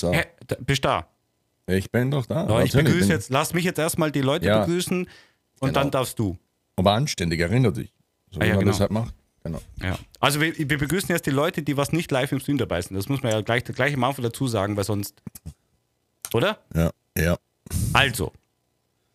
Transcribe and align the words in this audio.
So. 0.00 0.12
Hä, 0.12 0.24
da, 0.46 0.56
bist 0.60 0.84
da? 0.84 1.06
Ich 1.66 1.90
bin 1.90 2.10
doch 2.10 2.24
da. 2.26 2.48
Ja, 2.48 2.62
ich 2.62 2.72
begrüße 2.72 3.08
jetzt, 3.12 3.30
lass 3.30 3.52
mich 3.52 3.64
jetzt 3.64 3.78
erstmal 3.78 4.10
die 4.10 4.22
Leute 4.22 4.46
Ja. 4.46 4.60
begrüßen 4.64 5.00
und 5.04 5.08
Genau. 5.60 5.72
dann 5.72 5.90
darfst 5.90 6.18
du. 6.18 6.38
Aber 6.76 6.92
anständig, 6.92 7.40
erinnere 7.40 7.72
dich. 7.72 7.92
So 8.30 8.40
Ah, 8.40 8.44
wie 8.44 8.48
ja, 8.48 8.54
man 8.54 8.60
genau. 8.60 8.72
das 8.72 8.80
halt 8.80 8.90
macht. 8.90 9.14
Genau. 9.44 9.60
Ja. 9.82 9.98
Also 10.20 10.40
wir, 10.40 10.56
wir 10.56 10.66
begrüßen 10.78 11.08
jetzt 11.10 11.26
die 11.26 11.30
Leute, 11.30 11.62
die 11.62 11.76
was 11.76 11.92
nicht 11.92 12.10
live 12.10 12.32
im 12.32 12.40
Stream 12.40 12.58
dabei 12.58 12.80
sind. 12.82 12.96
Das 12.96 13.08
muss 13.08 13.22
man 13.22 13.32
ja 13.32 13.40
gleich, 13.40 13.64
gleich 13.64 13.94
am 13.94 14.04
Anfang 14.04 14.22
dazu 14.24 14.46
sagen, 14.48 14.76
weil 14.76 14.84
sonst. 14.84 15.22
Oder? 16.32 16.58
Ja, 16.74 16.90
ja. 17.16 17.36
Also. 17.92 18.32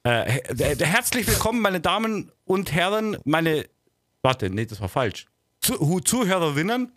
Äh, 0.03 0.31
he- 0.31 0.63
äh, 0.63 0.85
herzlich 0.85 1.27
willkommen, 1.27 1.61
meine 1.61 1.79
Damen 1.79 2.31
und 2.45 2.71
Herren, 2.73 3.17
meine. 3.25 3.65
Warte, 4.21 4.49
nee, 4.49 4.65
das 4.65 4.79
war 4.81 4.89
falsch. 4.89 5.25
Zu, 5.61 5.99
Zuhörerinnen 6.01 6.91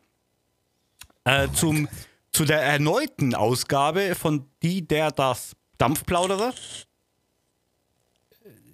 äh, 1.25 1.49
zum, 1.55 1.89
zu 2.37 2.45
der 2.45 2.61
erneuten 2.61 3.35
Ausgabe 3.35 4.15
von 4.15 4.47
Die, 4.63 4.87
der, 4.87 5.11
das 5.11 5.57
Dampfplauderer. 5.79 6.53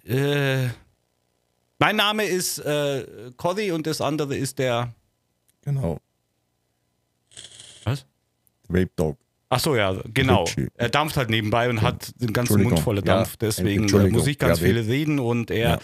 Äh, 0.05 0.67
mein 1.79 1.95
Name 1.95 2.25
ist 2.25 2.59
äh, 2.59 3.31
Cody 3.37 3.71
und 3.71 3.87
das 3.87 4.01
andere 4.01 4.35
ist 4.35 4.59
der. 4.59 4.93
Genau. 5.61 5.97
Was? 7.85 8.05
Rape 8.69 8.91
Dog. 8.97 9.17
Ach 9.47 9.59
so, 9.61 9.77
ja, 9.77 9.95
genau. 10.13 10.43
Richie. 10.43 10.67
Er 10.75 10.89
dampft 10.89 11.15
halt 11.15 11.29
nebenbei 11.29 11.69
und 11.69 11.81
hat 11.81 12.11
den 12.19 12.33
ganzen. 12.33 12.63
Mund 12.63 12.79
voller 12.81 13.05
Ja, 13.05 13.15
Dampf, 13.17 13.37
deswegen 13.37 13.87
äh, 13.87 14.09
muss 14.09 14.27
ich 14.27 14.37
ganz 14.39 14.59
Ja, 14.59 14.65
viel 14.67 14.77
reden 14.79 15.19
und 15.19 15.51
er, 15.51 15.79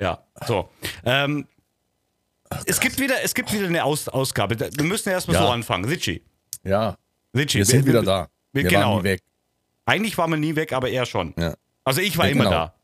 ja, 0.00 0.22
Ja. 0.40 0.46
so. 0.46 0.68
Ähm, 1.04 1.48
es 2.66 2.78
gibt 2.78 3.00
wieder, 3.00 3.16
es 3.24 3.34
gibt 3.34 3.52
wieder 3.52 3.66
eine 3.66 3.82
Aus 3.82 4.08
Ausgabe. 4.08 4.56
Wir 4.60 4.84
müssen 4.84 5.08
erstmal 5.08 5.34
Ja. 5.36 5.42
so 5.42 5.48
anfangen. 5.48 5.84
Richie, 5.86 6.22
Ja, 6.62 6.96
Richie. 7.34 7.58
wir 7.58 7.64
sind 7.66 7.86
wieder 7.86 8.02
da. 8.02 8.28
wir- 8.52 8.62
Wir 8.64 8.70
genau. 8.70 8.90
waren 8.94 8.98
nie 8.98 9.04
weg. 9.04 9.22
Eigentlich 9.86 10.16
war 10.18 10.28
man 10.28 10.40
nie 10.40 10.56
weg, 10.56 10.72
aber 10.72 10.88
er 10.88 11.04
schon. 11.06 11.34
Ja. 11.38 11.54
Also 11.84 12.00
ich 12.00 12.16
war 12.16 12.26
Ja, 12.26 12.32
immer 12.32 12.44
genau. 12.44 12.56
da. 12.56 12.74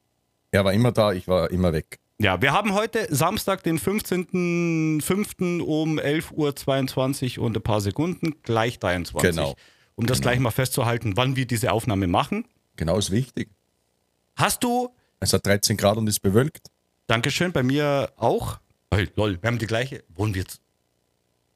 Er 0.51 0.65
war 0.65 0.73
immer 0.73 0.93
da, 0.93 1.13
ich 1.13 1.27
war 1.29 1.51
immer 1.51 1.73
weg. 1.73 1.99
Ja, 2.19 2.43
wir 2.43 2.53
haben 2.53 2.75
heute 2.75 3.07
Samstag, 3.15 3.63
den 3.63 3.79
15.05. 3.79 5.63
um 5.63 5.99
11.22 5.99 7.39
Uhr 7.39 7.47
und 7.47 7.57
ein 7.57 7.63
paar 7.63 7.81
Sekunden, 7.81 8.35
gleich 8.43 8.79
23. 8.79 9.31
Genau. 9.31 9.55
Um 9.95 10.07
das 10.07 10.21
gleich 10.21 10.39
mal 10.39 10.51
festzuhalten, 10.51 11.17
wann 11.17 11.37
wir 11.37 11.47
diese 11.47 11.73
Aufnahme 11.73 12.07
machen. 12.07 12.47
Genau 12.77 12.99
ist 12.99 13.11
wichtig. 13.11 13.49
Hast 14.37 14.63
du 14.65 14.91
Es 15.21 15.33
hat 15.33 15.47
13 15.47 15.77
Grad 15.77 15.97
und 15.99 16.07
ist 16.09 16.21
bewölkt. 16.21 16.69
Dankeschön, 17.07 17.53
bei 17.53 17.63
mir 17.63 18.11
auch. 18.17 18.59
Hey, 18.93 19.09
lol, 19.17 19.39
wir 19.43 19.47
haben 19.47 19.59
die 19.59 19.67
gleiche. 19.67 20.03
Wohnen 20.15 20.35
wir 20.35 20.43
jetzt? 20.43 20.61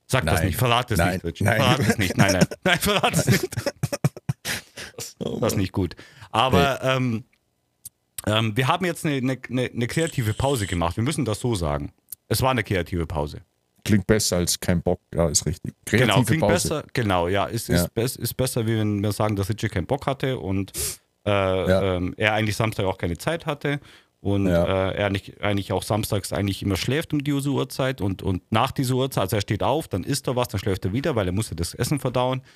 Sag 0.07 0.25
das 0.27 0.35
Nein. 0.41 0.47
nicht, 0.49 0.59
verrat 0.59 0.91
es 0.91 0.99
Nein. 0.99 1.21
nicht. 1.25 1.41
Nein. 1.41 1.57
Verrat 1.61 1.79
es 1.81 1.99
nicht, 1.99 2.17
nein, 2.17 2.33
nein. 2.33 2.47
Nein, 2.65 2.79
verrat 2.79 3.15
es 3.17 3.27
nicht. 3.27 3.49
Das, 4.97 5.17
das 5.19 5.53
ist 5.53 5.57
nicht 5.59 5.73
gut. 5.73 5.97
Aber 6.31 6.83
ähm, 6.83 7.25
ähm, 8.27 8.57
wir 8.57 8.69
haben 8.69 8.85
jetzt 8.85 9.05
eine, 9.07 9.17
eine, 9.17 9.65
eine 9.65 9.87
kreative 9.87 10.35
Pause 10.35 10.67
gemacht. 10.67 10.97
Wir 10.97 11.05
müssen 11.05 11.25
das 11.25 11.41
so 11.41 11.55
sagen. 11.55 11.93
Es 12.29 12.43
war 12.43 12.51
eine 12.51 12.63
kreative 12.65 13.07
Pause. 13.07 13.41
Klingt 13.85 14.07
besser 14.07 14.37
als 14.37 14.59
kein 14.61 14.83
Bock. 14.83 15.01
Ja, 15.15 15.29
ist 15.29 15.45
richtig. 15.47 15.75
Kreative 15.85 16.11
genau, 16.13 16.23
klingt 16.25 16.41
Pause. 16.41 16.53
besser. 16.55 16.85
Genau, 16.93 17.29
ja, 17.29 17.47
ist, 17.47 17.69
Ja. 17.69 17.87
Ist, 17.97 18.17
ist 18.17 18.35
besser, 18.35 18.67
wie 18.67 18.79
wenn 18.79 19.03
wir 19.03 19.13
sagen, 19.13 19.37
dass 19.37 19.49
Richie 19.51 19.69
keinen 19.69 19.87
Bock 19.87 20.07
hatte 20.07 20.39
und 20.39 20.73
äh, 21.27 21.31
Ja. 21.31 21.97
ähm, 21.97 22.15
er 22.17 22.33
eigentlich 22.35 22.57
Samstag 22.57 22.85
auch 22.87 22.99
keine 22.99 23.19
Zeit 23.19 23.47
hatte 23.47 23.81
und 24.25 24.47
Ja. 24.49 24.89
äh, 24.91 24.95
er 24.97 25.11
nicht, 25.11 25.43
eigentlich 25.43 25.71
auch 25.73 25.83
samstags 25.83 26.33
eigentlich 26.33 26.63
immer 26.63 26.77
schläft 26.77 27.13
um 27.13 27.23
diese 27.23 27.51
Uhrzeit 27.51 28.01
und, 28.01 28.23
und 28.23 28.43
nach 28.51 28.73
dieser 28.73 28.95
Uhrzeit, 28.95 29.23
also 29.25 29.37
er 29.37 29.43
steht 29.43 29.63
auf, 29.63 29.87
dann 29.87 30.03
isst 30.03 30.27
er 30.27 30.35
was, 30.35 30.49
dann 30.49 30.59
schläft 30.61 30.85
er 30.87 30.93
wieder, 30.95 31.15
weil 31.15 31.27
er 31.27 31.33
muss 31.33 31.51
ja 31.51 31.57
das 31.57 31.75
Essen 31.75 32.01
verdauen. 32.01 32.39
Und 32.41 32.47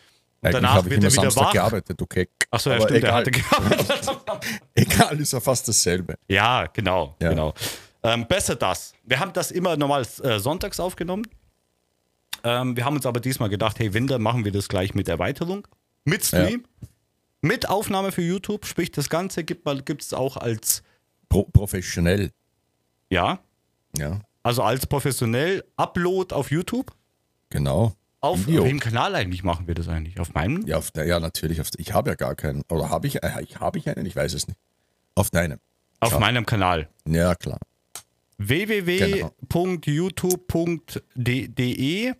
Eigentlich 0.48 0.62
danach 0.62 0.84
wird 0.84 1.04
er 1.04 1.12
wieder 1.12 1.30
Samstag 1.30 1.44
wach. 1.44 1.52
gearbeitet, 1.52 2.00
okay. 2.00 2.28
Achso, 2.50 2.70
ja, 2.70 2.76
Aber 2.76 2.84
stimmt, 2.88 3.02
er 3.04 3.08
egal. 3.08 3.20
hatte 3.20 3.30
gearbeitet. 3.32 4.08
Egal, 4.74 5.20
ist 5.20 5.32
ja 5.32 5.40
fast 5.40 5.68
dasselbe. 5.68 6.14
Ja, 6.28 6.66
genau, 6.72 7.16
Ja. 7.20 7.30
genau. 7.30 7.52
Ähm, 8.02 8.24
besser 8.26 8.54
das. 8.54 8.94
Wir 9.04 9.18
haben 9.20 9.32
das 9.34 9.50
immer 9.50 9.76
normal 9.76 10.06
äh, 10.22 10.38
sonntags 10.38 10.78
aufgenommen. 10.80 11.26
Ähm, 12.44 12.76
wir 12.76 12.84
haben 12.84 12.94
uns 12.96 13.04
aber 13.04 13.20
diesmal 13.20 13.48
gedacht, 13.48 13.78
hey, 13.80 13.92
Winter, 13.92 14.18
machen 14.20 14.44
wir 14.44 14.52
das 14.52 14.68
gleich 14.68 14.94
mit 14.94 15.08
Erweiterung. 15.08 15.66
Mit 16.04 16.24
Stream. 16.24 16.64
Mit 17.40 17.68
Aufnahme 17.68 18.12
für 18.12 18.22
YouTube. 18.22 18.64
Sprich, 18.64 18.90
das 18.92 19.10
Ganze 19.10 19.42
gibt 19.44 19.66
es 20.00 20.14
auch 20.14 20.36
als, 20.36 20.82
Pro 21.28 21.44
professionell. 21.44 22.30
ja, 23.10 23.38
Ja, 23.96 24.20
also 24.42 24.62
als 24.62 24.86
professionell 24.86 25.64
Upload 25.76 26.34
auf 26.34 26.50
YouTube. 26.50 26.92
genau. 27.50 27.92
Auf 28.20 28.48
welchem 28.48 28.80
Kanal 28.80 29.14
eigentlich 29.14 29.44
machen 29.44 29.68
wir 29.68 29.76
das 29.76 29.86
eigentlich? 29.86 30.18
Auf 30.18 30.34
meinem? 30.34 30.66
Ja, 30.66 30.76
auf 30.78 30.90
der, 30.90 31.06
ja 31.06 31.20
natürlich. 31.20 31.60
Auf, 31.60 31.68
ich 31.76 31.92
habe 31.92 32.10
ja 32.10 32.16
gar 32.16 32.34
keinen. 32.34 32.62
Oder 32.68 32.90
habe 32.90 33.06
ich, 33.06 33.22
äh, 33.22 33.30
ich, 33.42 33.60
habe 33.60 33.78
ich 33.78 33.88
einen? 33.88 34.06
Ich 34.06 34.16
weiß 34.16 34.32
es 34.34 34.48
nicht. 34.48 34.58
Auf 35.14 35.30
deinem. 35.30 35.60
Auf 36.00 36.12
Ja. 36.12 36.18
meinem 36.18 36.44
Kanal. 36.44 36.88
Ja, 37.06 37.36
klar. 37.36 37.60
www.youtube.de 40.78 42.12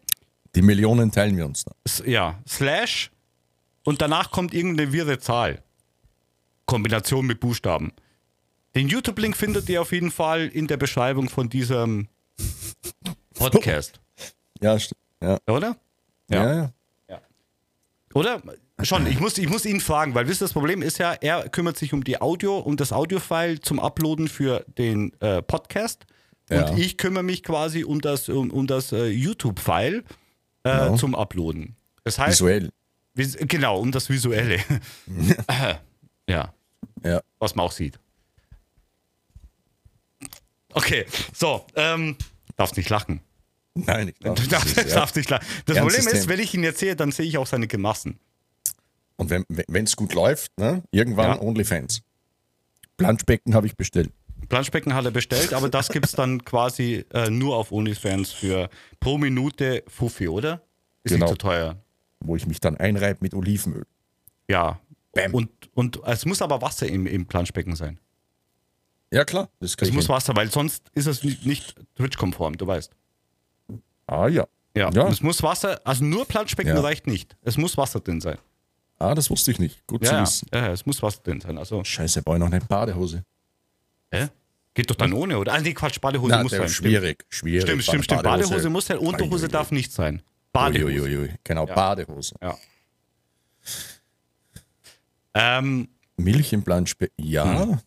Die 0.54 0.62
Millionen 0.62 1.10
teilen 1.12 1.36
wir 1.36 1.47
uns 1.47 1.64
da. 1.64 1.72
Ja, 2.06 2.38
Slash 2.48 3.10
und 3.84 4.00
danach 4.02 4.30
kommt 4.30 4.54
irgendeine 4.54 4.92
wirre 4.92 5.18
Zahl. 5.18 5.62
Kombination 6.66 7.26
mit 7.26 7.41
Buchstaben. 7.41 7.92
Den 8.78 8.87
YouTube-Link 8.87 9.37
findet 9.37 9.69
ihr 9.69 9.83
auf 9.83 9.91
jeden 9.91 10.12
Fall 10.12 10.47
in 10.47 10.69
der 10.69 10.77
Beschreibung 10.77 11.28
von 11.28 11.49
diesem 11.49 12.06
Podcast. 13.34 13.99
Ja, 14.62 14.75
st- 14.75 14.93
ja. 15.21 15.37
Oder? 15.49 15.77
Ja, 16.31 16.71
ja. 17.09 17.21
Oder? 18.15 18.41
Schon, 18.83 19.09
ich 19.09 19.19
muss, 19.19 19.37
ich 19.37 19.49
muss 19.49 19.65
ihn 19.66 19.81
fragen, 19.81 20.15
weil 20.15 20.28
wisst 20.28 20.41
ihr, 20.41 20.44
das 20.44 20.53
Problem 20.53 20.81
ist 20.83 20.99
ja, 20.99 21.12
er 21.15 21.49
kümmert 21.49 21.77
sich 21.77 21.93
um 21.93 22.05
die 22.05 22.21
Audio, 22.21 22.56
um 22.59 22.77
das 22.77 22.93
Audio-File 22.93 23.61
zum 23.61 23.81
Uploaden 23.81 24.28
für 24.28 24.65
den 24.78 25.12
äh, 25.21 25.43
Podcast. 25.43 26.06
Und 26.49 26.56
Ja. 26.59 26.77
ich 26.77 26.97
kümmere 26.99 27.25
mich 27.25 27.43
quasi 27.43 27.83
um 27.83 28.00
das, 28.00 28.28
um, 28.28 28.49
um 28.53 28.69
das 28.69 28.93
äh, 28.93 29.06
YouTube-File 29.09 30.05
äh, 30.62 30.71
Genau. 30.71 30.97
zum 30.97 31.16
Uploaden. 31.16 31.75
Das 32.05 32.21
heißt, 32.21 32.34
Visuell. 32.39 32.71
Vis 33.15 33.37
genau, 33.41 33.81
um 33.81 33.91
das 33.91 34.09
Visuelle. 34.09 34.60
Ja, 36.28 36.55
Ja. 37.03 37.22
was 37.41 37.56
man 37.56 37.66
auch 37.66 37.72
sieht. 37.72 37.99
Okay, 40.78 41.06
so, 41.34 41.66
ähm, 41.75 42.16
darfst 42.56 42.77
nicht 42.77 42.89
lachen. 42.89 43.21
Nein, 43.75 44.09
ich 44.09 44.19
darf 44.21 44.34
Du 44.34 44.43
nicht. 44.43 44.53
darfst, 44.53 44.77
ist, 44.78 44.94
ja. 44.94 45.06
nicht 45.16 45.31
lachen. 45.31 45.47
Das 45.66 45.77
Ernstes 45.77 45.97
Problem 46.05 46.15
ist, 46.16 46.21
Thema. 46.22 46.33
wenn 46.37 46.41
ich 46.44 46.55
ihn 46.55 46.62
jetzt 46.65 46.78
sehe, 46.78 46.97
dann 46.97 47.11
sehe 47.12 47.27
ich 47.27 47.39
auch 47.39 47.47
seine 47.47 47.66
Gemassen. 47.66 48.19
Und 49.16 49.31
wenn 49.31 49.84
es 49.84 49.97
gut 49.97 50.15
läuft, 50.15 50.56
ne, 50.59 50.83
irgendwann 50.93 51.31
Ja. 51.37 51.41
Onlyfans. 51.43 52.03
Planschbecken 52.97 53.55
habe 53.55 53.66
ich 53.66 53.77
bestellt. 53.77 54.11
Planschbecken 54.49 54.94
hat 54.94 55.05
er 55.05 55.11
bestellt, 55.11 55.53
aber 55.53 55.69
das 55.69 55.89
gibt 55.89 56.06
es 56.06 56.12
dann 56.12 56.44
quasi 56.44 57.05
äh, 57.12 57.28
nur 57.28 57.56
auf 57.56 57.71
OnlyFans 57.72 58.33
für 58.33 58.71
pro 59.00 59.19
Minute 59.19 59.83
Fuffi, 59.89 60.28
oder? 60.28 60.62
Ist 61.05 61.12
Genau. 61.12 61.27
nicht 61.27 61.33
zu 61.33 61.39
teuer. 61.39 61.77
wo 62.21 62.34
ich 62.37 62.47
mich 62.47 62.59
dann 62.60 62.77
einreibe 62.77 63.19
mit 63.22 63.34
Olivenöl. 63.34 63.84
Ja. 64.49 64.81
Bam. 65.12 65.34
Und, 65.34 65.50
und 65.75 66.00
es 66.05 66.25
muss 66.27 66.43
aber 66.43 66.60
Wasser 66.62 66.87
im, 66.89 67.06
im 67.06 67.27
Planschbecken 67.27 67.77
sein. 67.77 67.99
Ja, 69.10 69.24
klar. 69.24 69.48
Das 69.60 69.74
ich 69.80 69.92
muss. 69.92 70.08
Wasser, 70.08 70.36
weil 70.36 70.50
sonst 70.50 70.82
ist 70.94 71.06
es 71.06 71.22
nicht, 71.24 71.74
Twitch-konform, 71.96 72.56
du 72.58 72.66
weißt. 72.66 72.92
Ah, 74.06 74.28
ja. 74.28 74.46
Ja. 74.76 74.91
Ja. 74.92 75.08
Es 75.08 75.22
muss 75.22 75.42
Wasser, 75.42 75.80
also 75.84 76.04
nur 76.04 76.26
Planschbecken 76.26 76.74
Ja. 76.74 76.80
reicht 76.80 77.06
nicht. 77.06 77.36
Es 77.42 77.56
muss 77.56 77.76
Wasser 77.76 78.00
drin 78.00 78.20
sein. 78.20 78.38
Ah, 78.98 79.14
das 79.14 79.30
wusste 79.30 79.50
ich 79.50 79.58
nicht. 79.58 79.86
Gut 79.86 80.04
zu 80.04 80.10
Ja, 80.12 80.18
ja, 80.18 80.22
wissen. 80.22 80.48
ja, 80.52 80.72
es 80.72 80.84
muss 80.84 81.02
Wasser 81.02 81.20
drin 81.22 81.41
sein. 81.41 81.56
Also, 81.56 81.82
Scheiße, 81.84 82.22
brauche 82.22 82.36
ich 82.36 82.41
noch 82.41 82.50
eine 82.50 82.60
Badehose. 82.60 83.24
hä? 84.10 84.28
Geht 84.74 84.91
doch 84.91 84.94
dann 84.97 85.12
ohne, 85.12 85.38
oder? 85.38 85.54
Ah, 85.54 85.60
nee, 85.60 85.72
Quatsch, 85.74 86.00
Badehose 86.00 86.30
Na, 86.30 86.42
muss 86.42 86.53
sein. 86.53 86.68
schwierig, 86.68 87.24
schwierig. 87.28 87.62
Stimmt, 87.62 87.83
stimmt, 87.84 88.04
stimmt. 88.04 88.22
Badehose, 88.22 88.71
muss 88.71 88.86
sein, 88.86 88.98
Unterhose 88.98 89.44
Uiuiui. 89.44 89.48
darf 89.53 89.71
nicht 89.72 89.91
sein. 89.92 90.22
Badehose. 90.53 90.92
Uiuiui. 91.03 91.30
Genau, 91.44 91.66
Ja. 91.66 91.74
Badehose. 91.74 92.34
Ja. 92.41 92.56
Ähm, 95.34 95.88
Milch 96.16 96.53
im 96.53 96.62
Planschbecken. 96.62 97.15
Ja. 97.24 97.78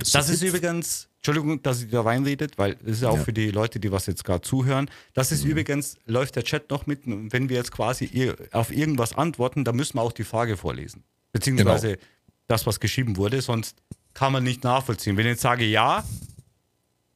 Heißt 0.00 0.14
Das 0.14 0.28
ist 0.28 0.42
übrigens, 0.42 1.08
Entschuldigung, 1.16 1.62
dass 1.62 1.82
ich 1.82 1.90
da 1.90 2.00
reinredet, 2.02 2.56
weil 2.58 2.76
es 2.84 2.92
ist 2.96 3.02
ja 3.02 3.10
auch 3.10 3.16
Ja. 3.16 3.24
für 3.24 3.32
die 3.32 3.50
Leute, 3.50 3.80
die 3.80 3.90
was 3.92 4.06
jetzt 4.06 4.24
gerade 4.24 4.40
zuhören. 4.42 4.90
Das 5.14 5.32
ist 5.32 5.44
übrigens, 5.44 5.96
läuft 6.06 6.36
der 6.36 6.44
Chat 6.44 6.70
noch 6.70 6.86
mit. 6.86 7.06
Und 7.06 7.32
wenn 7.32 7.48
wir 7.48 7.56
jetzt 7.56 7.72
quasi 7.72 8.32
auf 8.52 8.70
irgendwas 8.72 9.14
antworten, 9.14 9.64
dann 9.64 9.76
müssen 9.76 9.96
wir 9.96 10.02
auch 10.02 10.12
die 10.12 10.24
Frage 10.24 10.56
vorlesen. 10.56 11.02
Beziehungsweise 11.32 11.98
das, 12.46 12.66
was 12.66 12.80
geschrieben 12.80 13.16
wurde, 13.16 13.40
sonst 13.42 13.76
kann 14.14 14.32
man 14.32 14.42
nicht 14.44 14.64
nachvollziehen. 14.64 15.16
Wenn 15.16 15.26
ich 15.26 15.32
jetzt 15.32 15.42
sage 15.42 15.64
ja, 15.64 16.04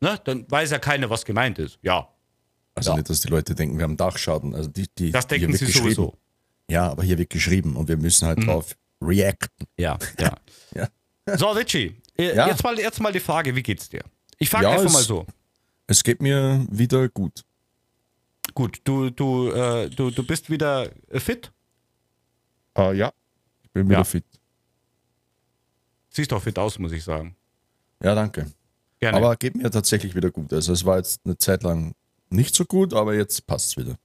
ne, 0.00 0.20
dann 0.24 0.44
weiß 0.50 0.70
ja 0.70 0.78
keiner, 0.78 1.08
was 1.10 1.24
gemeint 1.24 1.58
ist. 1.58 1.78
Ja, 1.82 2.08
Also 2.74 2.90
Ja. 2.90 2.96
nicht, 2.96 3.10
dass 3.10 3.20
die 3.20 3.28
Leute 3.28 3.54
denken, 3.54 3.76
wir 3.78 3.84
haben 3.84 3.96
Dachschaden. 3.96 4.54
Also 4.54 4.68
die, 4.70 4.86
die, 4.98 5.10
das 5.10 5.26
denken 5.26 5.52
sie 5.54 5.66
sowieso. 5.66 6.16
Ja, 6.70 6.90
aber 6.90 7.02
hier 7.02 7.18
wird 7.18 7.30
geschrieben 7.30 7.76
und 7.76 7.88
wir 7.88 7.96
müssen 7.96 8.26
halt 8.26 8.44
drauf 8.46 8.76
reacten. 9.00 9.66
Ja, 9.78 9.98
ja. 10.18 10.36
Ja. 11.28 11.36
So, 11.38 11.50
Richie, 11.50 11.94
Ja. 12.34 12.48
jetzt, 12.48 12.62
mal, 12.64 12.78
jetzt 12.78 13.00
mal 13.00 13.12
die 13.12 13.20
Frage, 13.20 13.54
wie 13.56 13.62
geht's 13.62 13.88
dir? 13.88 14.02
Ich 14.38 14.50
frage 14.50 14.64
Ja, 14.64 14.70
einfach 14.72 14.86
es- 14.86 14.92
mal 14.92 15.02
so. 15.02 15.26
Es 15.86 16.02
geht 16.04 16.22
mir 16.22 16.64
wieder 16.70 17.08
gut. 17.08 17.42
Gut, 18.54 18.80
du, 18.84 19.10
du, 19.10 19.50
äh, 19.50 19.88
du, 19.90 20.10
du 20.10 20.24
bist 20.26 20.48
wieder 20.50 20.90
äh, 21.10 21.20
fit? 21.20 21.50
Ah, 22.74 22.92
ja. 22.92 23.12
bin 23.72 23.86
wieder 23.88 23.98
Ja. 23.98 24.04
fit. 24.04 24.24
Siehst 26.10 26.30
doch 26.32 26.42
fit 26.42 26.58
aus, 26.58 26.78
muss 26.78 26.92
ich 26.92 27.02
sagen. 27.04 27.34
Ja, 28.02 28.14
danke. 28.14 28.46
Gerne. 29.00 29.16
Aber 29.16 29.36
geht 29.36 29.56
mir 29.56 29.70
tatsächlich 29.70 30.14
wieder 30.14 30.30
gut. 30.30 30.52
Also 30.52 30.72
es 30.72 30.84
war 30.84 30.98
jetzt 30.98 31.20
eine 31.24 31.36
Zeit 31.38 31.62
lang 31.62 31.94
nicht 32.30 32.54
so 32.54 32.64
gut, 32.64 32.94
aber 32.94 33.14
jetzt 33.14 33.46
passt 33.46 33.70
es 33.70 33.76
wieder. 33.76 33.96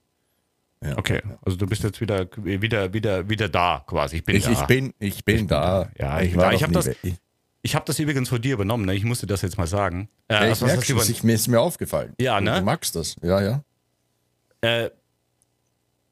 Ja. 0.82 0.96
okay, 0.96 1.20
also 1.42 1.56
du 1.56 1.66
bist 1.66 1.82
jetzt 1.82 2.00
wieder, 2.00 2.28
wieder, 2.36 2.92
wieder, 2.92 3.28
wieder 3.28 3.48
da 3.48 3.82
quasi. 3.86 4.16
Ich 4.18 4.24
bin 4.24 4.36
Ich, 4.36 4.44
da. 4.44 4.52
ich 4.52 4.62
bin, 4.66 4.94
ich 5.00 5.24
bin 5.24 5.48
da. 5.48 5.90
Ja, 5.98 6.20
ich 6.20 6.30
bin 6.30 6.40
war 6.40 6.50
da. 6.50 6.52
Ich 6.52 6.60
noch 6.60 6.68
hab 6.68 6.86
nie 6.86 6.92
das-. 7.10 7.18
Ich, 7.62 7.74
habe 7.74 7.84
das 7.84 7.98
übrigens 7.98 8.28
von 8.28 8.40
dir 8.40 8.54
übernommen, 8.54 8.86
ne? 8.86 8.94
ich 8.94 9.04
musste 9.04 9.26
das 9.26 9.42
jetzt 9.42 9.58
mal 9.58 9.66
sagen. 9.66 10.08
Äh, 10.28 10.34
ja, 10.34 10.44
ich 10.44 10.50
was 10.52 10.60
merke 10.62 10.84
schon, 10.84 11.10
ich, 11.10 11.22
mir 11.22 11.34
ist 11.34 11.48
mir 11.48 11.60
aufgefallen. 11.60 12.14
Ja, 12.20 12.38
Du- 12.38 12.44
ne? 12.44 12.58
Du 12.60 12.64
magst 12.64 12.94
das. 12.96 13.16
Ja, 13.22 13.40
ja. 13.40 13.62
äh, 14.60 14.90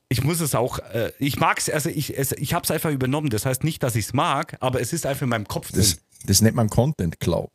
ich 0.09 0.23
muss 0.23 0.41
es 0.41 0.55
auch, 0.55 0.79
äh, 0.79 1.13
ich 1.19 1.37
mag 1.39 1.59
es, 1.59 1.69
also 1.71 1.89
ich, 1.89 2.17
es, 2.17 2.33
ich 2.33 2.55
habe 2.55 2.65
es 2.65 2.71
einfach 2.71 2.91
übernommen. 2.91 3.31
Das 3.31 3.45
heißt 3.47 3.65
nicht, 3.65 3.83
dass 3.83 3.97
ich 3.97 4.07
es 4.07 4.13
mag, 4.13 4.57
aber 4.61 4.81
es 4.81 4.93
ist 4.93 5.05
einfach 5.07 5.23
in 5.23 5.29
meinem 5.31 5.49
Kopf 5.49 5.71
drin. 5.73 5.81
Das, 5.81 5.99
das 6.27 6.41
nennt 6.43 6.55
man 6.57 6.69
Content 6.71 7.19
Cloud. 7.21 7.51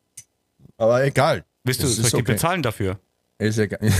Aber 0.78 1.04
egal. 1.06 1.46
Willst 1.64 1.82
du, 1.82 1.88
das 1.88 1.96
soll 1.98 2.06
ich 2.08 2.14
okay. 2.16 2.24
bezahlen 2.24 2.64
dafür? 2.64 3.00
Ist 3.38 3.58
egal. 3.58 3.80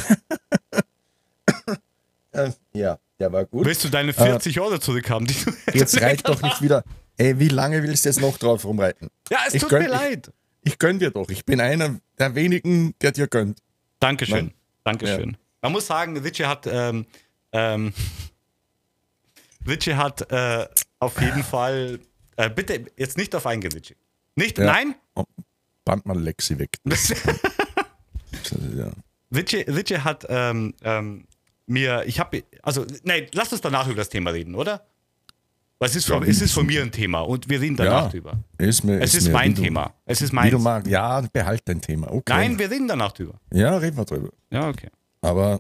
Äh, 2.34 2.52
ja, 2.74 2.98
der 3.20 3.32
war 3.34 3.44
gut. 3.46 3.66
Willst 3.66 3.84
du 3.84 3.90
deine 3.90 4.14
40 4.14 4.58
Euro 4.62 4.78
zurückhaben? 4.78 5.28
Die 5.28 5.34
du 5.34 5.52
Jetzt 5.78 6.02
reit 6.02 6.26
doch 6.26 6.42
nicht 6.42 6.62
wieder. 6.62 6.84
Ey, 7.22 7.38
wie 7.38 7.50
lange 7.50 7.84
willst 7.84 8.04
du 8.06 8.10
jetzt 8.10 8.20
noch 8.20 8.36
drauf 8.40 8.66
rumreiten? 8.66 9.12
Ja, 9.30 9.42
es 9.46 9.54
Ich 9.54 9.62
tut 9.62 9.72
gönn- 9.74 9.84
mir 9.84 9.90
leid. 9.90 10.32
Ich 10.64 10.80
gönn 10.80 10.98
dir 10.98 11.12
doch. 11.12 11.30
Ich 11.30 11.46
bin 11.46 11.62
einer 11.62 12.00
der 12.18 12.34
wenigen, 12.34 12.96
der 13.00 13.12
dir 13.12 13.28
gönnt. 13.28 13.60
Dankeschön. 14.00 14.46
Nein. 14.46 14.54
Dankeschön. 14.84 15.38
Man 15.62 15.72
muss 15.72 15.86
sagen, 15.86 16.24
Witsche 16.24 16.48
hat, 16.48 16.66
ähm, 16.66 17.06
ähm, 17.52 17.94
hat 19.98 20.32
äh, 20.32 20.68
auf 20.98 21.22
jeden 21.22 21.44
Fall, 21.44 22.00
äh, 22.38 22.50
bitte 22.50 22.86
jetzt 22.98 23.18
nicht 23.18 23.36
auf 23.36 23.46
eingehen, 23.46 23.74
Witsche. 23.76 23.94
Nicht, 24.36 24.58
Ja. 24.58 24.66
nein? 24.66 24.96
Oh, 25.14 25.26
band 25.86 26.08
mal 26.08 26.20
Lexi 26.20 26.58
weg. 26.58 26.72
Ja. 28.76 28.92
Hat 30.04 30.26
ähm, 30.28 30.74
ähm, 30.84 31.26
mir, 31.68 32.04
ich 32.08 32.20
habe, 32.20 32.44
also, 32.64 32.86
nein, 33.04 33.28
lass 33.34 33.52
uns 33.52 33.62
danach 33.62 33.86
über 33.88 33.98
das 33.98 34.10
Thema 34.10 34.32
reden, 34.32 34.56
oder? 34.56 34.86
Es 35.84 35.96
ist, 35.96 36.08
Ja, 36.08 36.16
von, 36.16 36.26
wie 36.26 36.30
es 36.30 36.42
ist 36.42 36.54
von 36.54 36.66
mir 36.66 36.82
ein 36.84 36.92
Thema 36.92 37.22
und 37.22 37.50
wir 37.50 37.60
reden 37.60 37.76
danach 37.76 38.04
Ja. 38.04 38.10
drüber. 38.10 38.40
Ist 38.60 38.84
mir, 38.84 39.02
Es 39.02 39.16
ist, 39.16 39.28
mir, 39.28 39.34
mein 39.34 39.56
du- 39.56 39.64
Thema. 39.64 39.94
Es 40.06 40.22
ist 40.22 40.32
mein. 40.32 40.52
du 40.52 40.60
magst. 40.60 40.90
Ja, 40.90 41.22
behalt 41.34 41.64
dein 41.66 41.82
Thema. 41.82 42.12
Okay. 42.12 42.32
Nein, 42.34 42.60
wir 42.60 42.70
reden 42.70 42.88
danach 42.88 43.12
drüber. 43.14 43.40
Ja, 43.52 43.76
reden 43.78 43.98
wir 43.98 44.06
drüber. 44.06 44.30
Ja, 44.52 44.70
okay. 44.70 44.90
Aber, 45.22 45.60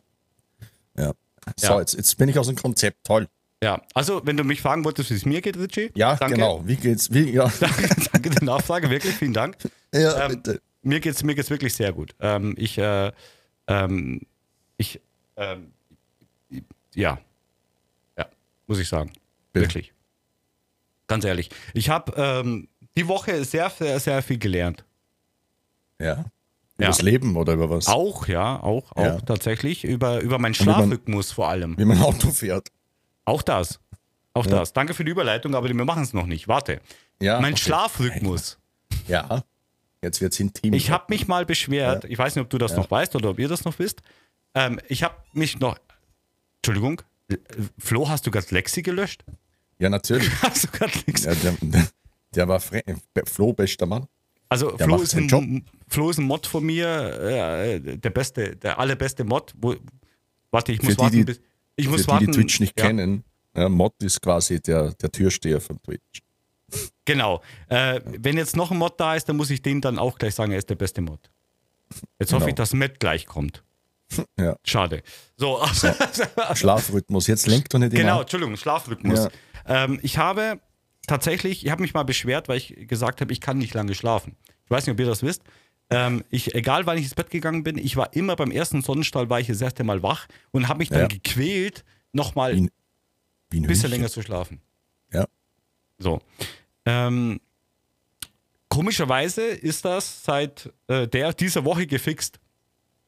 ja. 0.98 1.12
So, 1.58 1.68
Ja. 1.68 1.80
Jetzt, 1.80 1.96
jetzt 1.96 2.18
bin 2.18 2.30
ich 2.30 2.38
aus 2.38 2.48
dem 2.48 2.56
Konzept. 2.56 3.04
Toll. 3.04 3.28
Ja, 3.64 3.82
also, 3.96 4.22
wenn 4.26 4.38
du 4.38 4.44
mich 4.44 4.62
fragen 4.62 4.84
wolltest, 4.86 5.10
wie 5.10 5.16
es 5.16 5.26
mir 5.26 5.42
geht, 5.42 5.58
Richie. 5.58 5.92
Ja, 5.96 6.16
danke. 6.16 6.36
genau. 6.36 6.62
Wie 6.66 6.76
geht's? 6.76 7.12
Wie, 7.12 7.32
ja, 7.32 7.52
Danke, 7.60 7.90
danke 8.12 8.30
der 8.30 8.44
Nachfrage, 8.44 8.90
wirklich, 8.90 9.16
vielen 9.16 9.34
Dank. 9.34 9.56
ja 9.94 10.26
Ähm, 10.26 10.32
bitte. 10.36 10.62
Mir 10.84 11.00
geht's, 11.00 11.24
mir 11.24 11.36
geht's 11.36 11.50
wirklich 11.52 11.74
sehr 11.76 11.94
gut. 11.94 12.16
Ähm, 12.20 12.56
ich, 12.58 12.78
äh, 12.80 13.12
ähm, 13.68 14.22
ich, 14.78 15.00
ähm, 15.36 15.72
ja, 16.96 17.20
ja, 18.18 18.26
muss 18.68 18.80
ich 18.80 18.88
sagen, 18.90 19.12
Bitte. 19.54 19.66
wirklich. 19.68 19.94
Ganz 21.12 21.26
ehrlich. 21.26 21.50
Ich 21.74 21.90
habe 21.90 22.14
ähm, 22.16 22.68
die 22.98 23.08
Woche 23.08 23.44
sehr, 23.46 23.70
sehr, 23.70 24.00
sehr 24.00 24.22
viel 24.24 24.38
gelernt. 24.40 24.84
Ja. 26.00 26.06
Ja. 26.08 26.26
Über 26.78 26.86
das 26.88 27.02
Leben 27.02 27.36
oder 27.36 27.54
über 27.54 27.70
was? 27.70 27.88
Auch, 27.88 28.28
ja, 28.28 28.60
auch, 28.62 28.92
auch 28.94 29.04
Ja. 29.04 29.20
tatsächlich. 29.22 29.84
Über, 29.84 30.20
über 30.22 30.40
meinen 30.40 30.52
man- 30.52 30.54
Schlafrhythmus 30.56 31.32
vor 31.32 31.50
allem. 31.50 31.78
Wie 31.78 31.86
man 31.86 32.02
Auto 32.02 32.32
fährt. 32.32 32.70
Auch 33.26 33.42
das. 33.44 33.80
Auch 34.34 34.46
Ja. 34.46 34.52
das. 34.60 34.74
Danke 34.74 34.94
für 34.94 35.04
die 35.06 35.12
Überleitung, 35.12 35.54
aber 35.54 35.68
wir 35.68 35.76
machen 35.86 36.02
es 36.04 36.14
noch 36.14 36.26
nicht. 36.26 36.48
Warte. 36.48 36.82
Ja. 37.22 37.40
mein 37.40 37.54
okay. 37.54 37.62
Schlafrhythmus. 37.64 38.58
Ja. 39.08 39.44
Jetzt 40.02 40.22
wird's 40.22 40.40
intim. 40.40 40.74
Ich 40.74 40.90
habe 40.90 41.06
mich 41.10 41.28
mal 41.28 41.46
beschwert, 41.46 42.06
ich 42.06 42.18
weiß 42.18 42.36
nicht, 42.36 42.44
ob 42.44 42.50
du 42.50 42.58
das 42.58 42.72
Ja. 42.72 42.78
noch 42.78 42.90
weißt 42.90 43.16
oder 43.16 43.30
ob 43.30 43.38
ihr 43.40 43.48
das 43.48 43.64
noch 43.66 43.78
wisst. 43.78 44.02
Ähm, 44.56 44.80
ich 44.88 45.04
habe 45.04 45.16
mich 45.34 45.60
noch. 45.60 45.78
Entschuldigung, 46.58 47.02
Flo, 47.78 48.10
hast 48.10 48.26
du 48.26 48.32
gerade 48.32 48.48
Lexi 48.50 48.82
gelöscht? 48.82 49.24
Ja, 49.82 49.90
natürlich. 49.90 50.30
Hast 50.42 50.64
du 50.66 50.68
gerade 50.72 50.94
Lexi? 51.08 51.26
Ja, 51.28 51.34
der, 51.36 51.88
der 52.36 52.48
war 52.48 52.60
fre 52.60 52.84
Flo, 53.26 53.52
bester 53.52 53.86
Mann. 53.88 54.06
Also, 54.48 54.78
Flo 54.78 54.98
ist, 55.02 55.16
ein. 55.16 55.66
Flo 55.88 56.10
ist 56.10 56.18
ein 56.20 56.26
Mod 56.26 56.46
von 56.46 56.64
mir, 56.64 56.88
äh, 56.88 57.80
der 57.98 58.10
beste, 58.12 58.56
der 58.58 58.78
allerbeste 58.78 59.24
Mod. 59.24 59.54
Wo, 59.58 59.76
warte, 60.52 60.72
ich 60.72 60.82
muss 60.84 60.92
Für 60.92 60.96
die, 60.98 61.02
warten, 61.02 61.16
die- 61.18 61.24
bis. 61.24 61.42
Ich 61.78 61.86
Für 61.86 61.92
muss 61.92 62.02
die, 62.02 62.08
warten. 62.10 62.26
die 62.28 62.32
Twitch 62.32 62.60
nicht 62.60 62.78
ja, 62.80 62.86
kennen, 62.86 63.24
ja, 63.56 63.70
Mod 63.70 63.94
ist 64.04 64.22
quasi 64.22 64.62
der, 64.62 64.92
der 64.94 65.12
Türsteher 65.12 65.60
von 65.62 65.82
Twitch. 65.82 66.22
Genau. 67.06 67.42
Äh, 67.70 68.02
wenn 68.06 68.38
jetzt 68.38 68.56
noch 68.56 68.70
ein 68.72 68.78
Mod 68.78 69.00
da 69.00 69.16
ist, 69.16 69.28
dann 69.28 69.36
muss 69.38 69.50
ich 69.50 69.62
den 69.62 69.82
dann 69.82 69.98
auch 69.98 70.18
gleich 70.20 70.36
sagen, 70.36 70.52
er 70.52 70.58
ist 70.60 70.70
der 70.70 70.76
beste 70.76 71.02
Mod. 71.02 71.32
Jetzt 72.20 72.32
hoffe 72.34 72.42
Genau. 72.42 72.50
ich, 72.50 72.56
dass 72.56 72.74
Matt 72.74 73.00
gleich 73.00 73.26
kommt. 73.26 73.64
Ja. 74.38 74.58
Schade. 74.66 75.02
So, 75.38 75.60
Schlafrhythmus. 76.54 77.28
Jetzt 77.28 77.48
lenkt 77.48 77.74
doch 77.74 77.80
nicht 77.80 77.94
Genau. 77.96 78.22
Entschuldigung, 78.22 78.56
Schlafrhythmus. 78.58 79.28
Ähm, 79.66 80.00
ich 80.02 80.18
habe 80.18 80.60
tatsächlich, 81.08 81.66
ich 81.66 81.72
habe 81.72 81.82
mich 81.82 81.94
mal 81.94 82.04
beschwert, 82.04 82.48
weil 82.50 82.58
ich 82.58 82.76
gesagt 82.88 83.22
habe, 83.22 83.32
ich 83.34 83.42
kann 83.42 83.58
nicht 83.58 83.74
lange 83.74 83.94
schlafen. 83.96 84.36
Ich 84.66 84.72
weiß 84.72 84.86
nicht, 84.86 84.94
ob 84.94 85.00
ihr 85.00 85.06
das 85.08 85.24
wisst. 85.24 85.44
Ähm, 85.90 86.24
ich, 86.30 86.56
egal 86.56 86.86
wann 86.86 86.98
ich 86.98 87.04
ins 87.04 87.16
Bett 87.16 87.30
gegangen 87.30 87.64
bin, 87.64 87.78
ich 87.78 87.98
war 87.98 88.14
immer 88.14 88.36
beim 88.38 88.52
ersten 88.52 88.82
Sonnenstrahl, 88.82 89.30
war 89.30 89.40
ich 89.42 89.48
das 89.48 89.60
erste 89.62 89.84
Mal 89.84 90.02
wach 90.04 90.28
und 90.52 90.68
habe 90.70 90.80
mich 90.80 90.90
dann 90.90 91.02
Ja. 91.02 91.08
gequält, 91.08 91.84
nochmal 92.14 92.52
ein 92.54 92.70
Wie 93.50 93.60
ein 93.60 93.64
bisschen 93.64 93.84
Hühnchen. 93.84 93.92
länger 93.92 94.10
zu 94.10 94.22
schlafen. 94.22 94.62
Ja. 95.12 95.26
So. 95.98 96.22
Ähm, 96.86 97.42
komischerweise 98.70 99.42
ist 99.44 99.86
das 99.86 100.24
seit 100.24 100.72
äh, 100.88 101.08
der, 101.08 101.34
dieser 101.34 101.66
Woche 101.66 101.88
gefixt. 101.88 102.40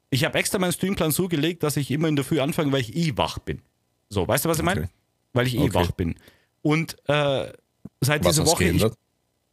Ich 0.09 0.25
habe 0.25 0.37
extra 0.37 0.59
meinen 0.59 0.73
Streamplan 0.73 1.11
so 1.11 1.27
gelegt, 1.27 1.63
dass 1.63 1.77
ich 1.77 1.89
immer 1.89 2.07
in 2.07 2.15
der 2.15 2.25
Früh 2.25 2.39
anfange, 2.39 2.71
weil 2.71 2.81
ich 2.81 2.95
eh 2.95 3.17
wach 3.17 3.39
bin. 3.39 3.61
So, 4.09 4.27
weißt 4.27 4.45
du, 4.45 4.49
was 4.49 4.57
ich 4.59 4.63
meine? 4.65 4.81
Okay. 4.81 4.89
Weil 5.33 5.47
ich 5.47 5.55
eh 5.55 5.59
Okay. 5.61 5.73
wach 5.73 5.91
bin. 5.91 6.15
Und 6.63 6.97
äh, 7.07 7.53
seit 8.01 8.25
dieser 8.25 8.45
Woche. 8.47 8.63
Ich, 8.63 8.83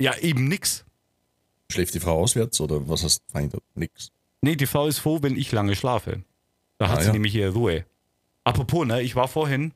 ja, 0.00 0.16
eben 0.16 0.48
nix. 0.48 0.84
Schläft 1.70 1.92
die 1.94 2.00
Frau 2.00 2.18
auswärts 2.20 2.60
oder 2.60 2.88
was 2.88 3.04
hast 3.04 3.18
du 3.20 3.32
verändert? 3.32 3.62
Nix. 3.74 4.10
Nee, 4.40 4.56
die 4.56 4.66
Frau 4.66 4.86
ist 4.86 4.98
froh, 4.98 5.18
wenn 5.20 5.36
ich 5.36 5.52
lange 5.52 5.76
schlafe. 5.76 6.24
Da 6.78 6.88
hat 6.88 6.98
Ah, 6.98 7.00
sie 7.02 7.06
ja. 7.08 7.12
nämlich 7.12 7.34
ihre 7.34 7.52
Ruhe. 7.52 7.84
Apropos, 8.44 8.86
ne, 8.86 9.02
ich 9.02 9.14
war 9.14 9.28
vorhin, 9.28 9.72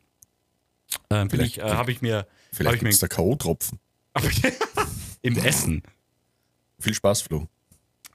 äh, 1.10 1.26
bin 1.26 1.40
ich, 1.42 1.58
äh, 1.58 1.62
habe 1.62 1.92
ich 1.92 2.00
mir, 2.00 2.26
Vielleicht 2.52 2.82
es 2.82 2.98
da 3.00 3.08
K.O.-Tropfen. 3.08 3.78
im 5.22 5.36
Essen. 5.36 5.82
Viel 6.78 6.94
Spaß, 6.94 7.22
Flo. 7.22 7.46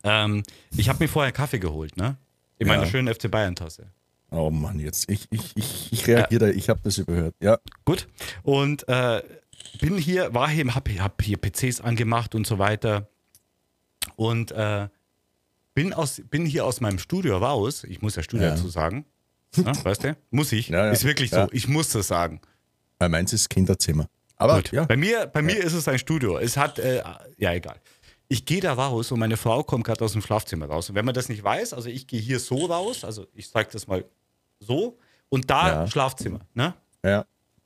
Ähm, 0.03 0.43
ich 0.75 0.89
habe 0.89 1.03
mir 1.03 1.07
vorher 1.09 1.31
Kaffee 1.31 1.59
geholt, 1.59 1.97
ne? 1.97 2.17
In 2.57 2.67
Ja. 2.67 2.73
meiner 2.73 2.87
schönen 2.87 3.13
FC 3.13 3.29
Bayern-Tasse. 3.29 3.91
Oh 4.31 4.49
Mann, 4.51 4.79
jetzt. 4.79 5.09
Ich, 5.09 5.27
ich, 5.31 5.55
ich, 5.55 5.91
ich 5.91 6.07
reagiere, 6.07 6.51
ich 6.51 6.69
habe 6.69 6.79
das 6.83 6.97
überhört. 6.97 7.35
Ja, 7.41 7.57
Gut. 7.85 8.07
Und 8.43 8.87
äh, 8.87 9.23
bin 9.79 9.97
hier, 9.97 10.33
war 10.33 10.49
hier, 10.49 10.73
hab, 10.75 10.87
hab 10.89 11.21
hier 11.21 11.37
PCs 11.37 11.81
angemacht 11.81 12.35
und 12.35 12.45
so 12.45 12.59
weiter. 12.59 13.07
Und 14.15 14.51
äh, 14.51 14.87
bin, 15.73 15.93
aus, 15.93 16.21
bin 16.29 16.45
hier 16.45 16.65
aus 16.65 16.81
meinem 16.81 16.99
Studio 16.99 17.37
raus. 17.37 17.83
Ich 17.83 18.01
muss 18.01 18.15
ja 18.15 18.23
Studio 18.23 18.47
Ja. 18.47 18.55
dazu 18.55 18.69
sagen. 18.69 19.05
Ja, 19.55 19.73
weißt 19.83 20.03
du? 20.03 20.17
Muss 20.29 20.51
ich. 20.51 20.69
Ja, 20.69 20.85
ja. 20.85 20.91
Ist 20.91 21.03
wirklich 21.05 21.31
Ja. 21.31 21.45
so. 21.45 21.51
Ich 21.53 21.67
muss 21.67 21.89
das 21.89 22.07
sagen. 22.07 22.41
weil 22.99 23.09
meins 23.09 23.33
ist 23.33 23.49
Kinderzimmer. 23.49 24.07
Aber 24.35 24.55
Gut. 24.57 24.71
ja, 24.71 24.85
Bei 24.85 24.95
mir, 24.95 25.25
bei 25.27 25.41
mir 25.41 25.57
ist 25.63 25.73
es 25.73 25.87
ein 25.87 25.99
Studio. 25.99 26.37
Es 26.37 26.55
hat, 26.55 26.79
äh, 26.79 27.01
ja, 27.37 27.53
egal. 27.53 27.77
Ich 28.29 28.45
gehe 28.45 28.61
da 28.61 28.73
raus 28.73 29.11
und 29.11 29.19
meine 29.19 29.37
Frau 29.37 29.63
kommt 29.63 29.85
gerade 29.85 30.05
aus 30.05 30.13
dem 30.13 30.21
Schlafzimmer 30.21 30.67
raus. 30.67 30.87
Und 30.89 30.95
wenn 30.95 31.03
man 31.03 31.15
das 31.15 31.29
nicht 31.29 31.43
weiß, 31.43 31.73
also 31.73 31.89
ich 31.89 32.07
gehe 32.07 32.21
hier 32.21 32.39
so 32.39 32.65
raus, 32.67 33.03
also 33.03 33.25
ich 33.33 33.49
zeige 33.49 33.69
das 33.71 33.87
mal 33.87 34.05
so 34.59 34.97
und 35.29 35.49
da 35.49 35.67
Ja. 35.83 35.87
Schlafzimmer, 35.87 36.39
ne? 36.53 36.73
ja. 37.03 37.25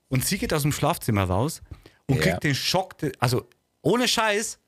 Und 0.09 0.25
sie 0.25 0.37
geht 0.37 0.53
aus 0.53 0.61
dem 0.61 0.71
Schlafzimmer 0.71 1.23
raus 1.23 1.61
und 2.07 2.17
Ja. 2.17 2.21
kriegt 2.23 2.43
den 2.43 2.55
Schock, 2.55 2.95
also 3.19 3.47
ohne 3.81 4.07
Scheiß, 4.07 4.59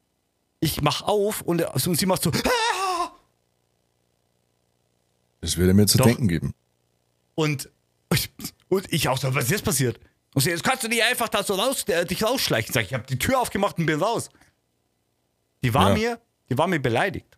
ich 0.60 0.82
mach 0.82 1.02
auf 1.04 1.42
und, 1.42 1.62
und 1.88 1.98
sie 2.00 2.06
macht 2.06 2.24
so, 2.24 2.32
"Ah!" 2.32 3.12
Das 5.42 5.58
würde 5.58 5.74
mir 5.74 5.86
zu 5.86 5.98
Doch. 5.98 6.06
denken 6.06 6.28
geben. 6.28 6.54
und, 7.36 7.70
und 8.70 8.92
ich 8.94 9.08
auch 9.10 9.18
so, 9.18 9.34
was 9.36 9.46
ist 9.46 9.52
jetzt 9.52 9.66
passiert? 9.66 10.00
Und 10.34 10.42
sie, 10.42 10.50
jetzt 10.50 10.64
kannst 10.64 10.84
du 10.84 10.88
nicht 10.88 11.04
einfach 11.04 11.30
da 11.30 11.44
so 11.44 11.54
raus, 11.56 11.84
äh, 11.88 12.06
dich 12.06 12.24
rausschleichen. 12.24 12.74
Sag 12.74 12.82
ich, 12.84 12.88
ich 12.90 12.94
habe 12.94 13.06
die 13.06 13.18
Tür 13.20 13.40
aufgemacht 13.40 13.78
und 13.78 13.86
bin 13.86 14.02
raus. 14.02 14.30
Die 15.64 15.74
war 15.74 15.90
Ja. 15.92 15.96
mir, 15.96 16.22
die 16.50 16.58
war 16.58 16.68
mir 16.68 16.80
beleidigt. 16.80 17.38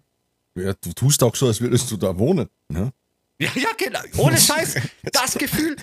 Ja, 0.56 0.74
du 0.74 0.94
tust 0.94 1.22
auch 1.24 1.36
so, 1.36 1.48
als 1.48 1.62
würdest 1.62 1.92
du 1.92 1.98
da 1.98 2.18
wohnen. 2.18 2.50
Ne? 2.70 2.92
Ja, 3.40 3.50
ja, 3.56 3.70
genau. 3.78 4.00
Ohne 4.18 4.38
Scheiß. 4.38 4.76
Das 5.14 5.36
Gefühl, 5.36 5.76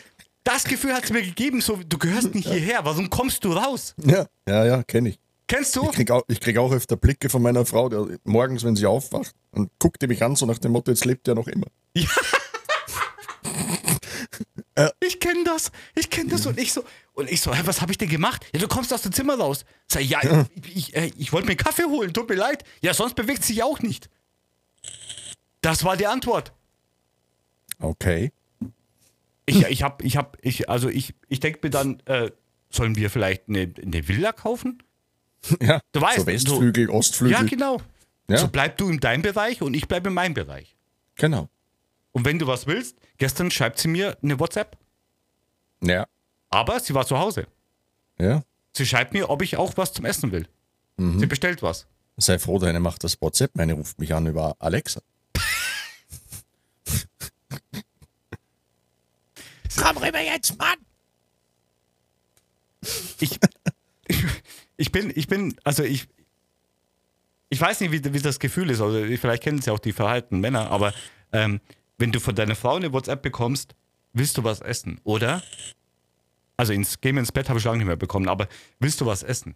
das 0.43 0.65
Gefühl 0.65 0.93
hat 0.93 1.05
es 1.05 1.11
mir 1.11 1.23
gegeben, 1.23 1.61
so, 1.61 1.77
du 1.77 1.99
gehörst 1.99 2.35
nicht 2.35 2.49
hierher. 2.49 2.85
Warum 2.85 3.09
kommst 3.11 3.45
du 3.45 3.53
raus? 3.53 3.95
Ja, 4.05 4.27
ja, 4.49 4.65
ja 4.65 4.83
kenne 4.83 5.11
ich. 5.11 5.19
Kennst 5.47 5.77
du? 5.77 5.85
Ich 5.85 5.93
krieg, 5.93 6.11
auch, 6.11 6.23
ich 6.27 6.41
krieg 6.41 6.57
auch 6.59 6.73
öfter 6.73 6.97
Blicke 6.97 7.29
von 7.29 7.43
meiner 7.43 7.67
Frau, 7.67 7.89
der 7.89 8.19
morgens, 8.25 8.65
wenn 8.65 8.77
sie 8.77 8.87
aufwacht, 8.87 9.35
und 9.51 9.71
guckt 9.79 10.01
die 10.01 10.07
mich 10.07 10.23
an, 10.23 10.37
so 10.37 10.47
nach 10.47 10.59
dem 10.59 10.73
Motto, 10.73 10.91
jetzt 10.91 11.05
lebt 11.05 11.29
er 11.29 11.35
noch 11.35 11.49
immer. 11.49 11.67
Ich 15.01 15.21
kenne 15.21 15.45
das. 15.45 15.71
Ich 15.95 16.11
kenne 16.11 16.31
das 16.31 16.47
und 16.47 16.59
ich 16.59 16.73
so. 16.73 16.83
Und 17.13 17.31
ich 17.31 17.41
so, 17.41 17.55
hä, 17.55 17.61
was 17.65 17.81
habe 17.81 17.93
ich 17.93 17.99
denn 17.99 18.09
gemacht? 18.09 18.45
Ja, 18.53 18.61
du 18.61 18.67
kommst 18.67 18.93
aus 18.93 19.03
dem 19.03 19.13
Zimmer 19.13 19.39
raus. 19.39 19.65
Sag 19.87 20.03
ich, 20.03 20.11
ja, 20.11 20.21
ich, 20.65 20.77
ich, 20.77 20.97
äh, 20.97 21.13
ich 21.17 21.33
wollte 21.33 21.47
mir 21.47 21.53
einen 21.53 21.59
Kaffee 21.59 21.85
holen, 21.85 22.13
tut 22.13 22.29
mir 22.29 22.35
leid. 22.35 22.65
Ja, 22.81 22.93
sonst 22.93 23.15
bewegt 23.15 23.45
sich 23.45 23.63
auch 23.63 23.81
nicht. 23.81 24.11
Das 25.61 25.85
war 25.85 25.97
die 25.97 26.09
Antwort. 26.09 26.53
Okay. 27.81 28.33
Ich, 29.47 29.63
ich 29.67 29.83
hab, 29.83 30.03
ich 30.03 30.17
hab, 30.17 30.39
ich, 30.43 30.69
also 30.71 30.89
ich, 30.89 31.15
ich 31.29 31.41
denke 31.41 31.61
mir 31.63 31.71
dann, 31.71 32.01
äh, 32.07 32.31
sollen 32.71 32.97
wir 32.97 33.11
vielleicht 33.11 33.49
eine, 33.49 33.73
eine 33.81 34.09
Villa 34.09 34.33
kaufen? 34.33 34.83
Ja, 35.61 35.81
Du 35.93 36.01
weißt, 36.01 36.21
so 36.21 36.27
Westflügel, 36.27 36.89
Ostflügel. 36.89 37.37
Ja, 37.37 37.43
genau. 37.43 37.79
Ja. 38.31 38.39
So 38.39 38.49
bleib 38.49 38.79
du 38.79 38.89
in 38.89 38.99
deinem 39.01 39.21
Bereich 39.21 39.61
und 39.61 39.75
ich 39.75 39.87
bleibe 39.87 40.09
in 40.09 40.15
meinem 40.15 40.33
Bereich. 40.35 40.75
genau. 41.17 41.49
Und 42.13 42.25
wenn 42.25 42.39
du 42.39 42.47
was 42.47 42.67
willst, 42.69 42.97
gestern 43.19 43.51
schreibt 43.51 43.79
sie 43.81 43.89
mir 43.89 44.17
eine 44.23 44.39
WhatsApp, 44.39 44.79
Ja, 45.83 46.07
aber 46.49 46.79
sie 46.81 46.95
war 46.95 47.05
zu 47.05 47.19
Hause. 47.19 47.47
ja. 48.19 48.43
Sie 48.77 48.87
schreibt 48.87 49.13
mir, 49.13 49.31
ob 49.31 49.43
ich 49.43 49.57
auch 49.57 49.77
was 49.77 49.93
zum 49.93 50.05
Essen 50.05 50.33
will. 50.33 50.49
Mhm. 50.97 51.19
Sie 51.21 51.27
bestellt 51.27 51.63
was. 51.63 51.87
Sei 52.17 52.39
froh, 52.39 52.59
deine 52.59 52.81
macht 52.81 53.05
das 53.05 53.21
WhatsApp, 53.21 53.55
meine 53.55 53.75
ruft 53.75 53.99
mich 54.01 54.15
an 54.15 54.27
über 54.27 54.57
Alexa. 54.61 55.01
Komm 59.77 59.97
rüber 59.99 60.21
jetzt, 60.21 60.57
Mann! 60.59 60.77
Ich, 63.21 63.39
ich, 64.09 64.25
ich 64.77 64.93
bin, 64.93 65.13
ich 65.15 65.27
bin, 65.27 65.57
also 65.65 65.83
ich, 65.83 66.07
ich 67.49 67.61
weiß 67.61 67.81
nicht, 67.81 67.93
wie, 67.93 68.13
wie 68.13 68.21
das 68.21 68.39
Gefühl 68.39 68.71
ist, 68.71 68.81
also 68.81 69.05
vielleicht 69.17 69.43
kennen 69.43 69.61
sie 69.63 69.71
auch 69.71 69.79
die 69.79 69.93
verhaltenen 69.93 70.41
Männer, 70.41 70.71
aber 70.71 70.93
ähm, 71.33 71.61
wenn 71.99 72.13
du 72.13 72.21
von 72.21 72.35
deiner 72.35 72.57
Frau 72.57 72.77
eine 72.77 72.93
WhatsApp 72.93 73.23
bekommst, 73.23 73.75
willst 74.13 74.37
du 74.37 74.45
was 74.45 74.61
essen, 74.61 75.01
oder? 75.05 75.43
Also 76.57 76.73
ins 76.73 77.01
Game 77.01 77.19
ins 77.19 77.33
Bett 77.33 77.49
habe 77.49 77.59
ich 77.59 77.65
lange 77.65 77.79
nicht 77.79 77.87
mehr 77.87 77.97
bekommen, 77.97 78.29
aber 78.29 78.49
willst 78.81 79.01
du 79.01 79.07
was 79.07 79.23
essen? 79.23 79.55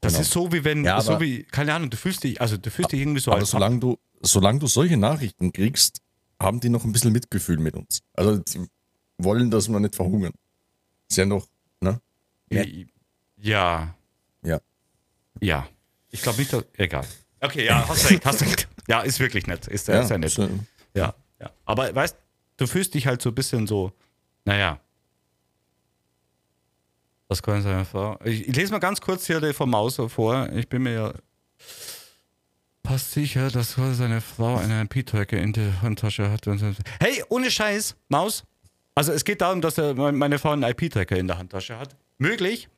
Das 0.00 0.12
Genau. 0.14 0.22
ist 0.22 0.30
so 0.32 0.52
wie 0.52 0.64
wenn, 0.64 0.84
Ja, 0.84 1.00
so 1.00 1.20
wie, 1.20 1.44
keine 1.44 1.74
Ahnung, 1.74 1.88
du 1.88 1.96
fühlst 1.96 2.24
dich, 2.24 2.40
also 2.40 2.56
du 2.56 2.70
fühlst 2.70 2.92
dich 2.92 3.00
irgendwie 3.00 3.20
so 3.20 3.30
Aber 3.30 3.40
als 3.40 3.50
solange 3.50 3.78
du, 3.78 3.98
solange 4.20 4.58
du 4.58 4.66
solche 4.66 4.96
Nachrichten 4.96 5.52
kriegst, 5.52 6.00
haben 6.40 6.60
die 6.60 6.68
noch 6.68 6.84
ein 6.84 6.92
bisschen 6.92 7.12
Mitgefühl 7.12 7.58
mit 7.58 7.74
uns. 7.74 8.00
Also 8.14 8.38
die 8.38 8.66
wollen, 9.24 9.50
dass 9.50 9.68
wir 9.68 9.78
nicht 9.80 9.94
verhungern. 9.96 10.32
Ist 11.08 11.16
ja 11.16 11.26
noch, 11.26 11.46
ne? 11.80 12.00
Ja. 12.50 12.64
Ja. 14.42 14.60
Ja. 15.40 15.68
Ich 16.10 16.22
glaube 16.22 16.38
nicht, 16.38 16.52
dass. 16.52 16.64
Egal. 16.76 17.06
Okay, 17.40 17.64
ja, 17.66 17.88
hast 17.88 18.08
recht, 18.10 18.24
hast 18.24 18.42
recht. 18.42 18.68
Ja, 18.88 19.00
ist 19.00 19.20
wirklich 19.20 19.46
nett. 19.46 19.68
Ist, 19.68 19.86
ja, 19.88 20.00
ist 20.00 20.10
ja 20.10 20.18
nett. 20.18 20.30
so- 20.30 20.48
Ja, 20.94 21.14
ja. 21.40 21.50
Aber 21.64 21.94
weißt 21.94 22.16
du, 22.56 22.66
fühlst 22.66 22.94
dich 22.94 23.06
halt 23.06 23.22
so 23.22 23.28
ein 23.30 23.34
bisschen 23.34 23.66
so, 23.66 23.92
naja. 24.44 24.80
Das 27.28 27.42
kann 27.42 27.62
seine 27.62 27.84
Frau. 27.84 28.18
Ich, 28.24 28.48
ich 28.48 28.54
lese 28.56 28.72
mal 28.72 28.78
ganz 28.78 29.00
kurz 29.00 29.26
hier 29.26 29.40
die 29.40 29.52
vom 29.54 29.70
Maus 29.70 29.96
vor. 30.08 30.48
Ich 30.52 30.68
bin 30.68 30.82
mir 30.82 30.92
ja 30.92 31.14
fast 32.84 33.12
sicher, 33.12 33.50
dass 33.50 33.72
seine 33.92 34.20
Frau 34.20 34.56
eine 34.58 34.82
IP-Tracker 34.82 35.38
in 35.38 35.52
der 35.52 35.80
Handtasche 35.80 36.30
hat. 36.30 36.44
Hey, 37.00 37.22
ohne 37.30 37.50
Scheiß, 37.50 37.96
Maus. 38.08 38.44
Also 38.94 39.12
es 39.12 39.24
geht 39.24 39.40
darum, 39.40 39.60
dass 39.60 39.78
er, 39.78 39.94
meine 39.94 40.38
Frau 40.38 40.50
einen 40.50 40.62
IP-Tracker 40.64 41.16
in 41.16 41.26
der 41.26 41.38
Handtasche 41.38 41.78
hat. 41.78 41.96
Möglich? 42.18 42.68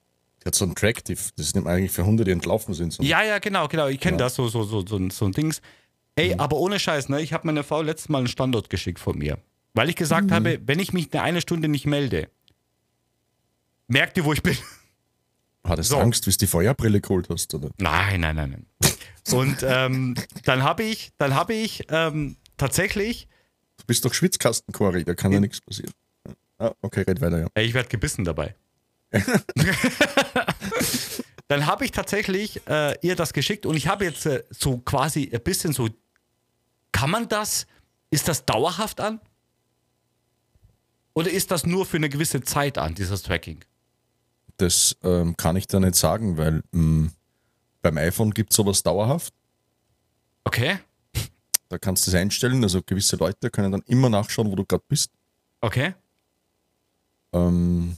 Die 0.43 0.47
hat 0.47 0.55
so 0.55 0.65
ein 0.65 0.75
Tractive, 0.75 1.19
das 1.37 1.55
nimmt 1.55 1.67
eigentlich 1.67 1.91
für 1.91 2.05
Hunde, 2.05 2.25
die 2.25 2.31
entlaufen 2.31 2.75
sind. 2.75 2.93
So. 2.93 3.03
Ja, 3.03 3.23
ja, 3.25 3.39
genau, 3.39 3.67
genau. 3.67 3.89
Ich 3.89 3.99
kenne 4.01 4.17
Ja. 4.19 4.25
das 4.25 4.35
so, 4.35 4.47
so, 4.49 4.63
so, 4.65 4.85
so, 4.87 4.97
ein- 4.97 5.11
so 5.11 5.25
ein 5.25 5.33
Dings. 5.33 5.61
Ey, 6.17 6.35
aber 6.39 6.57
ohne 6.59 6.79
Scheiß, 6.79 7.09
ne? 7.09 7.21
Ich 7.23 7.33
habe 7.33 7.47
meiner 7.47 7.65
Frau 7.65 7.83
letztes 7.83 8.09
Mal 8.09 8.19
einen 8.19 8.29
Standort 8.29 8.71
geschickt 8.71 9.01
von 9.01 9.19
mir. 9.19 9.39
Weil 9.73 9.89
ich 9.89 9.97
gesagt 9.97 10.31
habe, 10.31 10.61
wenn 10.65 10.79
ich 10.79 10.93
mich 10.93 11.13
eine, 11.13 11.23
eine 11.23 11.41
Stunde 11.41 11.67
nicht 11.67 11.87
melde, 11.87 12.29
merkt 13.89 14.17
ihr, 14.17 14.25
wo 14.25 14.33
ich 14.33 14.43
bin? 14.43 14.57
Hattest 15.67 15.89
So. 15.91 15.97
du 15.97 16.03
Angst, 16.03 16.27
wie 16.27 16.31
du 16.31 16.37
die 16.37 16.47
Feuerbrille 16.47 17.01
geholt 17.01 17.29
hast? 17.31 17.53
Oder? 17.55 17.71
Nein, 17.79 18.21
nein, 18.21 18.37
nein, 18.37 18.51
nein. 18.51 18.93
Und 19.33 19.57
ähm, 19.63 20.15
dann 20.45 20.63
habe 20.63 20.83
ich, 20.85 21.11
dann 21.19 21.35
habe 21.35 21.55
ich 21.55 21.85
ähm, 21.89 22.37
tatsächlich, 22.57 23.27
Du 23.79 23.85
bist 23.87 24.05
doch 24.05 24.15
Schwitzkasten-Quarry, 24.15 25.03
da 25.05 25.15
kann 25.15 25.33
ja 25.33 25.41
nichts 25.41 25.61
passieren. 25.61 25.93
Ah, 26.65 26.75
okay, 26.83 27.03
red 27.03 27.21
weiter, 27.21 27.41
ja. 27.41 27.49
ich 27.63 27.75
werde 27.75 27.89
gebissen 27.89 28.25
dabei. 28.25 28.55
dann 31.49 31.67
habe 31.67 31.85
ich 31.85 31.93
tatsächlich 31.93 32.67
äh, 32.67 32.97
ihr 33.03 33.17
das 33.17 33.33
geschickt 33.33 33.67
und 33.67 33.77
ich 33.77 33.87
habe 33.87 34.05
jetzt 34.05 34.27
äh, 34.27 34.43
so 34.51 34.79
quasi 34.79 35.31
ein 35.33 35.43
bisschen 35.43 35.73
so, 35.73 35.89
kann 36.91 37.11
man 37.11 37.29
das, 37.29 37.67
ist 38.11 38.29
das 38.29 38.45
dauerhaft 38.47 39.01
an? 39.01 39.21
Oder 41.13 41.31
ist 41.31 41.51
das 41.51 41.67
nur 41.67 41.87
für 41.87 41.99
eine 41.99 42.09
gewisse 42.09 42.41
Zeit 42.43 42.79
an, 42.79 42.95
dieses 42.95 43.23
Tracking? 43.23 43.65
Das 44.57 44.97
ähm, 45.03 45.37
kann 45.37 45.57
ich 45.57 45.67
da 45.67 45.79
nicht 45.81 45.95
sagen, 45.97 46.37
weil 46.39 46.63
mh, 46.73 47.11
beim 47.83 47.99
iPhone 47.99 48.31
gibt 48.33 48.53
es 48.53 48.57
sowas 48.57 48.83
dauerhaft. 48.83 49.35
Okay, 50.45 50.79
Da 51.69 51.79
kannst 51.79 52.07
du 52.07 52.11
es 52.11 52.15
einstellen. 52.15 52.63
Also 52.63 52.83
gewisse 52.83 53.17
Leute 53.17 53.51
können 53.51 53.73
dann 53.73 53.83
immer 53.87 54.09
nachschauen, 54.09 54.51
wo 54.51 54.57
du 54.57 54.65
gerade 54.65 54.85
bist. 54.89 55.11
okay. 55.61 55.95
Ähm, 57.35 57.97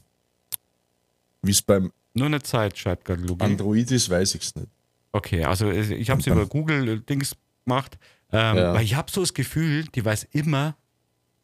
wie 1.42 1.50
es 1.52 1.62
beim 1.62 1.92
Nur 2.14 2.26
eine 2.26 2.42
Zeit, 2.42 2.76
schreibt 2.78 3.04
gerade 3.04 3.22
Lugi. 3.22 3.44
Android 3.44 3.90
ist, 3.90 4.08
weiß 4.10 4.34
ich 4.34 4.42
es 4.42 4.54
nicht. 4.56 4.68
Okay, 5.12 5.44
also 5.44 5.70
äh, 5.70 5.94
ich 5.94 6.10
habe 6.10 6.20
es 6.20 6.26
über 6.26 6.46
Google-Dings 6.46 7.36
gemacht, 7.64 7.98
ähm, 8.32 8.56
Ja. 8.56 8.74
weil 8.74 8.82
ich 8.84 8.94
habe 8.96 9.10
so 9.10 9.20
das 9.20 9.34
Gefühl, 9.34 9.84
die 9.94 10.04
weiß 10.04 10.24
immer, 10.32 10.76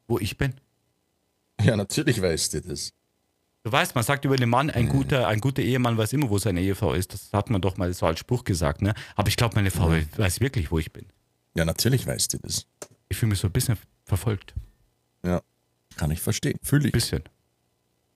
wo 0.08 0.18
ich 0.18 0.36
bin. 0.38 0.54
Ja, 1.62 1.76
natürlich 1.76 2.20
weiß 2.20 2.50
die 2.50 2.60
das. 2.62 2.92
Du 3.64 3.70
weißt, 3.70 3.94
man 3.94 4.02
sagt 4.02 4.24
über 4.24 4.34
den 4.36 4.48
Mann, 4.48 4.70
ein 4.70 4.88
guter, 4.88 5.28
ein 5.28 5.40
guter 5.40 5.62
Ehemann 5.62 5.96
weiß 5.96 6.12
immer, 6.14 6.28
wo 6.30 6.38
seine 6.38 6.60
Ehefrau 6.60 6.94
ist. 6.94 7.12
Das 7.14 7.32
hat 7.32 7.48
man 7.48 7.60
doch 7.62 7.76
mal 7.76 7.92
so 7.94 8.06
als 8.06 8.18
Spruch 8.18 8.42
gesagt, 8.42 8.82
ne? 8.82 8.92
Aber 9.14 9.28
ich 9.28 9.36
glaube, 9.36 9.54
meine 9.54 9.70
Frau 9.70 9.90
weiß 10.16 10.40
wirklich, 10.40 10.72
wo 10.72 10.80
ich 10.80 10.92
bin. 10.92 11.06
Ja, 11.54 11.64
natürlich 11.64 12.04
weiß 12.06 12.26
die 12.28 12.38
das. 12.40 12.66
Ich 13.08 13.16
fühle 13.18 13.30
mich 13.30 13.38
so 13.38 13.46
ein 13.46 13.52
bisschen 13.52 13.76
verfolgt. 14.04 14.54
Ja, 15.24 15.42
kann 15.96 16.10
ich 16.10 16.20
verstehen. 16.20 16.58
Fühle 16.62 16.82
Ein 16.84 16.86
ich. 16.86 16.92
bisschen. 16.92 17.22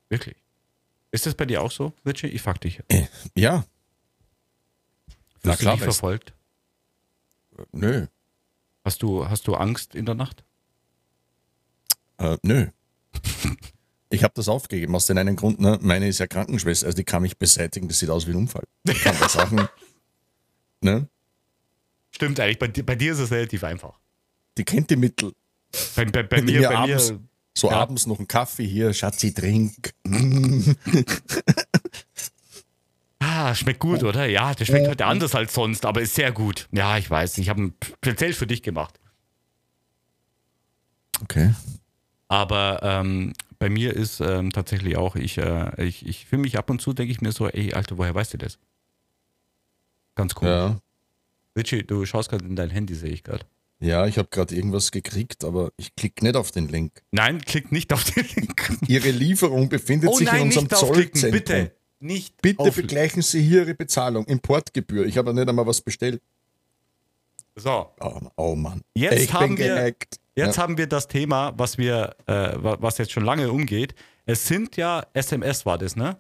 Wirklich. 0.09 0.37
Ist 1.11 1.27
das 1.27 1.35
bei 1.35 1.45
dir 1.47 1.63
auch 1.63 1.71
so, 1.71 1.93
Richie? 2.05 2.27
Ich 2.29 2.43
frag 2.43 2.61
dich. 2.61 2.81
Äh, 2.89 3.07
Ja, 3.35 3.65
Na 5.43 5.53
du 5.53 5.59
klar, 5.59 5.75
dich 5.75 5.83
weißt- 5.83 5.85
verfolgt? 5.85 6.33
nö. 7.73 8.07
Hast 8.85 9.03
du, 9.03 9.29
hast 9.29 9.47
du 9.49 9.55
Angst 9.55 9.95
in 9.95 10.07
der 10.07 10.15
Nacht? 10.15 10.45
Äh, 12.19 12.37
nö. 12.43 12.67
Ich 14.09 14.23
habe 14.23 14.33
das 14.37 14.47
aufgegeben 14.49 14.95
aus 14.95 15.07
den 15.07 15.19
einen 15.19 15.35
Grund, 15.35 15.59
ne? 15.59 15.81
meine 15.83 16.07
ist 16.07 16.19
ja 16.21 16.29
Krankenschwester, 16.29 16.87
also 16.87 16.97
die 16.97 17.03
kann 17.03 17.23
mich 17.23 17.37
beseitigen, 17.39 17.89
das 17.89 17.99
sieht 17.99 18.09
aus 18.09 18.25
wie 18.29 18.31
ein 18.31 18.37
Unfall. 18.37 18.63
Die 18.85 18.95
kann 18.95 19.17
da 19.19 19.29
Sachen, 19.29 19.69
ne? 20.81 21.09
Stimmt 22.13 22.39
eigentlich, 22.39 22.61
bei, 22.61 22.69
dir- 22.69 22.87
bei 22.87 22.95
dir 22.95 23.13
ist 23.13 23.19
es 23.19 23.33
relativ 23.33 23.65
einfach. 23.65 23.99
Die 24.57 24.65
kennt 24.65 24.91
die 24.91 24.97
Mittel. 24.97 25.33
Bei, 25.97 26.05
bei, 26.05 26.23
bei 26.23 26.41
mir, 26.41 26.61
ihr 26.61 26.69
bei 26.69 26.77
abends- 26.77 27.11
mir, 27.11 27.21
So 27.57 27.71
Ja. 27.71 27.79
abends 27.81 28.07
noch 28.07 28.19
einen 28.19 28.29
Kaffee 28.29 28.67
hier, 28.67 28.93
Schatzi, 28.93 29.33
trink. 29.33 29.95
ah, 33.19 33.55
schmeckt 33.55 33.81
gut, 33.81 34.03
oder? 34.03 34.27
Ja, 34.27 34.53
der 34.55 34.67
schmeckt 34.67 34.89
heute 34.89 35.07
anders 35.07 35.35
als 35.35 35.55
sonst, 35.55 35.87
aber 35.87 36.03
ist 36.03 36.15
sehr 36.15 36.33
gut. 36.33 36.69
Ja, 36.71 36.99
ich 36.99 37.09
weiß, 37.11 37.39
ich 37.39 37.49
habe 37.49 37.63
ihn 37.63 37.75
speziell 38.05 38.35
für 38.35 38.47
dich 38.47 38.63
gemacht. 38.63 39.01
Okay. 41.23 41.55
Aber 42.29 42.81
ähm, 42.83 43.33
bei 43.59 43.71
mir 43.71 43.95
ist 43.95 44.21
ähm, 44.21 44.53
tatsächlich 44.53 44.99
auch, 44.99 45.17
ich, 45.17 45.39
äh, 45.39 45.83
ich, 45.83 46.05
ich 46.07 46.27
fühle 46.27 46.43
mich 46.43 46.59
ab 46.59 46.69
und 46.69 46.83
zu, 46.83 46.93
denke 46.93 47.11
ich 47.11 47.23
mir 47.23 47.33
so, 47.33 47.49
ey, 47.49 47.73
Alter, 47.73 47.97
woher 47.97 48.15
weißt 48.15 48.35
du 48.35 48.39
das? 48.39 48.59
Ganz 50.15 50.35
cool. 50.43 50.49
Ja. 50.49 50.79
Richie, 51.57 51.85
du 51.85 52.05
schaust 52.05 52.29
gerade 52.29 52.45
in 52.45 52.55
dein 52.55 52.69
Handy, 52.69 52.95
sehe 52.95 53.11
ich 53.13 53.25
gerade. 53.25 53.47
Ja, 53.79 54.07
ich 54.07 54.17
habe 54.17 54.29
gerade 54.31 54.55
irgendwas 54.55 54.91
gekriegt, 54.91 55.45
aber 55.45 55.71
ich 55.77 55.95
klicke 55.97 56.25
nicht 56.25 56.35
auf 56.37 56.51
den 56.51 56.69
Link. 56.69 57.03
Nein, 57.13 57.41
klick 57.43 57.71
nicht 57.73 57.93
auf 57.93 58.05
den 58.05 58.25
Link. 58.35 58.79
Ihre 58.89 59.11
Lieferung 59.11 59.69
befindet 59.69 60.09
Oh 60.11 60.17
sich 60.17 60.27
in 60.29 60.33
nein, 60.33 60.43
unserem 60.45 60.65
nicht 60.65 60.75
aufklicken, 60.75 61.21
Zollzentrum. 61.21 61.33
bitte. 61.33 61.73
Nicht 62.01 62.41
Bitte 62.43 62.61
aufklicken. 62.61 62.83
begleichen 62.89 63.23
Sie 63.23 63.43
hier 63.43 63.63
Ihre 63.63 63.75
Bezahlung. 63.75 64.25
Importgebühr. 64.27 65.07
Ich 65.07 65.17
habe 65.19 65.31
ja 65.31 65.35
nicht 65.35 65.49
einmal 65.49 65.67
was 65.67 65.81
bestellt. 65.81 66.23
So, 67.55 67.91
Oh, 68.01 68.21
oh 68.37 68.55
Mann. 68.55 68.83
Jetzt 68.95 69.23
ich 69.23 69.33
haben 69.33 69.57
wir- 69.57 69.75
gehackt. 69.75 70.17
Jetzt 70.35 70.57
ja. 70.57 70.63
haben 70.63 70.77
wir 70.77 70.87
das 70.87 71.09
Thema, 71.09 71.55
was 71.57 71.79
wir, 71.79 72.15
äh, 72.27 72.33
wa- 72.63 72.77
was 72.81 72.99
jetzt 72.99 73.13
schon 73.13 73.25
lange 73.25 73.51
umgeht. 73.51 73.95
Es 74.27 74.47
sind 74.47 74.77
ja 74.77 75.07
SMS 75.15 75.65
war 75.65 75.79
das, 75.79 75.97
ne? 75.97 76.19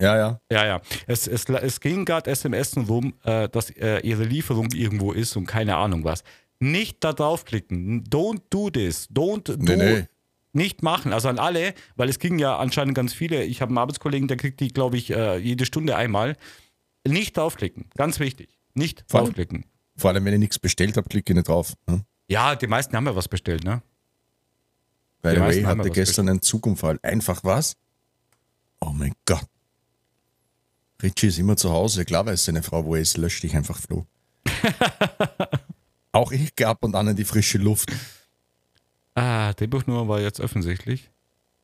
ja, 0.00 0.16
ja. 0.16 0.40
Ja, 0.50 0.66
ja. 0.66 0.80
Es, 1.06 1.28
es, 1.28 1.44
es 1.48 1.78
ging 1.78 2.04
gerade 2.04 2.28
SMS 2.28 2.76
rum, 2.76 3.14
äh, 3.22 3.48
dass 3.48 3.70
äh, 3.70 4.00
ihre 4.00 4.24
Lieferung 4.24 4.68
irgendwo 4.72 5.12
ist 5.12 5.36
und 5.36 5.46
keine 5.46 5.76
Ahnung 5.76 6.02
was. 6.02 6.24
Nicht 6.62 7.02
da 7.02 7.12
draufklicken. 7.12 8.04
Don't 8.04 8.40
do 8.50 8.70
this. 8.70 9.10
Don't 9.10 9.42
do. 9.42 9.56
Nee, 9.58 9.76
nee. 9.76 10.06
Nicht 10.52 10.82
machen. 10.84 11.12
Also 11.12 11.28
an 11.28 11.40
alle, 11.40 11.74
weil 11.96 12.08
es 12.08 12.20
ging 12.20 12.38
ja 12.38 12.56
anscheinend 12.56 12.94
ganz 12.94 13.12
viele. 13.12 13.42
Ich 13.42 13.60
habe 13.60 13.70
einen 13.70 13.78
Arbeitskollegen, 13.78 14.28
der 14.28 14.36
kriegt 14.36 14.60
die, 14.60 14.68
glaube 14.68 14.96
ich, 14.96 15.10
äh, 15.10 15.38
jede 15.38 15.66
Stunde 15.66 15.96
einmal. 15.96 16.36
Nicht 17.04 17.36
draufklicken. 17.36 17.86
Ganz 17.96 18.20
wichtig. 18.20 18.60
Nicht 18.74 19.04
Vor 19.08 19.18
allem- 19.20 19.26
draufklicken. 19.30 19.64
Vor 19.96 20.10
allem, 20.10 20.24
wenn 20.24 20.34
ich 20.34 20.38
nichts 20.38 20.58
bestellt 20.60 20.96
habe, 20.96 21.08
klicke 21.08 21.32
ich 21.32 21.36
nicht 21.36 21.48
drauf. 21.48 21.74
Hm? 21.88 22.02
Ja, 22.28 22.54
die 22.54 22.68
meisten 22.68 22.94
haben 22.96 23.06
ja 23.06 23.16
was 23.16 23.26
bestellt, 23.26 23.64
ne? 23.64 23.82
By 25.20 25.30
the 25.34 25.40
way, 25.40 25.62
hatte 25.62 25.90
gestern 25.90 26.28
einen 26.28 26.42
Zugunfall. 26.42 27.00
Einfach 27.02 27.42
was? 27.42 27.76
Oh 28.80 28.90
mein 28.92 29.14
Gott. 29.24 29.46
Richie 31.02 31.26
ist 31.26 31.38
immer 31.40 31.56
zu 31.56 31.72
Hause. 31.72 32.04
Klar 32.04 32.24
weiß 32.24 32.44
seine 32.44 32.62
Frau, 32.62 32.84
wo 32.84 32.94
er 32.94 33.00
ist, 33.02 33.16
löscht 33.16 33.42
dich 33.42 33.56
einfach 33.56 33.78
Flo. 33.78 34.06
Auch 36.12 36.30
ich 36.32 36.54
gehe 36.54 36.68
ab 36.68 36.84
und 36.84 36.94
an 36.94 37.08
in 37.08 37.16
die 37.16 37.24
frische 37.24 37.58
Luft. 37.58 37.90
Ah, 39.14 39.52
Drehbuchnummer 39.54 40.06
war 40.08 40.20
jetzt 40.20 40.40
offensichtlich. 40.40 41.10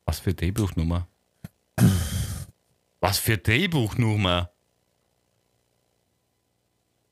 Was 0.05 0.19
für 0.19 0.33
Drehbuchnummer? 0.33 1.07
Was 2.99 3.19
für 3.19 3.37
Drehbuchnummer? 3.37 4.51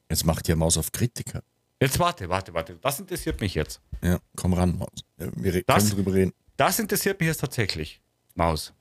Jetzt 0.09 0.25
macht 0.25 0.47
ihr 0.49 0.55
Maus 0.55 0.77
auf 0.77 0.91
Kritiker. 0.91 1.43
Jetzt 1.79 1.99
warte, 1.99 2.27
warte, 2.29 2.53
warte. 2.53 2.75
Das 2.81 2.99
interessiert 2.99 3.39
mich 3.39 3.53
jetzt. 3.53 3.79
Ja, 4.01 4.19
komm 4.35 4.53
ran, 4.53 4.77
Maus. 4.77 5.03
Wir 5.17 5.63
Das- 5.63 5.77
können 5.83 5.89
drüber 5.91 6.13
reden. 6.13 6.33
Das 6.55 6.79
interessiert 6.79 7.19
mich 7.19 7.27
jetzt 7.27 7.41
tatsächlich. 7.41 8.01
Maus. 8.33 8.73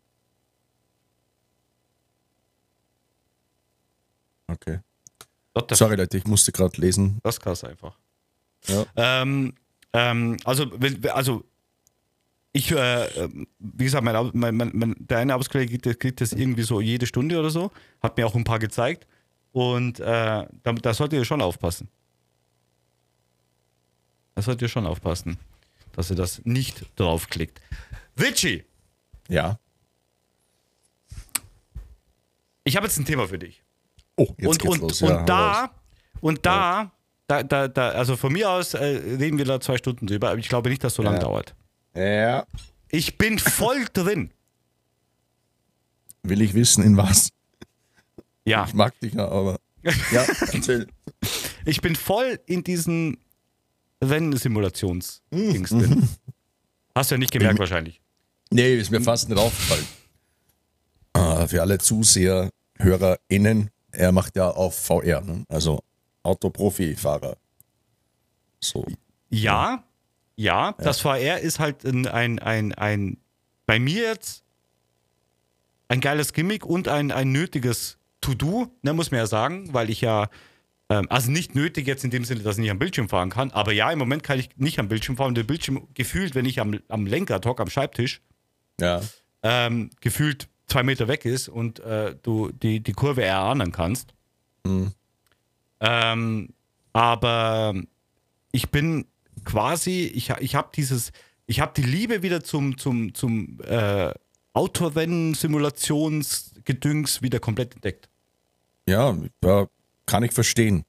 Okay. 4.48 4.80
Sorry, 5.72 5.96
Leute, 5.96 6.16
ich 6.18 6.26
musste 6.26 6.52
gerade 6.52 6.80
lesen. 6.80 7.18
das 7.22 7.40
kann's 7.40 7.64
einfach. 7.64 7.98
Ja. 8.68 8.86
Ähm, 8.96 9.54
ähm, 9.92 10.36
also, 10.44 10.66
also 11.12 11.44
ich, 12.52 12.70
äh, 12.72 13.28
wie 13.58 13.84
gesagt, 13.84 14.02
mein, 14.04 14.30
mein, 14.56 14.56
mein, 14.74 14.94
der 14.98 15.18
eine 15.18 15.32
Arbeitskollege 15.34 15.70
kriegt, 15.72 15.86
das- 15.86 15.98
kriegt 15.98 16.20
das 16.20 16.32
irgendwie 16.32 16.62
so 16.62 16.80
jede 16.80 17.06
Stunde 17.06 17.38
oder 17.38 17.50
so. 17.50 17.70
Hat 18.02 18.16
mir 18.16 18.26
auch 18.26 18.34
ein 18.34 18.44
paar 18.44 18.58
gezeigt. 18.58 19.06
Und 19.52 20.00
äh, 20.00 20.04
da, 20.04 20.72
da 20.72 20.94
solltet 20.94 21.18
ihr 21.18 21.24
schon 21.24 21.40
aufpassen. 21.42 21.88
Da 24.34 24.42
solltet 24.42 24.62
ihr 24.62 24.68
schon 24.68 24.86
aufpassen, 24.86 25.38
dass 25.92 26.10
ihr 26.10 26.16
das 26.16 26.44
nicht 26.44 26.84
draufklickt. 26.96 27.60
Richie, 28.20 28.64
Ja. 29.28 29.58
ich 32.64 32.76
habe 32.76 32.86
jetzt 32.86 32.98
ein 32.98 33.04
Thema 33.04 33.26
für 33.28 33.38
dich. 33.38 33.62
Oh, 34.16 34.28
jetzt 34.38 34.46
und 34.46 34.58
geht's 34.62 34.72
und, 34.74 34.80
los. 34.82 35.02
und 35.02 35.08
Ja, 35.08 35.16
raus. 35.16 35.26
da, 35.26 35.70
und 36.20 36.46
da, 36.46 36.92
da, 37.26 37.42
da, 37.42 37.68
da, 37.68 37.90
also 37.90 38.16
von 38.16 38.32
mir 38.32 38.50
aus 38.50 38.74
äh, 38.74 38.84
reden 38.84 39.38
wir 39.38 39.44
da 39.44 39.60
zwei 39.60 39.76
Stunden 39.78 40.06
drüber, 40.06 40.30
aber 40.30 40.38
ich 40.38 40.48
glaube 40.48 40.70
nicht, 40.70 40.82
dass 40.84 40.94
so 40.94 41.02
lange 41.02 41.16
Ja. 41.16 41.22
dauert. 41.22 41.54
Ja. 41.94 42.46
Ich 42.90 43.18
bin 43.18 43.38
voll 43.38 43.84
drin. 43.92 44.30
Will 46.22 46.40
ich 46.42 46.54
wissen, 46.54 46.82
in 46.84 46.96
was? 46.96 47.30
Ja, 48.44 48.64
Ich 48.68 48.74
mag 48.74 48.98
dich 49.00 49.14
ja, 49.14 49.28
aber. 49.28 49.58
Ja, 50.12 50.24
erzähl. 50.52 50.86
ich 51.64 51.80
bin 51.80 51.94
voll 51.96 52.38
in 52.46 52.62
diesen 52.64 53.18
Rennsimulations-Dings 54.02 55.70
Mhm. 55.70 55.78
drin. 55.80 56.08
Hast 56.94 57.10
du 57.10 57.14
ja 57.14 57.18
nicht 57.18 57.32
gemerkt 57.32 57.58
wahrscheinlich. 57.58 58.00
Nee, 58.50 58.76
ist 58.76 58.90
mir 58.90 59.00
fast 59.00 59.28
nicht 59.28 59.38
aufgefallen. 59.38 59.86
Ah, 61.12 61.46
für 61.46 61.60
alle 61.62 61.78
Zuseher, 61.78 62.50
HörerInnen, 62.78 63.70
er 63.90 64.12
macht 64.12 64.36
ja 64.36 64.50
auf 64.50 64.76
VR, 64.78 65.20
ne? 65.22 65.44
also 65.48 65.80
Autoprofi-Fahrer. 66.26 67.36
So. 68.60 68.86
Ja, 69.30 69.84
ja, 70.36 70.72
das 70.78 71.00
VR 71.00 71.40
ist 71.40 71.58
halt 71.58 71.84
ein, 71.84 72.06
ein, 72.06 72.38
ein, 72.38 72.72
ein, 72.74 73.16
bei 73.64 73.78
mir 73.78 74.02
jetzt 74.02 74.44
ein 75.88 76.00
geiles 76.00 76.32
Gimmick 76.32 76.66
und 76.66 76.88
ein, 76.88 77.10
ein 77.12 77.32
nötiges 77.32 77.98
To-Do, 78.20 78.68
ne, 78.82 78.92
muss 78.92 79.10
man 79.10 79.18
ja 79.18 79.26
sagen, 79.26 79.72
weil 79.72 79.88
ich 79.88 80.00
ja, 80.00 80.28
ähm, 80.88 81.06
also 81.10 81.30
nicht 81.30 81.54
nötig 81.54 81.86
jetzt 81.86 82.04
in 82.04 82.10
dem 82.10 82.24
Sinne, 82.24 82.42
dass 82.42 82.56
ich 82.56 82.62
nicht 82.62 82.70
am 82.70 82.78
Bildschirm 82.78 83.08
fahren 83.08 83.30
kann, 83.30 83.50
aber 83.52 83.72
ja, 83.72 83.90
im 83.90 83.98
Moment 83.98 84.22
kann 84.22 84.38
ich 84.38 84.50
nicht 84.56 84.78
am 84.78 84.88
Bildschirm 84.88 85.16
fahren. 85.16 85.34
Der 85.34 85.44
Bildschirm 85.44 85.88
gefühlt, 85.94 86.34
wenn 86.34 86.44
ich 86.44 86.60
am, 86.60 86.80
am 86.88 87.06
Lenker 87.06 87.40
hocke, 87.44 87.62
am 87.62 87.70
Schreibtisch, 87.70 88.20
Ja. 88.80 89.00
ähm, 89.42 89.90
gefühlt 90.00 90.48
zwei 90.66 90.82
Meter 90.82 91.08
weg 91.08 91.24
ist 91.24 91.48
und 91.48 91.78
äh, 91.80 92.16
du 92.22 92.50
die, 92.50 92.80
die 92.80 92.92
Kurve 92.92 93.22
erahnen 93.24 93.70
kannst. 93.72 94.12
Mhm. 94.64 94.92
Ähm, 95.80 96.50
aber 96.92 97.74
ich 98.52 98.70
bin 98.70 99.06
quasi, 99.44 100.10
ich, 100.14 100.30
ich 100.40 100.54
habe 100.54 100.68
dieses, 100.74 101.12
ich 101.46 101.60
habe 101.60 101.72
die 101.76 101.82
Liebe 101.82 102.22
wieder 102.22 102.42
zum, 102.42 102.78
zum, 102.78 103.12
zum 103.14 103.60
äh, 103.62 104.14
Autorennen-Simulationsgedüngs 104.54 107.20
wieder 107.22 107.40
komplett 107.40 107.74
entdeckt. 107.74 108.08
Ja, 108.86 109.14
kann 110.06 110.22
ich 110.22 110.32
verstehen. 110.32 110.84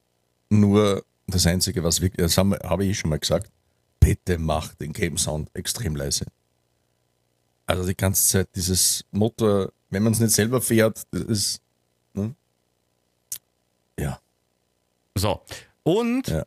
Nur 0.48 1.04
das 1.26 1.46
Einzige, 1.46 1.84
was 1.84 2.00
wirklich, 2.00 2.24
das 2.24 2.38
habe 2.38 2.84
ich 2.84 2.98
schon 2.98 3.10
mal 3.10 3.18
gesagt, 3.18 3.50
bitte 4.00 4.38
mach 4.38 4.74
den 4.74 4.92
Game 4.92 5.18
Sound 5.18 5.50
extrem 5.54 5.96
leise. 5.96 6.26
Also 7.66 7.86
die 7.86 7.96
ganze 7.96 8.26
Zeit 8.26 8.48
dieses 8.54 9.04
Motor, 9.10 9.72
wenn 9.90 10.02
man 10.02 10.14
es 10.14 10.20
nicht 10.20 10.32
selber 10.32 10.62
fährt, 10.62 11.02
das 11.10 11.22
ist. 11.22 11.60
Ne? 12.14 12.34
Ja. 13.98 14.18
So. 15.18 15.42
Und, 15.82 16.28
Ja. 16.28 16.44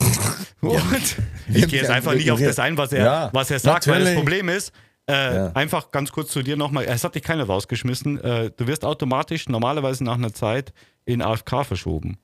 und 0.60 1.16
ich 1.52 1.66
gehe 1.68 1.80
jetzt 1.80 1.90
einfach 1.90 2.14
nicht 2.14 2.30
auf 2.30 2.40
das 2.40 2.58
ein, 2.58 2.76
was 2.76 2.92
er, 2.92 3.04
Ja, 3.04 3.30
was 3.32 3.50
er 3.50 3.58
sagt, 3.58 3.86
weil 3.86 3.94
das 4.00 4.08
natürlich. 4.10 4.18
Problem 4.18 4.48
ist, 4.48 4.72
äh, 5.08 5.12
Ja. 5.36 5.52
einfach 5.52 5.90
ganz 5.90 6.12
kurz 6.12 6.30
zu 6.32 6.42
dir 6.42 6.56
nochmal, 6.56 6.84
es 6.84 7.04
hat 7.04 7.14
dich 7.14 7.22
keiner 7.22 7.44
rausgeschmissen. 7.44 8.20
Äh, 8.20 8.50
du 8.56 8.66
wirst 8.66 8.84
automatisch 8.84 9.48
normalerweise 9.48 10.04
nach 10.04 10.14
einer 10.14 10.32
Zeit 10.32 10.72
in 11.04 11.20
AFK 11.22 11.64
verschoben. 11.64 12.18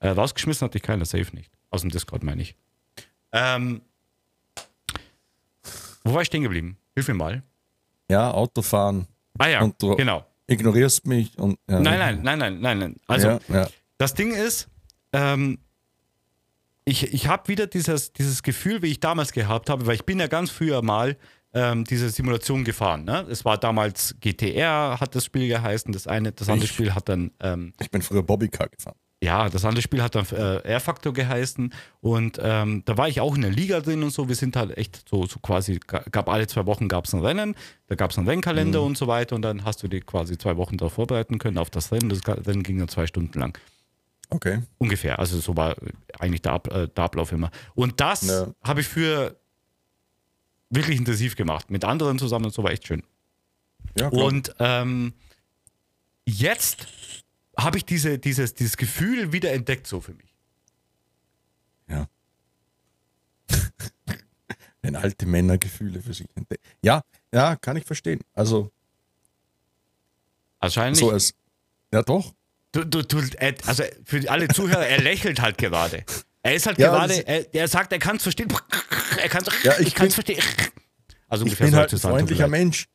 Äh, 0.00 0.08
rausgeschmissen 0.08 0.64
hat 0.66 0.74
dich 0.74 0.82
keiner, 0.82 1.04
safe 1.04 1.34
nicht. 1.34 1.50
Aus 1.70 1.80
dem 1.82 1.90
Discord 1.90 2.22
meine 2.22 2.42
ich. 2.42 2.56
Ähm, 3.32 3.80
wo 6.04 6.12
war 6.14 6.20
ich 6.22 6.26
stehen 6.26 6.42
geblieben? 6.42 6.76
Hilf 6.94 7.08
mir 7.08 7.14
mal. 7.14 7.42
Ja, 8.10 8.30
Autofahren, 8.30 9.06
Ah 9.38 9.48
ja, 9.48 9.62
Und 9.62 9.80
du- 9.82 9.96
genau. 9.96 10.24
ignorierst 10.46 11.06
mich 11.06 11.36
und. 11.38 11.58
Ja, 11.68 11.80
Nein, 11.80 11.98
nein, 11.98 12.20
nein, 12.22 12.38
nein, 12.38 12.60
nein, 12.60 12.78
nein. 12.78 12.96
Also. 13.08 13.40
Das 13.98 14.14
Ding 14.14 14.32
ist, 14.32 14.68
ähm, 15.14 15.58
ich, 16.84 17.14
ich 17.14 17.28
habe 17.28 17.48
wieder 17.48 17.66
dieses, 17.66 18.12
dieses 18.12 18.42
Gefühl, 18.42 18.82
wie 18.82 18.88
ich 18.88 19.00
damals 19.00 19.32
gehabt 19.32 19.70
habe, 19.70 19.86
weil 19.86 19.94
ich 19.94 20.04
bin 20.04 20.20
ja 20.20 20.26
ganz 20.26 20.50
früher 20.50 20.82
mal 20.82 21.16
ähm, 21.54 21.84
diese 21.84 22.10
Simulation 22.10 22.64
gefahren. 22.64 23.04
Ne? 23.04 23.26
Es 23.30 23.44
war 23.44 23.56
damals 23.56 24.16
GTR, 24.20 24.98
hat 25.00 25.14
das 25.14 25.24
Spiel 25.24 25.48
geheißen, 25.48 25.92
das 25.92 26.06
eine, 26.06 26.32
das 26.32 26.48
andere 26.48 26.66
Ich- 26.66 26.72
Spiel 26.72 26.94
hat 26.94 27.08
dann, 27.08 27.30
ähm, 27.40 27.72
Ich 27.80 27.90
bin 27.90 28.02
früher 28.02 28.22
Bobbycar 28.22 28.68
gefahren. 28.68 28.96
ja, 29.22 29.48
das 29.48 29.64
andere 29.64 29.80
Spiel 29.80 30.02
hat 30.02 30.14
dann 30.16 30.26
äh, 30.32 30.56
R-Factor 30.58 31.14
geheißen 31.14 31.72
und 32.00 32.38
ähm, 32.42 32.82
da 32.84 32.98
war 32.98 33.08
ich 33.08 33.20
auch 33.22 33.34
in 33.36 33.42
der 33.42 33.50
Liga 33.52 33.80
drin 33.80 34.02
und 34.02 34.10
so. 34.10 34.28
Wir 34.28 34.34
sind 34.36 34.54
halt 34.56 34.76
echt 34.76 35.08
so, 35.08 35.24
so 35.26 35.38
quasi, 35.38 35.78
ga- 35.86 36.04
gab 36.10 36.28
alle 36.28 36.46
zwei 36.48 36.66
Wochen 36.66 36.88
gab 36.88 37.06
es 37.06 37.14
ein 37.14 37.20
Rennen, 37.24 37.54
da 37.86 37.94
gab 37.94 38.10
es 38.10 38.18
einen 38.18 38.28
Rennkalender 38.28 38.82
und 38.82 38.98
so 38.98 39.06
weiter 39.06 39.36
und 39.36 39.42
dann 39.42 39.64
hast 39.64 39.82
du 39.82 39.88
dich 39.88 40.04
quasi 40.04 40.36
zwei 40.36 40.58
Wochen 40.58 40.76
darauf 40.76 40.92
vorbereiten 40.94 41.38
können 41.38 41.56
auf 41.56 41.70
das 41.70 41.92
Rennen. 41.92 42.10
Das 42.10 42.20
Rennen 42.26 42.62
ging 42.64 42.78
dann 42.78 42.88
zwei 42.88 43.06
Stunden 43.06 43.38
lang. 43.40 43.56
Okay. 44.34 44.62
Ungefähr. 44.78 45.18
Also 45.20 45.38
so 45.38 45.56
war 45.56 45.76
eigentlich 46.18 46.42
der, 46.42 46.52
Ab, 46.52 46.66
äh, 46.72 46.88
der 46.88 47.04
Ablauf 47.04 47.30
immer. 47.30 47.50
Und 47.74 48.00
das 48.00 48.22
Ja. 48.26 48.52
habe 48.64 48.80
ich 48.80 48.88
für 48.88 49.38
wirklich 50.70 50.96
intensiv 50.98 51.36
gemacht. 51.36 51.70
Mit 51.70 51.84
anderen 51.84 52.18
zusammen 52.18 52.46
und 52.46 52.50
so 52.54 52.62
war 52.64 52.72
echt 52.72 52.86
schön. 52.86 53.02
Ja, 53.96 54.10
klar. 54.10 54.24
Und 54.24 54.54
ähm, 54.58 55.14
jetzt 56.26 56.86
habe 57.56 57.76
ich 57.78 57.84
diese, 57.84 58.18
dieses, 58.18 58.54
dieses 58.54 58.76
Gefühl 58.76 59.32
wieder 59.32 59.52
entdeckt, 59.52 59.86
so 59.86 60.00
für 60.00 60.14
mich. 60.14 60.34
Ja. 61.88 62.08
Wenn 64.82 64.96
alte 64.96 65.26
Männer 65.26 65.58
Gefühle 65.58 66.02
für 66.02 66.12
sich 66.12 66.26
entdecken. 66.34 66.62
Ja, 66.82 67.02
ja, 67.32 67.54
kann 67.56 67.76
ich 67.76 67.84
verstehen. 67.84 68.20
Also, 68.32 68.72
Wahrscheinlich. 70.58 70.98
so 70.98 71.10
als. 71.10 71.34
Ja, 71.92 72.02
doch. 72.02 72.34
Du, 72.74 72.84
du, 72.84 73.02
du, 73.02 73.18
äh, 73.38 73.54
also 73.66 73.82
für 74.04 74.30
alle 74.30 74.48
Zuhörer, 74.48 74.86
er 74.86 75.00
lächelt 75.00 75.40
halt 75.40 75.56
gerade. 75.58 76.04
Er 76.42 76.54
ist 76.54 76.66
halt 76.66 76.78
Ja, 76.78 76.90
gerade, 76.90 77.26
er, 77.26 77.54
er 77.54 77.68
sagt, 77.68 77.92
er 77.92 77.98
kann 77.98 78.16
es 78.16 78.22
verstehen. 78.22 78.52
Er 79.16 79.28
kann 79.28 79.42
es 79.46 79.62
Ja, 79.62 79.78
ich 79.78 79.88
ich 79.88 79.94
kann 79.94 80.08
es 80.08 80.14
verstehen. 80.14 80.42
Also 81.28 81.46
Ich 81.46 81.52
ungefähr 81.52 81.66
bin 81.68 81.76
halt 81.76 81.92
ein 81.92 81.98
freundlicher. 81.98 82.48
Mensch. 82.48 82.86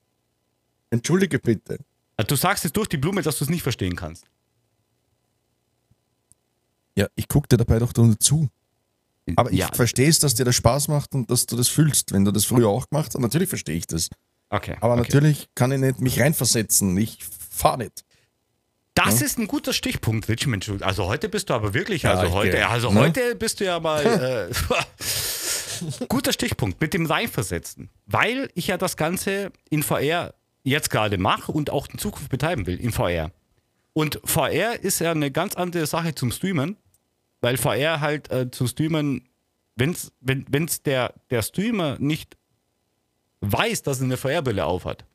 Entschuldige 0.92 1.40
bitte. 1.40 1.80
Du 2.28 2.36
sagst 2.36 2.66
es 2.66 2.74
durch 2.74 2.88
die 2.90 2.98
Blume, 2.98 3.22
dass 3.22 3.38
du 3.38 3.46
es 3.46 3.50
nicht 3.50 3.64
verstehen 3.64 3.96
kannst. 3.96 4.26
Ja, 6.96 7.08
ich 7.16 7.28
gucke 7.28 7.48
dir 7.48 7.58
dabei 7.58 7.80
doch 7.80 7.94
nur 7.96 8.20
zu. 8.20 8.50
Aber 9.36 9.52
ich 9.52 9.60
ja, 9.60 9.70
verstehe 9.74 10.10
es, 10.10 10.20
dass 10.20 10.36
dir 10.36 10.44
das 10.44 10.56
Spaß 10.56 10.88
macht 10.88 11.14
und 11.14 11.30
dass 11.30 11.46
du 11.46 11.56
das 11.56 11.70
fühlst. 11.70 12.12
Wenn 12.12 12.26
du 12.26 12.32
das 12.32 12.46
früher 12.46 12.68
auch 12.68 12.90
gemacht 12.90 13.14
hast, 13.14 13.22
natürlich 13.22 13.48
verstehe 13.50 13.76
ich 13.78 13.88
das. 13.88 14.10
okay. 14.50 14.76
Aber 14.82 14.94
okay. 14.94 15.04
natürlich 15.04 15.48
kann 15.56 15.72
ich 15.72 15.80
nicht 15.80 16.02
mich 16.02 16.20
reinversetzen. 16.20 16.98
Ich 16.98 17.20
fahre 17.50 17.80
nicht. 17.80 18.04
Das 19.06 19.22
ist 19.22 19.38
ein 19.40 19.48
guter 19.48 19.74
Stichpunkt, 19.74 20.28
Rich. 20.30 20.48
Mensch, 20.48 20.70
Also 20.82 21.06
heute 21.08 21.30
bist 21.30 21.50
du 21.50 21.54
aber 21.54 21.74
wirklich, 21.74 22.04
Ja, 22.04 22.14
also 22.14 22.32
heute, 22.34 22.58
geh- 22.58 22.64
also 22.64 22.92
ne? 22.92 23.00
heute 23.02 23.36
bist 23.36 23.60
du 23.60 23.66
ja 23.66 23.80
mal 23.80 24.04
äh, 24.52 26.06
guter 26.08 26.34
Stichpunkt 26.34 26.80
mit 26.82 26.94
dem 26.94 27.06
Reinversetzen, 27.06 27.90
weil 28.06 28.50
ich 28.56 28.68
ja 28.68 28.78
das 28.78 28.98
Ganze 28.98 29.52
in 29.70 29.84
VR 29.84 30.34
jetzt 30.64 30.90
gerade 30.90 31.18
mache 31.18 31.52
und 31.52 31.70
auch 31.70 31.88
in 31.88 31.98
Zukunft 31.98 32.30
betreiben 32.30 32.68
will 32.68 32.80
in 32.80 32.92
VR. 32.92 33.32
Und 33.94 34.20
VR 34.24 34.80
ist 34.82 35.00
ja 35.00 35.12
eine 35.12 35.32
ganz 35.32 35.56
andere 35.56 35.86
Sache 35.86 36.14
zum 36.16 36.32
Streamen, 36.32 36.78
weil 37.42 37.58
VR 37.58 38.02
halt 38.02 38.30
äh, 38.32 38.52
zum 38.52 38.68
Streamen, 38.68 39.28
wenn's, 39.76 40.12
wenn 40.20 40.46
wenn's 40.50 40.84
der 40.84 41.14
der 41.30 41.42
Streamer 41.42 41.98
nicht 42.00 42.38
weiß, 43.42 43.84
dass 43.84 44.00
er 44.00 44.06
eine 44.06 44.18
VR-Brille 44.18 44.66
aufhat, 44.66 45.06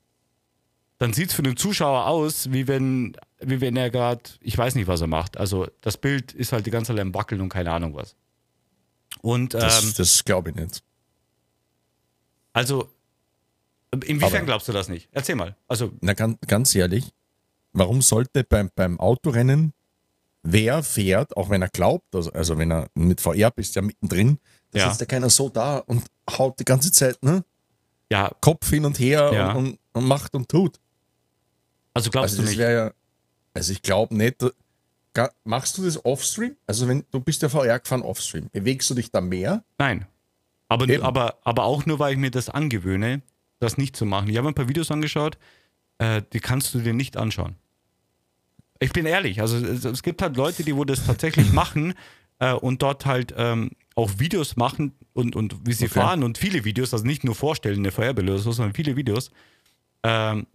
dann 0.99 1.13
sieht 1.13 1.29
es 1.31 1.35
für 1.35 1.43
den 1.43 1.57
Zuschauer 1.59 2.07
aus, 2.07 2.53
wie 2.53 2.67
wenn, 2.69 3.17
wie 3.47 3.61
wenn 3.61 3.77
er 3.77 3.91
gerade, 3.91 4.23
ich 4.41 4.57
weiß 4.57 4.75
nicht, 4.75 4.87
was 4.87 5.01
er 5.01 5.07
macht. 5.07 5.37
Also 5.37 5.67
das 5.81 5.97
Bild 5.97 6.33
ist 6.33 6.53
halt 6.53 6.67
die 6.67 6.71
ganze 6.71 6.93
Zeit 6.93 7.01
am 7.01 7.15
Wackeln 7.15 7.41
und 7.41 7.49
keine 7.49 7.71
Ahnung 7.73 7.95
was. 7.95 8.15
Und 9.23 9.55
ähm, 9.55 9.61
Das, 9.61 9.95
das 9.95 10.25
glaube 10.25 10.51
ich 10.51 10.57
nicht. 10.57 10.83
also 12.53 12.89
inwiefern 14.07 14.35
Aber- 14.37 14.45
glaubst 14.47 14.69
du 14.69 14.73
das 14.73 14.89
nicht? 14.89 15.09
Erzähl 15.13 15.37
mal. 15.37 15.57
Also 15.69 15.93
Na, 16.01 16.15
ganz, 16.15 16.39
ganz 16.47 16.75
ehrlich, 16.75 17.13
warum 17.73 18.03
sollte 18.03 18.45
beim, 18.45 18.71
beim 18.75 18.99
Autorennen 19.01 19.73
wer 20.43 20.83
fährt, 20.83 21.37
auch 21.37 21.49
wenn 21.49 21.63
er 21.63 21.69
glaubt, 21.69 22.15
also, 22.15 22.31
also 22.33 22.59
wenn 22.59 22.71
er 22.71 22.89
mit 22.95 23.21
VR 23.21 23.51
bist, 23.51 23.77
ja 23.77 23.83
mittendrin, 23.83 24.39
da 24.73 24.81
Ja. 24.81 24.89
sitzt 24.89 25.01
ja 25.01 25.07
keiner 25.07 25.31
so 25.31 25.49
da 25.49 25.79
und 25.79 26.05
haut 26.31 26.59
die 26.61 26.65
ganze 26.67 26.93
Zeit, 26.93 27.23
ne? 27.23 27.45
ja, 28.11 28.31
Kopf 28.43 28.69
hin 28.69 28.85
und 28.85 28.99
her 28.99 29.31
Ja. 29.33 29.53
und, 29.53 29.57
und, 29.67 29.79
und 29.95 30.05
macht 30.05 30.35
und 30.35 30.49
tut. 30.49 30.79
also 31.95 32.11
glaubst 32.11 32.33
Also 32.39 32.43
du 32.43 32.43
das 32.43 32.51
nicht? 32.51 32.61
ja, 32.61 32.93
also 33.55 33.73
ich 33.73 33.83
glaube 33.83 34.15
nicht, 34.17 34.45
machst 35.45 35.79
du 35.79 35.85
das 35.85 36.05
offstream? 36.05 36.57
Also 36.67 36.89
wenn 36.89 37.05
du 37.11 37.21
bist 37.21 37.43
ja 37.43 37.49
VR 37.49 37.79
gefahren 37.79 38.03
offstream, 38.03 38.49
bewegst 38.53 38.91
du 38.91 38.95
dich 38.95 39.11
da 39.11 39.21
mehr? 39.21 39.65
Nein. 39.79 40.07
Aber, 40.69 40.89
Eben. 40.89 41.03
aber, 41.05 41.39
aber 41.45 41.65
auch 41.65 41.87
nur, 41.87 41.99
weil 41.99 42.15
ich 42.15 42.19
mir 42.19 42.31
das 42.31 42.49
angewöhne, 42.49 43.23
das 43.61 43.79
nicht 43.79 43.97
zu 43.97 44.07
machen. 44.07 44.29
Ich 44.29 44.37
habe 44.37 44.49
ein 44.49 44.55
paar 44.55 44.69
Videos 44.69 44.91
angeschaut, 44.91 45.39
äh, 45.99 46.23
die 46.33 46.41
kannst 46.41 46.75
du 46.75 46.81
dir 46.81 46.93
nicht 46.95 47.17
anschauen. 47.17 47.55
Ich 48.81 48.93
bin 48.93 49.07
ehrlich, 49.07 49.41
also 49.41 49.57
es, 49.57 49.85
es 49.85 50.03
gibt 50.03 50.21
halt 50.21 50.37
Leute, 50.37 50.65
die 50.65 50.75
wo 50.75 50.85
das 50.85 51.07
tatsächlich 51.07 51.53
machen 51.53 51.95
äh, 52.41 52.53
und 52.53 52.83
dort 52.83 53.07
halt 53.07 53.33
ähm, 53.37 53.71
auch 53.95 54.11
Videos 54.19 54.57
machen 54.57 54.93
und, 55.13 55.37
und 55.37 55.67
wie 55.67 55.73
sie 55.75 55.85
Okay. 55.85 55.95
fahren 56.01 56.25
und 56.25 56.39
viele 56.39 56.65
Videos, 56.65 56.93
also 56.93 57.07
nicht 57.07 57.23
nur 57.23 57.37
vorstellen, 57.37 57.79
eine 57.79 57.93
Feuerwehrbilder, 57.93 58.39
sondern 58.39 58.75
viele 58.75 58.97
Videos. 58.97 59.31
Ähm, 60.03 60.47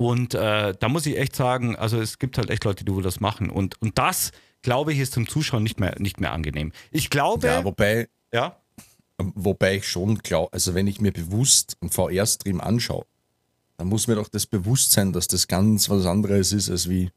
und 0.00 0.32
äh, 0.32 0.72
da 0.80 0.88
muss 0.88 1.04
ich 1.04 1.18
echt 1.18 1.36
sagen, 1.36 1.76
also 1.76 2.00
es 2.00 2.18
gibt 2.18 2.38
halt 2.38 2.48
echt 2.48 2.64
Leute, 2.64 2.86
die 2.86 2.94
wo 2.94 3.02
das 3.02 3.20
machen. 3.20 3.50
Und, 3.50 3.78
und 3.82 3.98
das, 3.98 4.32
glaube 4.62 4.94
ich, 4.94 4.98
ist 4.98 5.12
zum 5.12 5.28
Zuschauen 5.28 5.62
nicht 5.62 5.78
mehr, 5.78 5.94
nicht 5.98 6.22
mehr 6.22 6.32
angenehm. 6.32 6.72
Ich 6.90 7.10
glaube, 7.10 7.46
Ja, 7.46 7.64
wobei, 7.64 8.08
ja, 8.32 8.56
wobei 9.18 9.76
ich 9.76 9.86
schon 9.86 10.16
glaube, 10.16 10.54
also 10.54 10.72
wenn 10.72 10.86
ich 10.86 11.02
mir 11.02 11.12
bewusst 11.12 11.76
einen 11.82 11.90
VR-Stream 11.90 12.62
anschaue, 12.62 13.04
dann 13.76 13.88
muss 13.88 14.06
mir 14.06 14.14
doch 14.14 14.30
das 14.30 14.46
bewusst 14.46 14.92
sein, 14.92 15.12
dass 15.12 15.28
das 15.28 15.48
ganz 15.48 15.90
was 15.90 16.06
anderes 16.06 16.54
ist 16.54 16.70
als 16.70 16.88
wie, 16.88 17.10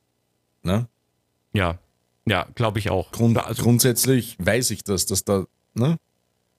ne? 0.63 0.89
Ja, 1.54 1.80
ja, 2.26 2.46
glaube 2.54 2.80
ich 2.80 2.89
auch. 2.89 3.13
Grund, 3.13 3.38
also, 3.38 3.63
grundsätzlich 3.63 4.36
weiß 4.39 4.72
ich 4.72 4.84
das, 4.84 5.06
dass 5.06 5.24
da, 5.24 5.46
ne? 5.74 5.96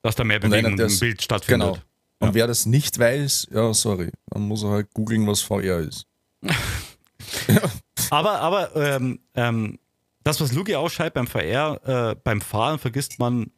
dass 0.01 0.15
da 0.15 0.25
mehr 0.25 0.41
Bewegung 0.41 0.79
im 0.79 0.99
Bild 0.99 1.21
stattfindet. 1.21 1.75
Genau. 1.75 1.83
Und 2.21 2.33
wer 2.33 2.47
das 2.47 2.65
nicht 2.65 2.99
weiß, 2.99 3.49
ja, 3.51 3.75
sorry, 3.75 4.11
dann 4.31 4.49
muss 4.49 4.63
er 4.63 4.71
halt 4.71 4.95
googeln, 4.95 5.27
was 5.27 5.43
VR 5.43 5.81
ist. 5.81 6.07
Aber, 8.11 8.41
aber 8.41 8.77
ähm, 8.77 9.19
ähm, 9.35 9.79
das, 10.23 10.41
was 10.41 10.53
Lugi 10.53 10.75
ausschreibt 10.75 11.15
beim 11.15 11.27
VR, 11.27 11.81
äh, 11.85 12.17
beim 12.23 12.41
Fahren 12.41 12.79
vergisst 12.79 13.19
man 13.19 13.51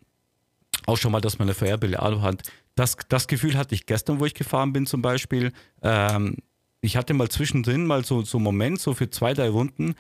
auch 0.87 0.97
schon 0.97 1.13
mal, 1.13 1.21
dass 1.21 1.39
man 1.39 1.49
eine 1.49 1.55
VR-Brille 1.55 1.99
hat. 1.99 2.43
Das, 2.75 2.97
das 3.09 3.27
Gefühl 3.27 3.57
hatte 3.57 3.75
ich 3.75 3.87
gestern, 3.87 4.21
wo 4.21 4.25
ich 4.25 4.35
gefahren 4.35 4.73
bin 4.73 4.87
zum 4.87 5.03
Beispiel. 5.03 5.53
Ähm, 5.83 6.37
ich 6.81 6.97
hatte 6.97 7.15
mal 7.15 7.29
zwischendrin 7.29 7.87
mal 7.87 8.05
so, 8.05 8.23
so 8.23 8.39
einen 8.39 8.45
Moment, 8.45 8.81
so 8.81 8.95
für 8.95 9.11
zwei, 9.11 9.35
drei 9.35 9.49
Runden, 9.49 9.95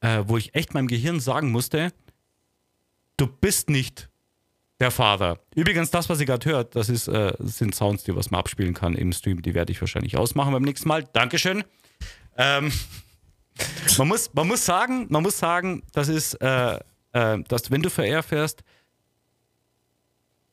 äh, 0.00 0.24
wo 0.26 0.36
ich 0.36 0.54
echt 0.54 0.74
meinem 0.74 0.88
Gehirn 0.88 1.20
sagen 1.20 1.50
musste, 1.50 1.92
du 3.16 3.26
bist 3.26 3.70
nicht 3.70 4.08
der 4.80 4.90
Fahrer. 4.90 5.38
Übrigens, 5.54 5.90
das, 5.90 6.08
was 6.08 6.18
ihr 6.20 6.26
gerade 6.26 6.50
hört, 6.50 6.74
das 6.74 6.88
ist, 6.88 7.06
äh, 7.06 7.32
sind 7.38 7.74
Sounds, 7.74 8.04
die 8.04 8.16
was 8.16 8.30
man 8.30 8.40
abspielen 8.40 8.74
kann 8.74 8.94
im 8.94 9.12
Stream. 9.12 9.42
Die 9.42 9.54
werde 9.54 9.70
ich 9.70 9.80
wahrscheinlich 9.80 10.16
ausmachen 10.16 10.52
beim 10.52 10.62
nächsten 10.62 10.88
Mal. 10.88 11.04
Dankeschön. 11.12 11.62
Ähm, 12.36 12.72
man, 13.98 14.08
muss, 14.08 14.30
man 14.32 14.48
muss 14.48 14.64
sagen, 14.64 15.06
man 15.10 15.22
muss 15.22 15.38
sagen, 15.38 15.82
das 15.92 16.08
ist, 16.08 16.34
äh, 16.34 16.78
äh, 17.12 17.38
dass 17.48 17.70
wenn 17.70 17.82
du 17.82 17.90
VR 17.90 18.22
fährst, 18.22 18.62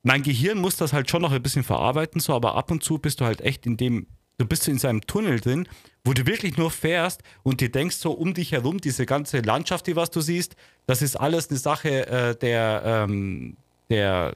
mein 0.04 0.24
Gehirn 0.24 0.60
muss 0.60 0.78
das 0.78 0.94
halt 0.94 1.10
schon 1.10 1.22
noch 1.22 1.32
ein 1.32 1.44
bisschen 1.44 1.64
verarbeiten, 1.64 2.22
so, 2.22 2.34
aber 2.34 2.56
ab 2.56 2.72
und 2.72 2.84
zu 2.84 2.98
bist 3.00 3.20
du 3.20 3.26
halt 3.26 3.42
echt 3.42 3.66
in 3.66 3.78
dem, 3.78 4.08
du 4.38 4.46
bist 4.46 4.68
in 4.68 4.80
seinem 4.80 5.02
Tunnel 5.02 5.40
drin, 5.40 5.68
wo 6.04 6.14
du 6.14 6.26
wirklich 6.26 6.58
nur 6.58 6.72
fährst 6.72 7.22
und 7.44 7.60
dir 7.62 7.70
denkst 7.70 7.98
so 7.98 8.12
um 8.12 8.34
dich 8.34 8.54
herum, 8.54 8.80
diese 8.80 9.06
ganze 9.06 9.40
Landschaft, 9.40 9.88
die 9.88 9.96
was 9.96 10.10
du 10.10 10.22
siehst, 10.22 10.56
das 10.86 11.02
ist 11.02 11.16
alles 11.18 11.50
eine 11.50 11.60
Sache 11.60 12.08
äh, 12.08 12.36
der, 12.36 12.82
ähm, 12.86 13.58
der, 13.90 14.34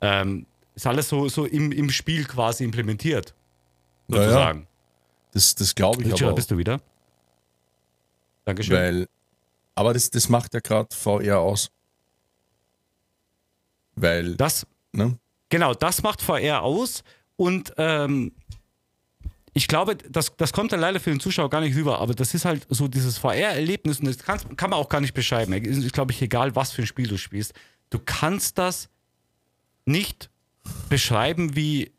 ähm, 0.00 0.46
ist 0.74 0.86
alles 0.86 1.08
so, 1.08 1.28
so 1.28 1.44
im, 1.44 1.72
im 1.72 1.90
Spiel 1.90 2.24
quasi 2.24 2.64
implementiert, 2.64 3.34
Ja, 4.08 4.52
ja. 4.52 4.62
Das, 5.34 5.54
das 5.54 5.74
glaube 5.74 6.00
ich 6.00 6.06
Richard, 6.06 6.22
aber 6.22 6.32
auch, 6.32 6.36
bist 6.36 6.50
du 6.50 6.56
wieder. 6.56 6.80
Dankeschön. 8.44 8.76
weil, 8.76 9.08
aber 9.74 9.92
das, 9.92 10.10
das 10.10 10.28
macht 10.28 10.54
ja 10.54 10.60
gerade 10.60 10.94
VR 10.94 11.40
aus. 11.40 11.70
Weil, 13.96 14.36
das, 14.36 14.66
ne? 14.92 15.18
Genau, 15.48 15.74
das 15.74 16.02
macht 16.02 16.22
VR 16.22 16.62
aus 16.62 17.02
und 17.36 17.72
ähm, 17.76 18.32
ich 19.54 19.68
glaube, 19.68 19.96
das, 19.96 20.36
das 20.36 20.52
kommt 20.52 20.72
dann 20.72 20.80
leider 20.80 20.98
für 20.98 21.10
den 21.10 21.20
Zuschauer 21.20 21.50
gar 21.50 21.60
nicht 21.60 21.76
rüber, 21.76 22.00
aber 22.00 22.14
das 22.14 22.34
ist 22.34 22.44
halt 22.44 22.66
so 22.68 22.88
dieses 22.88 23.18
VR-Erlebnis 23.18 24.00
und 24.00 24.06
das 24.06 24.18
kann, 24.18 24.56
kann 24.56 24.70
man 24.70 24.78
auch 24.78 24.88
gar 24.88 25.00
nicht 25.00 25.14
beschreiben. 25.14 25.52
Es 25.52 25.78
ist, 25.78 25.92
glaube 25.92 26.12
ich, 26.12 26.20
egal, 26.22 26.54
was 26.56 26.72
für 26.72 26.82
ein 26.82 26.86
Spiel 26.86 27.06
du 27.06 27.16
spielst. 27.16 27.54
Du 27.90 28.00
kannst 28.04 28.58
das 28.58 28.88
nicht 29.84 30.28
beschreiben, 30.88 31.54
wie 31.54 31.93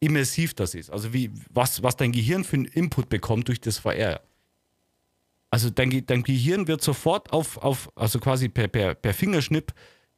immersiv 0.00 0.54
das 0.54 0.74
ist. 0.74 0.90
Also 0.90 1.12
wie, 1.12 1.30
was, 1.50 1.82
was 1.82 1.96
dein 1.96 2.12
Gehirn 2.12 2.42
für 2.44 2.56
einen 2.56 2.64
Input 2.64 3.08
bekommt 3.08 3.48
durch 3.48 3.60
das 3.60 3.78
VR. 3.78 4.20
Also 5.50 5.68
dein, 5.70 6.04
dein 6.06 6.22
Gehirn 6.22 6.66
wird 6.68 6.82
sofort 6.82 7.32
auf, 7.32 7.58
auf 7.58 7.90
also 7.96 8.18
quasi 8.18 8.48
per, 8.48 8.68
per, 8.68 8.94
per 8.94 9.12
Fingerschnipp 9.14 9.72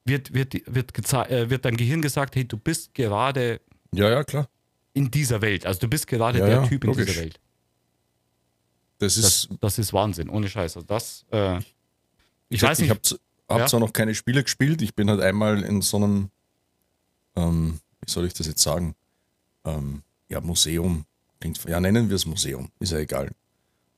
wird, 0.04 0.32
wird, 0.34 0.54
wird, 0.66 0.96
äh, 1.30 1.48
wird 1.50 1.64
dein 1.64 1.76
Gehirn 1.76 2.02
gesagt, 2.02 2.36
hey, 2.36 2.44
du 2.46 2.56
bist 2.58 2.94
gerade 2.94 3.60
Ja, 3.94 4.10
ja, 4.10 4.24
klar. 4.24 4.48
in 4.92 5.10
dieser 5.10 5.40
Welt. 5.40 5.64
Also 5.66 5.80
du 5.80 5.88
bist 5.88 6.06
gerade 6.06 6.38
Ja, 6.38 6.46
der 6.46 6.54
ja, 6.56 6.66
Typ 6.66 6.84
in 6.84 6.90
logisch. 6.90 7.06
dieser 7.06 7.20
Welt. 7.20 7.40
Das 8.98 9.14
Das, 9.16 9.24
ist, 9.24 9.48
das 9.60 9.78
ist 9.78 9.92
Wahnsinn, 9.92 10.28
ohne 10.28 10.48
Scheiß. 10.48 10.76
Also 10.76 10.86
das, 10.86 11.24
äh, 11.32 11.58
ich 11.58 11.64
ich, 12.50 12.62
weiß 12.62 12.78
ich 12.80 12.88
nicht, 12.88 12.90
habe 12.90 13.20
hab 13.48 13.58
Ja. 13.60 13.66
zwar 13.66 13.80
noch 13.80 13.92
keine 13.92 14.14
Spiele 14.14 14.42
gespielt, 14.44 14.82
ich 14.82 14.94
bin 14.94 15.08
halt 15.10 15.20
einmal 15.20 15.62
in 15.62 15.80
so 15.82 15.96
einem, 15.96 16.30
ähm, 17.36 17.80
wie 18.04 18.10
soll 18.10 18.26
ich 18.26 18.34
das 18.34 18.46
jetzt 18.46 18.62
sagen? 18.62 18.94
Ähm, 19.64 20.02
ja, 20.28 20.40
Museum. 20.40 21.04
Klingt, 21.40 21.62
ja, 21.68 21.80
nennen 21.80 22.08
wir 22.08 22.16
es 22.16 22.26
Museum, 22.26 22.70
ist 22.78 22.92
ja 22.92 22.98
egal. 22.98 23.30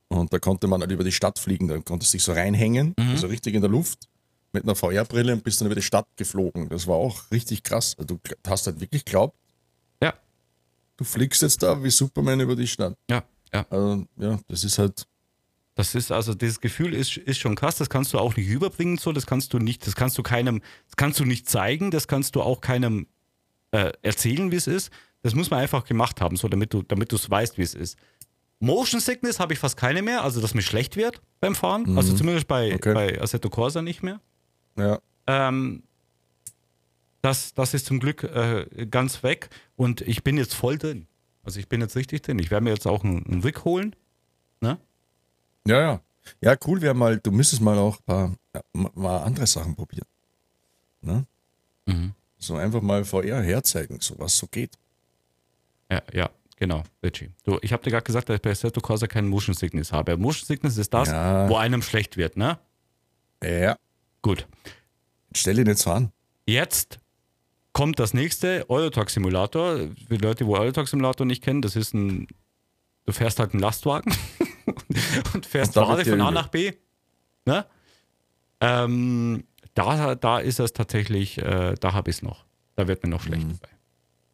Und 0.07 0.31
da 0.33 0.39
konnte 0.39 0.67
man 0.67 0.81
halt 0.81 0.91
über 0.91 1.03
die 1.03 1.11
Stadt 1.11 1.37
fliegen, 1.39 1.67
da 1.67 1.77
konntest 1.79 2.13
du 2.13 2.17
dich 2.17 2.23
so 2.23 2.33
reinhängen, 2.33 2.93
Mhm. 2.99 3.09
also 3.11 3.27
richtig 3.27 3.53
in 3.55 3.61
der 3.61 3.69
Luft, 3.69 4.07
mit 4.51 4.63
einer 4.63 4.75
VR-Brille 4.75 5.33
und 5.33 5.43
bist 5.43 5.59
dann 5.61 5.65
über 5.67 5.75
die 5.75 5.81
Stadt 5.81 6.07
geflogen. 6.15 6.69
Das 6.69 6.87
war 6.87 6.95
auch 6.95 7.29
richtig 7.31 7.61
krass. 7.63 7.95
Also 7.97 8.15
du 8.15 8.19
hast 8.47 8.67
halt 8.67 8.79
wirklich 8.79 9.03
glaubt, 9.05 9.37
ja, 10.01 10.13
du 10.97 11.03
fliegst 11.03 11.41
jetzt 11.41 11.61
da 11.61 11.83
wie 11.83 11.89
Superman 11.89 12.39
über 12.39 12.55
die 12.55 12.67
Stadt. 12.67 12.95
ja, 13.09 13.23
ja. 13.53 13.65
Also, 13.69 14.05
ja, 14.17 14.39
das 14.47 14.63
ist 14.63 14.77
halt, 14.79 15.05
Das 15.75 15.93
ist 15.93 16.09
also 16.11 16.33
dieses 16.33 16.61
Gefühl 16.61 16.93
ist, 16.93 17.17
ist 17.17 17.37
schon 17.39 17.55
krass. 17.55 17.75
Das 17.77 17.89
kannst 17.89 18.13
du 18.13 18.17
auch 18.17 18.35
nicht 18.37 18.47
überbringen. 18.47 18.97
So, 18.97 19.11
das 19.11 19.25
kannst 19.25 19.51
du 19.53 19.59
nicht. 19.59 19.85
Das 19.85 19.95
kannst 19.95 20.17
du 20.17 20.23
keinem. 20.23 20.61
Das 20.87 20.95
kannst 20.95 21.19
du 21.19 21.25
nicht 21.25 21.49
zeigen. 21.49 21.91
Das 21.91 22.07
kannst 22.07 22.35
du 22.35 22.41
auch 22.41 22.61
keinem 22.61 23.07
äh, 23.71 23.91
erzählen, 24.01 24.51
wie 24.51 24.55
es 24.55 24.67
ist. 24.67 24.89
Das 25.25 25.33
muss 25.33 25.49
man 25.49 25.59
einfach 25.59 25.85
gemacht 25.85 26.21
haben, 26.21 26.35
so 26.35 26.47
damit 26.47 26.71
du, 26.71 26.83
damit 26.83 27.11
du 27.11 27.15
es 27.15 27.27
weißt, 27.27 27.57
wie 27.57 27.63
es 27.63 27.73
ist. 27.73 27.97
Motion 28.59 29.01
Sickness 29.01 29.39
habe 29.39 29.53
ich 29.53 29.59
fast 29.59 29.75
keine 29.75 30.03
mehr, 30.03 30.23
also 30.23 30.39
dass 30.39 30.53
mir 30.53 30.61
schlecht 30.61 30.95
wird 30.97 31.19
beim 31.39 31.55
Fahren. 31.55 31.97
Also 31.97 32.13
zumindest 32.15 32.47
bei, 32.47 32.75
Okay. 32.75 32.93
bei 32.93 33.19
Assetto 33.19 33.49
Corsa 33.49 33.81
nicht 33.81 34.03
mehr. 34.03 34.21
ja, 34.77 34.99
Ähm, 35.25 35.81
das, 37.23 37.55
das 37.55 37.73
ist 37.73 37.87
zum 37.87 37.99
Glück 37.99 38.23
äh, 38.23 38.85
ganz 38.89 39.23
weg 39.23 39.49
und 39.75 40.01
ich 40.01 40.23
bin 40.23 40.37
jetzt 40.37 40.53
voll 40.53 40.77
drin. 40.77 41.07
Also 41.43 41.59
ich 41.59 41.67
bin 41.67 41.81
jetzt 41.81 41.95
richtig 41.95 42.21
drin. 42.21 42.37
Ich 42.37 42.51
werde 42.51 42.63
mir 42.63 42.69
jetzt 42.69 42.85
auch 42.85 43.03
einen, 43.03 43.25
einen 43.25 43.41
Rig 43.41 43.65
holen. 43.65 43.95
Ne? 44.61 44.77
Ja, 45.67 45.79
ja. 45.81 46.01
Ja, 46.41 46.55
cool 46.67 46.81
wäre 46.81 46.93
mal, 46.93 47.17
du 47.17 47.31
müsstest 47.31 47.63
mal 47.63 47.77
auch 47.79 47.97
ein 47.97 48.03
paar, 48.05 48.35
ja, 48.53 48.61
ma- 48.73 48.91
mal 48.93 49.17
andere 49.23 49.47
Sachen 49.47 49.75
probieren. 49.75 50.07
Ne? 51.01 51.25
Mhm. 51.87 52.13
So 52.37 52.55
einfach 52.57 52.81
mal 52.81 53.03
VR 53.05 53.41
herzeigen, 53.41 53.97
so 54.01 54.19
was 54.19 54.37
so 54.37 54.45
geht. 54.45 54.75
Ja, 55.91 56.01
ja, 56.13 56.29
genau, 56.57 56.83
Richie. 57.03 57.31
Du, 57.43 57.57
ich 57.61 57.71
habe 57.73 57.83
dir 57.83 57.91
gerade 57.91 58.03
gesagt, 58.03 58.29
dass 58.29 58.35
ich 58.37 58.41
bei 58.41 58.51
Assetto 58.51 58.81
Corsa 58.81 59.07
keinen 59.07 59.27
Motion 59.27 59.53
Sickness 59.55 59.91
habe. 59.91 60.17
Motion 60.17 60.45
Sickness 60.45 60.77
ist 60.77 60.93
das, 60.93 61.09
Ja. 61.09 61.47
wo 61.49 61.57
einem 61.57 61.81
schlecht 61.81 62.17
wird, 62.17 62.37
ne? 62.37 62.57
Ja, 63.43 63.77
Gut. 64.21 64.47
stell 65.35 65.55
nicht 65.63 65.77
so 65.77 65.91
an. 65.91 66.11
Jetzt 66.47 66.99
kommt 67.73 67.99
das 67.99 68.13
nächste, 68.13 68.65
Eurotruck 68.69 69.09
Simulator. 69.09 69.77
Für 70.07 70.15
Leute, 70.15 70.45
wo 70.47 70.55
Eurotruck 70.57 70.87
Simulator 70.87 71.25
nicht 71.27 71.43
kennen, 71.43 71.61
das 71.61 71.75
ist 71.75 71.93
ein, 71.93 72.27
du 73.05 73.11
fährst 73.13 73.39
halt 73.39 73.51
einen 73.53 73.61
Lastwagen 73.61 74.15
und 75.33 75.45
fährst 75.45 75.75
dir 75.75 75.85
von 75.85 76.21
A 76.21 76.31
nach 76.31 76.47
B. 76.47 76.73
Ne? 77.45 77.65
Ähm, 78.61 79.43
da, 79.73 80.15
da 80.15 80.39
ist 80.39 80.59
es 80.59 80.73
tatsächlich, 80.73 81.37
äh, 81.37 81.75
da 81.79 81.93
habe 81.93 82.09
ich 82.09 82.17
es 82.17 82.21
noch. 82.23 82.45
Da 82.75 82.87
wird 82.87 83.03
mir 83.03 83.09
noch 83.09 83.21
schlecht 83.21 83.45
Mhm. 83.45 83.59
dabei. 83.61 83.74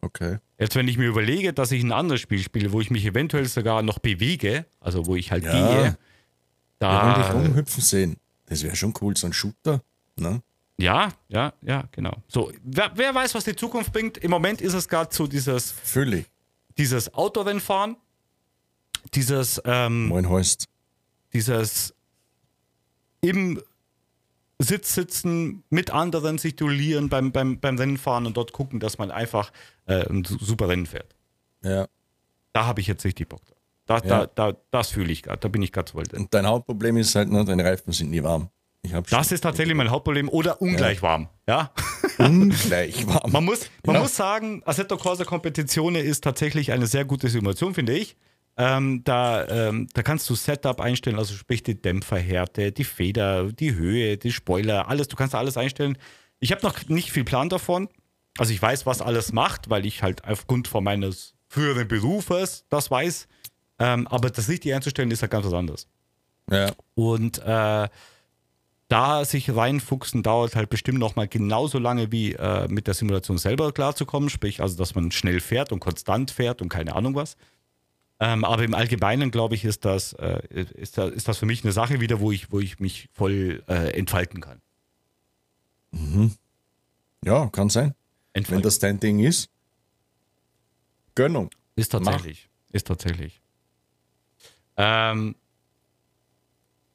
Okay. 0.04 0.38
Jetzt, 0.58 0.74
wenn 0.74 0.88
ich 0.88 0.98
mir 0.98 1.06
überlege, 1.08 1.52
dass 1.52 1.70
ich 1.72 1.82
ein 1.82 1.92
anderes 1.92 2.20
Spiel 2.20 2.40
spiele, 2.40 2.72
wo 2.72 2.80
ich 2.80 2.90
mich 2.90 3.04
eventuell 3.06 3.46
sogar 3.46 3.82
noch 3.82 3.98
bewege, 4.00 4.66
also 4.80 5.06
wo 5.06 5.14
ich 5.16 5.30
halt 5.30 5.44
Ja. 5.44 5.52
gehe, 5.52 5.98
da. 6.80 7.22
dich 7.22 7.32
rumhüpfen 7.32 7.82
sehen. 7.82 8.16
Das 8.46 8.62
wäre 8.64 8.74
schon 8.76 8.92
cool, 9.00 9.16
so 9.16 9.26
ein 9.28 9.32
Shooter. 9.32 9.80
Ne? 10.16 10.42
Ja, 10.78 11.12
ja, 11.28 11.52
ja, 11.62 11.84
genau. 11.92 12.16
So, 12.28 12.52
wer, 12.64 12.90
wer 12.96 13.14
weiß, 13.14 13.34
was 13.36 13.44
die 13.44 13.54
Zukunft 13.54 13.92
bringt? 13.92 14.18
Im 14.18 14.30
Moment 14.32 14.60
ist 14.60 14.74
es 14.74 14.88
gerade 14.88 15.14
so 15.14 15.26
dieses, 15.28 15.70
Völlig. 15.70 16.26
dieses 16.76 17.14
Autorennfahren, 17.14 17.96
dieses, 19.14 19.62
ähm, 19.64 20.08
Moin 20.08 20.28
Horst. 20.28 20.68
dieses 21.32 21.94
im 23.20 23.62
Sitz 24.62 24.94
sitzen, 24.94 25.64
mit 25.70 25.90
anderen 25.90 26.38
sich 26.38 26.56
duellieren 26.56 27.08
beim, 27.08 27.32
beim, 27.32 27.58
beim 27.60 27.76
Rennenfahren 27.78 28.26
und 28.26 28.36
dort 28.36 28.52
gucken, 28.52 28.80
dass 28.80 28.98
man 28.98 29.10
einfach 29.10 29.52
äh, 29.86 30.06
ein 30.08 30.24
su- 30.24 30.38
super 30.40 30.68
Rennen 30.68 30.86
fährt. 30.86 31.14
Ja. 31.62 31.86
Da 32.52 32.66
habe 32.66 32.80
ich 32.80 32.86
jetzt 32.86 33.04
richtig 33.04 33.28
Bock 33.28 33.44
drauf. 33.44 33.56
Da, 33.86 33.96
Ja. 33.98 34.26
da, 34.26 34.52
da, 34.52 34.56
das 34.70 34.90
fühle 34.90 35.12
ich 35.12 35.22
gerade, 35.22 35.38
da 35.40 35.48
bin 35.48 35.62
ich 35.62 35.72
gerade 35.72 35.90
voll 35.92 36.04
drin. 36.04 36.22
Und 36.22 36.34
dein 36.34 36.46
Hauptproblem 36.46 36.96
ist 36.98 37.14
halt, 37.14 37.30
ne, 37.30 37.44
deine 37.44 37.64
Reifen 37.64 37.92
sind 37.92 38.10
nie 38.10 38.22
warm. 38.22 38.48
Das 39.10 39.30
ist 39.30 39.42
tatsächlich 39.42 39.76
mein 39.76 39.90
Hauptproblem 39.90 40.28
oder 40.28 40.60
ungleich 40.60 41.02
warm. 41.02 41.28
Ja? 41.46 41.72
ungleich 42.18 43.06
warm. 43.06 43.30
Man 43.32 43.44
muss, 43.44 43.70
man 43.86 43.94
Ja. 43.96 44.02
muss 44.02 44.16
sagen, 44.16 44.62
Assetto 44.64 44.96
Corsa 44.96 45.24
Competizione 45.24 46.00
ist 46.00 46.24
tatsächlich 46.24 46.72
eine 46.72 46.86
sehr 46.86 47.04
gute 47.04 47.28
Simulation, 47.28 47.74
finde 47.74 47.94
ich. 47.96 48.16
Ähm, 48.56 49.02
da, 49.04 49.48
ähm, 49.48 49.88
da 49.94 50.02
kannst 50.02 50.28
du 50.28 50.34
Setup 50.34 50.80
einstellen, 50.80 51.18
also 51.18 51.34
sprich 51.34 51.62
die 51.62 51.80
Dämpferhärte, 51.80 52.70
die 52.70 52.84
Feder, 52.84 53.50
die 53.50 53.74
Höhe, 53.74 54.18
die 54.18 54.32
Spoiler, 54.32 54.88
alles. 54.88 55.08
Du 55.08 55.16
kannst 55.16 55.34
da 55.34 55.38
alles 55.38 55.56
einstellen. 55.56 55.96
Ich 56.38 56.52
habe 56.52 56.62
noch 56.62 56.88
nicht 56.88 57.12
viel 57.12 57.24
Plan 57.24 57.48
davon. 57.48 57.88
Also 58.38 58.52
ich 58.52 58.60
weiß, 58.60 58.86
was 58.86 59.00
alles 59.00 59.32
macht, 59.32 59.70
weil 59.70 59.86
ich 59.86 60.02
halt 60.02 60.24
aufgrund 60.24 60.68
von 60.68 60.84
meines 60.84 61.34
früheren 61.48 61.88
Berufes 61.88 62.64
das 62.68 62.90
weiß. 62.90 63.28
Ähm, 63.78 64.06
aber 64.08 64.30
das 64.30 64.48
richtig 64.48 64.74
einzustellen 64.74 65.10
ist 65.10 65.22
halt 65.22 65.32
ganz 65.32 65.46
was 65.46 65.52
anderes. 65.52 65.86
Ja. 66.50 66.72
Und 66.94 67.38
äh, 67.38 67.88
da 68.88 69.24
sich 69.24 69.54
reinfuchsen 69.54 70.22
dauert 70.22 70.54
halt 70.54 70.68
bestimmt 70.68 70.98
noch 70.98 71.16
mal 71.16 71.26
genauso 71.26 71.78
lange 71.78 72.12
wie 72.12 72.34
äh, 72.34 72.68
mit 72.68 72.86
der 72.86 72.94
Simulation 72.94 73.38
selber 73.38 73.72
klarzukommen, 73.72 74.28
sprich 74.28 74.60
also, 74.60 74.76
dass 74.76 74.94
man 74.94 75.10
schnell 75.10 75.40
fährt 75.40 75.72
und 75.72 75.80
konstant 75.80 76.30
fährt 76.30 76.60
und 76.60 76.68
keine 76.68 76.94
Ahnung 76.94 77.14
was. 77.14 77.36
Ähm, 78.24 78.44
aber 78.44 78.62
im 78.62 78.72
Allgemeinen, 78.72 79.32
glaube 79.32 79.56
ich, 79.56 79.64
ist 79.64 79.84
das, 79.84 80.12
äh, 80.12 80.46
ist, 80.54 80.96
ist 80.96 81.26
das 81.26 81.38
für 81.38 81.46
mich 81.46 81.64
eine 81.64 81.72
Sache 81.72 81.98
wieder, 81.98 82.20
wo 82.20 82.30
ich, 82.30 82.52
wo 82.52 82.60
ich 82.60 82.78
mich 82.78 83.08
voll 83.12 83.64
äh, 83.66 83.98
entfalten 83.98 84.40
kann. 84.40 84.62
ja, 87.24 87.48
kann 87.48 87.68
sein. 87.68 87.96
Wenn 88.32 88.42
Entfalten 88.42 88.62
das 88.62 88.78
dein 88.78 89.00
Ding 89.00 89.18
ist. 89.18 89.50
Gönnung. 91.16 91.50
ist 91.74 91.90
tatsächlich. 91.90 92.48
Ist 92.70 92.86
tatsächlich. 92.86 93.40
Ähm, 94.76 95.34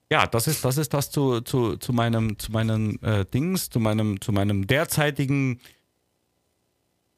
ja, 0.09 0.27
das 0.27 0.47
ist 0.47 0.63
das, 0.63 0.77
ist 0.77 0.93
das 0.93 1.11
zu, 1.11 1.41
zu, 1.41 1.75
zu 1.75 1.91
meinem, 1.91 2.39
zu 2.39 2.53
meinem 2.53 2.99
äh, 3.01 3.25
Dings, 3.25 3.69
zu 3.69 3.81
meinem, 3.81 4.21
zu 4.21 4.31
meinem 4.31 4.65
derzeitigen 4.65 5.59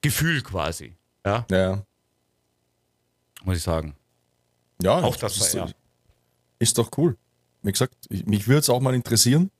Gefühl 0.02 0.42
quasi. 0.42 0.96
Ja, 1.24 1.46
Ja. 1.52 1.86
muss 3.44 3.58
ich 3.58 3.64
sagen. 3.64 3.96
Ja, 4.82 5.00
Auch 5.00 5.16
das 5.18 5.38
ist, 5.38 5.56
war, 5.56 5.68
ja. 5.68 5.74
ist 6.60 6.78
doch 6.78 6.90
cool. 6.98 7.18
Wie 7.62 7.72
gesagt, 7.72 7.96
ich, 8.10 8.26
mich 8.26 8.48
würde 8.48 8.60
es 8.60 8.70
auch 8.70 8.80
mal 8.80 8.96
interessieren, 8.96 9.52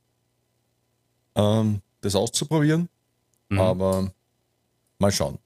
ähm, 1.36 1.82
das 2.02 2.16
auszuprobieren. 2.16 2.88
Mhm. 3.50 3.60
Aber 3.60 4.12
mal 5.00 5.12
schauen. 5.12 5.38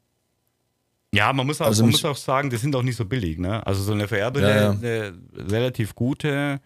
Ja, 1.13 1.31
man 1.31 1.45
muss 1.45 1.61
auch, 1.61 1.67
Also 1.67 1.83
man 1.83 1.91
muss 1.91 2.05
auch 2.05 2.17
sagen, 2.17 2.49
die 2.49 2.57
sind 2.57 2.75
auch 2.75 2.81
nicht 2.81 2.95
so 2.95 3.05
billig. 3.05 3.37
Ne? 3.37 3.65
Also 3.65 3.83
so 3.83 3.93
eine 3.93 4.07
Vererbrille, 4.07 4.49
Ja, 4.49 4.61
ja. 4.61 4.71
eine 4.71 5.13
relativ 5.35 5.93
gute, 5.95 6.59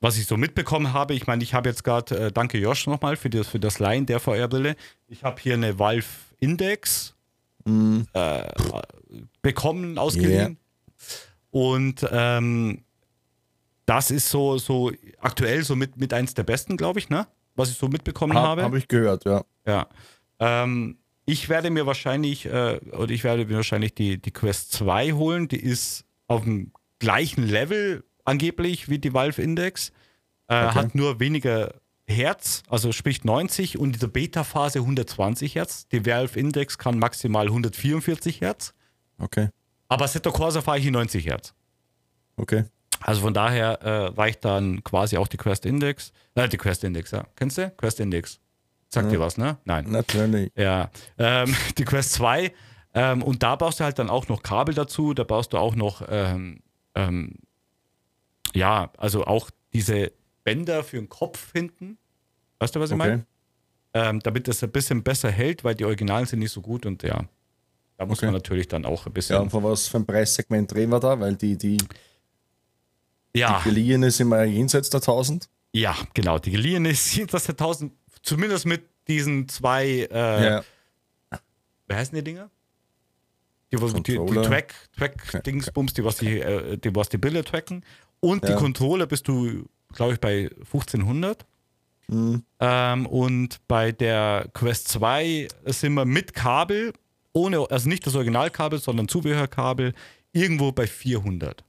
was 0.00 0.16
ich 0.16 0.26
so 0.26 0.36
mitbekommen 0.36 0.92
habe. 0.92 1.14
Ich 1.14 1.26
meine, 1.26 1.42
ich 1.42 1.52
habe 1.54 1.68
jetzt 1.68 1.84
gerade, 1.84 2.18
äh, 2.18 2.32
danke 2.32 2.58
Josh 2.58 2.86
nochmal 2.86 3.16
für 3.16 3.28
das, 3.30 3.48
für 3.48 3.60
das 3.60 3.78
Leihen 3.78 4.06
der 4.06 4.18
VR-Brille. 4.20 4.76
Ich 5.08 5.24
habe 5.24 5.40
hier 5.40 5.54
eine 5.54 5.78
Valve 5.78 6.06
Index 6.40 7.14
äh, 7.66 8.42
bekommen, 9.42 9.98
ausgeliehen. 9.98 10.58
Und 11.52 12.04
ähm, 12.10 12.82
das 13.86 14.10
ist 14.10 14.28
so, 14.30 14.58
so 14.58 14.90
aktuell 15.20 15.62
so 15.62 15.76
mit, 15.76 15.98
mit 15.98 16.12
eins 16.12 16.34
der 16.34 16.42
besten, 16.44 16.76
glaube 16.76 16.98
ich, 16.98 17.08
ne? 17.10 17.28
Was 17.54 17.70
ich 17.70 17.76
so 17.76 17.88
mitbekommen 17.88 18.34
Habe 18.34 18.48
habe. 18.48 18.62
hab 18.64 18.74
ich 18.74 18.88
gehört, 18.88 19.24
ja. 19.26 19.44
Ja. 19.66 19.86
Ähm, 20.40 20.96
ich 21.26 21.48
werde 21.50 21.70
mir 21.70 21.86
wahrscheinlich, 21.86 22.46
äh, 22.46 22.80
oder 22.92 23.10
ich 23.10 23.22
werde 23.22 23.44
mir 23.44 23.56
wahrscheinlich 23.56 23.94
die, 23.94 24.20
die 24.20 24.30
Quest 24.30 24.72
2 24.72 25.12
holen. 25.12 25.46
Die 25.48 25.60
ist 25.60 26.04
auf 26.26 26.42
dem 26.44 26.72
gleichen 26.98 27.46
Level 27.46 28.02
angeblich 28.24 28.88
wie 28.88 28.98
die 28.98 29.12
Valve 29.12 29.40
Index. 29.40 29.90
Äh, 30.48 30.64
Okay. 30.64 30.74
Hat 30.74 30.94
nur 30.94 31.20
weniger 31.20 31.74
Hertz, 32.06 32.62
also 32.68 32.92
sprich 32.92 33.24
90 33.24 33.78
und 33.78 33.94
in 33.94 34.00
der 34.00 34.08
Beta-Phase 34.08 34.80
120 34.80 35.54
Hertz. 35.54 35.86
Die 35.88 36.04
Valve 36.06 36.38
Index 36.38 36.78
kann 36.78 36.98
maximal 36.98 37.46
144 37.46 38.40
Hertz. 38.40 38.74
Okay. 39.18 39.48
Aber 39.92 40.08
Seto 40.08 40.32
Corsa 40.32 40.62
fahre 40.62 40.78
ich 40.78 40.86
in 40.86 40.92
90 40.94 41.26
Hertz. 41.26 41.54
Okay. 42.36 42.64
Also 43.00 43.20
von 43.20 43.34
daher 43.34 43.82
äh, 43.82 44.06
reicht 44.06 44.44
dann 44.44 44.82
quasi 44.84 45.16
auch 45.18 45.28
die 45.28 45.36
Quest 45.36 45.66
Index. 45.66 46.12
Äh, 46.34 46.48
die 46.48 46.56
Quest 46.56 46.82
Index, 46.84 47.10
ja. 47.10 47.24
Kennst 47.36 47.58
du? 47.58 47.70
Quest 47.76 48.00
Index. 48.00 48.40
Sagt 48.88 49.10
dir 49.10 49.20
was, 49.20 49.36
ne? 49.38 49.58
Nein. 49.64 49.86
Natürlich. 49.90 50.50
Ja, 50.56 50.90
ähm, 51.18 51.54
die 51.78 51.84
Quest 51.84 52.12
2. 52.12 52.52
Ähm, 52.94 53.22
und 53.22 53.42
da 53.42 53.56
baust 53.56 53.80
du 53.80 53.84
halt 53.84 53.98
dann 53.98 54.08
auch 54.08 54.28
noch 54.28 54.42
Kabel 54.42 54.74
dazu. 54.74 55.14
Da 55.14 55.24
baust 55.24 55.52
du 55.52 55.58
auch 55.58 55.74
noch, 55.74 56.02
ähm, 56.08 56.60
ähm, 56.94 57.34
ja, 58.54 58.90
also 58.98 59.24
auch 59.24 59.50
diese 59.72 60.12
Bänder 60.44 60.82
für 60.84 60.96
den 60.96 61.08
Kopf 61.08 61.52
hinten. 61.52 61.98
Weißt 62.60 62.74
du, 62.76 62.80
was 62.80 62.90
ich 62.90 62.96
Okay. 62.96 63.08
meine? 63.10 63.26
Ähm, 63.94 64.20
damit 64.20 64.48
das 64.48 64.62
ein 64.62 64.70
bisschen 64.70 65.02
besser 65.02 65.30
hält, 65.30 65.64
weil 65.64 65.74
die 65.74 65.84
Originalen 65.84 66.24
sind 66.26 66.38
nicht 66.38 66.52
so 66.52 66.62
gut 66.62 66.86
und 66.86 67.02
ja, 67.02 67.24
da 67.98 68.06
muss 68.06 68.18
Okay. 68.18 68.26
man 68.26 68.34
natürlich 68.34 68.68
dann 68.68 68.84
auch 68.84 69.02
ein 69.06 69.10
Ja, 69.10 69.12
bisschen. 69.12 69.36
und 69.38 69.50
von 69.50 69.62
was 69.64 69.88
für 69.88 69.98
ein 69.98 70.06
Preissegment 70.06 70.74
reden 70.74 70.90
wir 70.92 71.00
da? 71.00 71.18
Weil 71.20 71.36
die, 71.36 71.56
die 71.56 71.78
Ja, 73.34 73.60
geliehene 73.62 74.10
sind 74.10 74.28
wir 74.28 74.38
ja 74.38 74.44
jenseits 74.44 74.90
der 74.90 75.00
1000. 75.00 75.48
ja, 75.72 75.96
genau. 76.14 76.38
Die 76.38 76.50
geliehene 76.50 76.94
sind 76.94 77.32
das 77.32 77.44
der 77.46 77.54
1000, 77.54 77.92
zumindest 78.22 78.66
mit 78.66 78.82
diesen 79.08 79.48
zwei, 79.48 80.08
äh, 80.10 80.44
Ja. 80.44 80.64
wie 81.88 81.94
heißen 81.94 82.14
die 82.14 82.22
Dinger? 82.24 82.50
Die, 83.72 83.76
die, 83.78 84.02
die. 84.02 84.42
Track, 84.42 84.74
Track 84.98 85.42
Dingsbums, 85.44 85.94
die 85.94 86.04
was 86.04 86.16
die, 86.16 86.40
äh, 86.40 86.76
die 86.76 86.94
was 86.94 87.08
die 87.08 87.16
Bilder 87.16 87.42
tracken. 87.42 87.84
Und 88.20 88.44
die 88.46 88.52
Ja. 88.52 88.56
Controller 88.58 89.06
bist 89.06 89.26
du, 89.28 89.64
glaube 89.94 90.12
ich, 90.14 90.20
bei 90.20 90.50
1500. 90.60 91.46
Mhm. 92.08 92.44
Ähm, 92.60 93.06
und 93.06 93.66
bei 93.68 93.90
der 93.92 94.46
Quest 94.52 94.88
2 94.88 95.48
sind 95.66 95.94
wir 95.94 96.04
mit 96.04 96.34
Kabel, 96.34 96.92
ohne, 97.32 97.70
also 97.70 97.88
nicht 97.88 98.06
das 98.06 98.14
Originalkabel, 98.14 98.78
sondern 98.78 99.08
Zubehörkabel, 99.08 99.94
irgendwo 100.32 100.72
bei 100.72 100.86
400. 100.86 101.64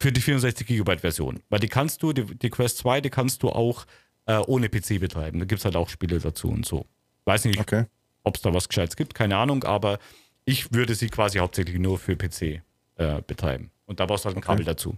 Für 0.00 0.12
die 0.12 0.20
64 0.20 0.66
Gigabyte 0.66 1.00
Version. 1.00 1.40
Weil 1.48 1.60
die 1.60 1.68
kannst 1.68 2.02
du, 2.02 2.12
die, 2.12 2.24
die 2.24 2.50
Quest 2.50 2.78
2, 2.78 3.00
die 3.00 3.10
kannst 3.10 3.42
du 3.42 3.48
auch 3.50 3.86
äh, 4.26 4.36
ohne 4.38 4.68
PC 4.68 5.00
betreiben. 5.00 5.38
Da 5.38 5.44
gibt 5.46 5.60
es 5.60 5.64
halt 5.64 5.76
auch 5.76 5.88
Spiele 5.88 6.18
dazu 6.18 6.48
und 6.48 6.66
so. 6.66 6.86
Weiß 7.24 7.44
nicht, 7.46 7.58
Okay. 7.60 7.86
ob 8.22 8.36
es 8.36 8.42
da 8.42 8.52
was 8.52 8.68
Gescheites 8.68 8.96
gibt, 8.96 9.14
keine 9.14 9.36
Ahnung, 9.36 9.64
aber 9.64 9.98
ich 10.44 10.72
würde 10.74 10.94
sie 10.94 11.08
quasi 11.08 11.38
hauptsächlich 11.38 11.78
nur 11.78 11.98
für 11.98 12.16
PC 12.16 12.62
äh, 12.96 13.22
betreiben. 13.26 13.70
Und 13.86 14.00
da 14.00 14.06
brauchst 14.06 14.24
du 14.24 14.26
halt 14.26 14.36
ein 14.36 14.38
Okay. 14.40 14.46
Kabel 14.48 14.64
dazu, 14.64 14.96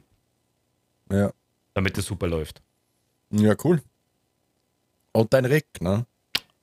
Ja. 1.10 1.32
damit 1.74 1.96
es 1.98 2.06
super 2.06 2.26
läuft. 2.26 2.62
Ja, 3.30 3.54
cool. 3.64 3.80
Und 5.12 5.32
dein 5.32 5.44
Rick, 5.44 5.66
ne? 5.80 6.04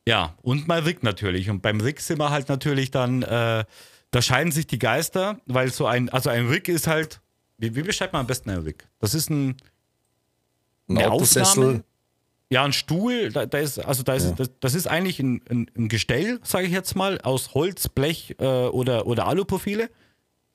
Ja, 0.08 0.36
und 0.42 0.68
mein 0.68 0.84
Rig 0.84 1.02
natürlich. 1.04 1.50
Und 1.50 1.62
beim 1.62 1.80
Rig 1.80 2.02
sind 2.02 2.20
wir 2.20 2.30
halt 2.30 2.50
natürlich 2.50 2.92
dann, 2.92 3.22
äh, 3.24 3.63
da 4.12 4.22
scheiden 4.22 4.52
sich 4.52 4.68
die 4.68 4.80
Geister, 4.80 5.39
weil 5.46 5.72
so 5.72 5.86
ein, 5.86 6.10
also 6.10 6.30
ein 6.30 6.48
Rig 6.48 6.68
ist 6.68 6.88
halt, 6.88 7.22
wie, 7.58 7.76
wie 7.76 7.84
beschreibt 7.84 8.13
man 8.13 8.22
am 8.22 8.28
besten 8.28 8.50
ein 8.50 8.60
Rig? 8.60 8.88
Das 9.00 9.13
ist 9.13 9.30
ein, 9.30 9.56
Ein 10.89 10.98
Eine. 10.98 11.12
Aufnahme? 11.12 11.84
ja, 12.52 12.63
ein 12.66 12.74
Stuhl, 12.74 13.32
da, 13.32 13.46
da 13.46 13.58
ist, 13.58 13.80
also 13.80 14.04
da 14.04 14.13
ist, 14.16 14.26
Ja. 14.26 14.32
das, 14.34 14.52
das 14.60 14.74
ist 14.76 14.88
eigentlich 14.88 15.20
ein, 15.20 15.42
ein, 15.50 15.72
ein 15.78 15.88
Gestell, 15.88 16.39
sage 16.44 16.68
ich 16.68 16.74
jetzt 16.74 16.96
mal, 16.96 17.20
aus 17.22 17.54
Holz, 17.54 17.88
Blech 17.88 18.36
äh, 18.39 18.46
oder, 18.46 19.08
oder 19.08 19.26
Aluprofile. 19.28 19.89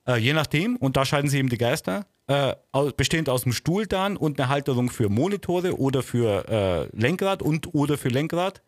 Äh, 0.06 0.16
je 0.18 0.34
nachdem. 0.34 0.76
Und 0.76 0.96
da 0.96 1.04
scheiden 1.06 1.28
sich 1.30 1.38
eben 1.40 1.48
die 1.48 1.58
Geister. 1.58 2.06
Äh, 2.26 2.54
aus, 2.72 2.92
bestehend 2.92 3.30
aus 3.30 3.42
dem 3.44 3.52
Stuhl 3.52 3.86
dann 3.86 4.16
und 4.18 4.38
eine 4.38 4.48
Halterung 4.50 4.90
für 4.90 5.08
Monitore 5.08 5.78
oder 5.78 6.02
für 6.02 6.46
äh, 6.48 6.96
Lenkrad 6.96 7.42
und 7.42 7.74
oder 7.74 7.96
für 7.96 8.10
Lenkrad. 8.10 8.62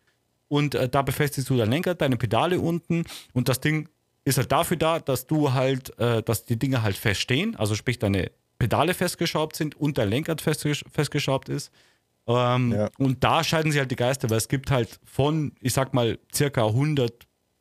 Und 0.51 0.75
äh, 0.75 0.89
da 0.89 1.01
befestigst 1.01 1.49
du 1.49 1.55
dein 1.55 1.69
Lenkrad, 1.69 2.01
deine 2.01 2.17
Pedale 2.17 2.59
unten 2.59 3.05
und 3.31 3.47
das 3.47 3.61
Ding 3.61 3.87
ist 4.25 4.37
halt 4.37 4.51
dafür 4.51 4.75
da, 4.75 4.99
dass 4.99 5.25
du 5.25 5.53
halt, 5.53 5.97
äh, 5.97 6.21
dass 6.21 6.43
die 6.43 6.59
Dinge 6.59 6.83
halt 6.83 6.97
feststehen, 6.97 7.55
also 7.55 7.73
sprich 7.73 7.99
deine 7.99 8.31
Pedale 8.59 8.93
festgeschraubt 8.93 9.55
sind 9.55 9.75
und 9.75 9.97
dein 9.97 10.09
Lenkrad 10.09 10.41
festgesch 10.41 10.83
festgeschraubt 10.91 11.47
ist. 11.47 11.71
Ähm, 12.27 12.73
Ja. 12.73 12.89
Und 12.97 13.23
da 13.23 13.45
scheiden 13.45 13.71
sich 13.71 13.79
halt 13.79 13.91
die 13.91 13.95
Geister, 13.95 14.29
weil 14.29 14.39
es 14.39 14.49
gibt 14.49 14.71
halt 14.71 14.99
von, 15.05 15.53
ich 15.61 15.71
sag 15.71 15.93
mal, 15.93 16.19
circa 16.33 16.69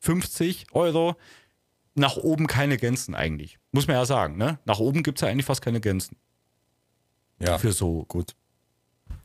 50 0.01 0.67
Euro. 0.73 1.15
Nach 1.95 2.17
oben 2.17 2.49
keine 2.49 2.77
Grenzen 2.77 3.15
eigentlich. 3.15 3.59
Muss 3.71 3.87
man 3.87 3.95
ja 3.95 4.05
sagen, 4.05 4.37
ne? 4.37 4.59
Nach 4.65 4.81
oben 4.81 5.05
gibt 5.05 5.19
es 5.19 5.23
ja 5.23 5.29
eigentlich 5.29 5.47
fast 5.47 5.63
keine 5.63 5.81
Grenzen. 5.81 6.17
Ja, 7.39 7.57
Für 7.57 7.71
so 7.71 8.05
gut. 8.09 8.35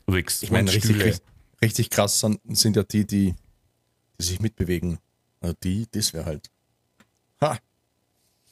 Rigs. 0.07 0.43
Ich 0.43 0.51
meine, 0.51 0.71
richtig, 0.71 1.03
richtig, 1.03 1.25
richtig 1.63 1.89
krass 1.89 2.19
sind 2.19 2.75
ja 2.75 2.83
die, 2.83 3.07
die, 3.07 3.33
die 4.19 4.25
sich 4.25 4.39
mitbewegen. 4.39 4.99
Also 5.41 5.55
die, 5.63 5.87
das 5.91 6.13
wäre 6.13 6.25
halt. 6.25 6.49
Ha, 7.41 7.57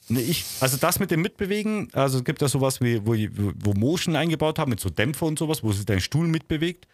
Nee, 0.08 0.20
ich, 0.20 0.44
also 0.60 0.76
das 0.76 0.98
mit 0.98 1.10
dem 1.10 1.22
Mitbewegen, 1.22 1.88
also 1.92 2.18
es 2.18 2.24
gibt 2.24 2.42
ja 2.42 2.48
sowas 2.48 2.80
wie, 2.80 3.00
wo, 3.06 3.14
wo 3.56 3.72
Motion 3.72 4.16
eingebaut 4.16 4.58
haben, 4.58 4.70
mit 4.70 4.80
so 4.80 4.90
Dämpfer 4.90 5.26
und 5.26 5.38
sowas, 5.38 5.62
wo 5.62 5.72
sich 5.72 5.86
dein 5.86 6.00
Stuhl 6.00 6.28
mitbewegt. 6.28 6.86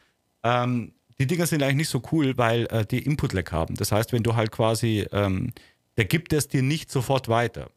Ähm, 0.44 0.92
die 1.18 1.26
Dinger 1.26 1.46
sind 1.46 1.62
eigentlich 1.62 1.76
nicht 1.76 1.88
so 1.88 2.02
cool, 2.12 2.38
weil 2.38 2.66
äh, 2.66 2.86
die 2.86 3.00
Input-Lag 3.00 3.50
haben. 3.50 3.74
Das 3.74 3.90
heißt, 3.90 4.12
wenn 4.12 4.22
du 4.22 4.36
halt 4.36 4.52
quasi, 4.52 5.06
ähm, 5.12 5.52
der 5.96 6.04
gibt 6.04 6.32
es 6.32 6.46
dir 6.46 6.62
nicht 6.62 6.90
sofort 6.90 7.28
weiter. 7.28 7.70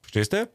Verstehst 0.00 0.32
du? 0.32 0.48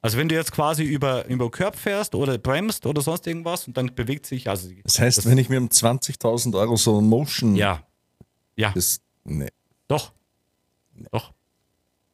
Also 0.00 0.18
wenn 0.18 0.28
du 0.28 0.34
jetzt 0.34 0.52
quasi 0.52 0.84
über, 0.84 1.26
über 1.26 1.50
Curb 1.50 1.76
fährst 1.76 2.14
oder 2.14 2.38
bremst 2.38 2.86
oder 2.86 3.02
sonst 3.02 3.26
irgendwas 3.26 3.66
und 3.66 3.76
dann 3.76 3.94
bewegt 3.94 4.26
sich, 4.26 4.48
also 4.48 4.68
das 4.82 4.98
heißt, 4.98 5.26
wenn 5.26 5.38
ich 5.38 5.48
mir 5.48 5.58
um 5.58 5.68
20.000 5.68 6.56
Euro 6.56 6.76
so 6.76 7.00
ein 7.00 7.04
Motion. 7.08 7.56
ja, 7.56 7.82
ja, 8.58 8.72
Das, 8.72 9.00
nee. 9.24 9.48
Doch. 9.86 10.12
Doch. 11.12 11.32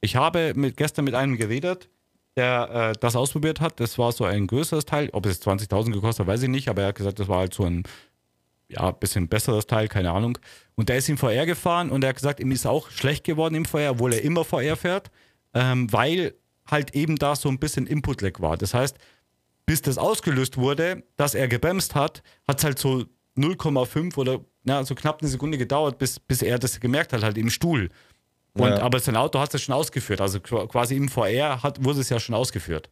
Ich 0.01 0.17
habe 0.17 0.53
mit, 0.55 0.77
gestern 0.77 1.07
mit 1.07 1.15
einem 1.15 1.37
geredet, 1.37 1.89
der 2.37 2.93
äh, 2.93 2.99
das 3.01 3.17
ausprobiert 3.17 3.61
hat. 3.61 3.81
Das 3.81 3.99
war 3.99 4.13
so 4.13 4.25
ein 4.25 4.47
größeres 4.47 4.85
Teil. 4.85 5.09
Ob 5.13 5.25
es 5.27 5.41
20.000 5.43 5.93
gekostet 5.93 6.27
hat, 6.27 6.33
weiß 6.33 6.43
ich 6.43 6.49
nicht. 6.49 6.69
Aber 6.69 6.83
er 6.83 6.89
hat 6.89 6.97
gesagt, 6.97 7.19
das 7.19 7.29
war 7.29 7.39
halt 7.39 7.55
so 7.55 7.65
ein 7.65 7.85
ja, 8.69 8.91
bisschen 8.91 9.29
besseres 9.29 9.67
Teil, 9.67 9.89
keine 9.89 10.11
Ahnung. 10.11 10.39
Und 10.75 10.89
der 10.89 10.99
ist 10.99 11.09
in 11.09 11.17
VR 11.17 11.47
gefahren 11.47 11.91
und 11.91 12.05
er 12.05 12.11
hat 12.11 12.17
gesagt, 12.17 12.41
ihm 12.41 12.51
ist 12.51 12.67
auch 12.67 12.91
schlecht 12.91 13.25
geworden 13.25 13.55
im 13.55 13.65
VR, 13.65 13.93
obwohl 13.93 14.13
er 14.13 14.23
immer 14.23 14.45
VR 14.45 14.77
fährt, 14.77 15.11
ähm, 15.55 15.91
weil 15.93 16.35
halt 16.67 16.95
eben 16.95 17.17
da 17.17 17.37
so 17.37 17.49
ein 17.49 17.59
bisschen 17.59 17.87
Input-Lag 17.87 18.41
war. 18.41 18.57
Das 18.57 18.75
heißt, 18.75 18.97
bis 19.67 19.83
das 19.83 19.99
ausgelöst 19.99 20.57
wurde, 20.57 21.05
dass 21.17 21.35
er 21.35 21.49
gebremst 21.49 21.95
hat, 21.95 22.23
hat 22.47 22.59
es 22.59 22.65
halt 22.65 22.79
so 22.79 23.05
0,5 23.37 24.17
oder 24.17 24.41
na, 24.65 24.83
so 24.85 24.95
knapp 24.95 25.21
eine 25.21 25.29
Sekunde 25.31 25.59
gedauert, 25.59 25.99
bis, 25.99 26.19
bis 26.19 26.43
er 26.43 26.59
das 26.59 26.81
gemerkt 26.81 27.13
hat, 27.13 27.23
halt 27.23 27.39
im 27.39 27.51
Stuhl. 27.51 27.91
Und, 28.55 28.69
Ja. 28.69 28.79
Aber 28.83 28.99
sein 29.01 29.17
Auto 29.17 29.39
hat 29.41 29.53
es 29.55 29.63
schon 29.63 29.75
ausgeführt. 29.75 30.21
Also 30.21 30.39
qu- 30.39 30.67
quasi 30.69 30.97
im 30.97 31.09
VR 31.09 31.63
hat, 31.63 31.83
wurde 31.85 32.01
es 32.01 32.09
ja 32.09 32.19
schon 32.21 32.35
ausgeführt. 32.35 32.89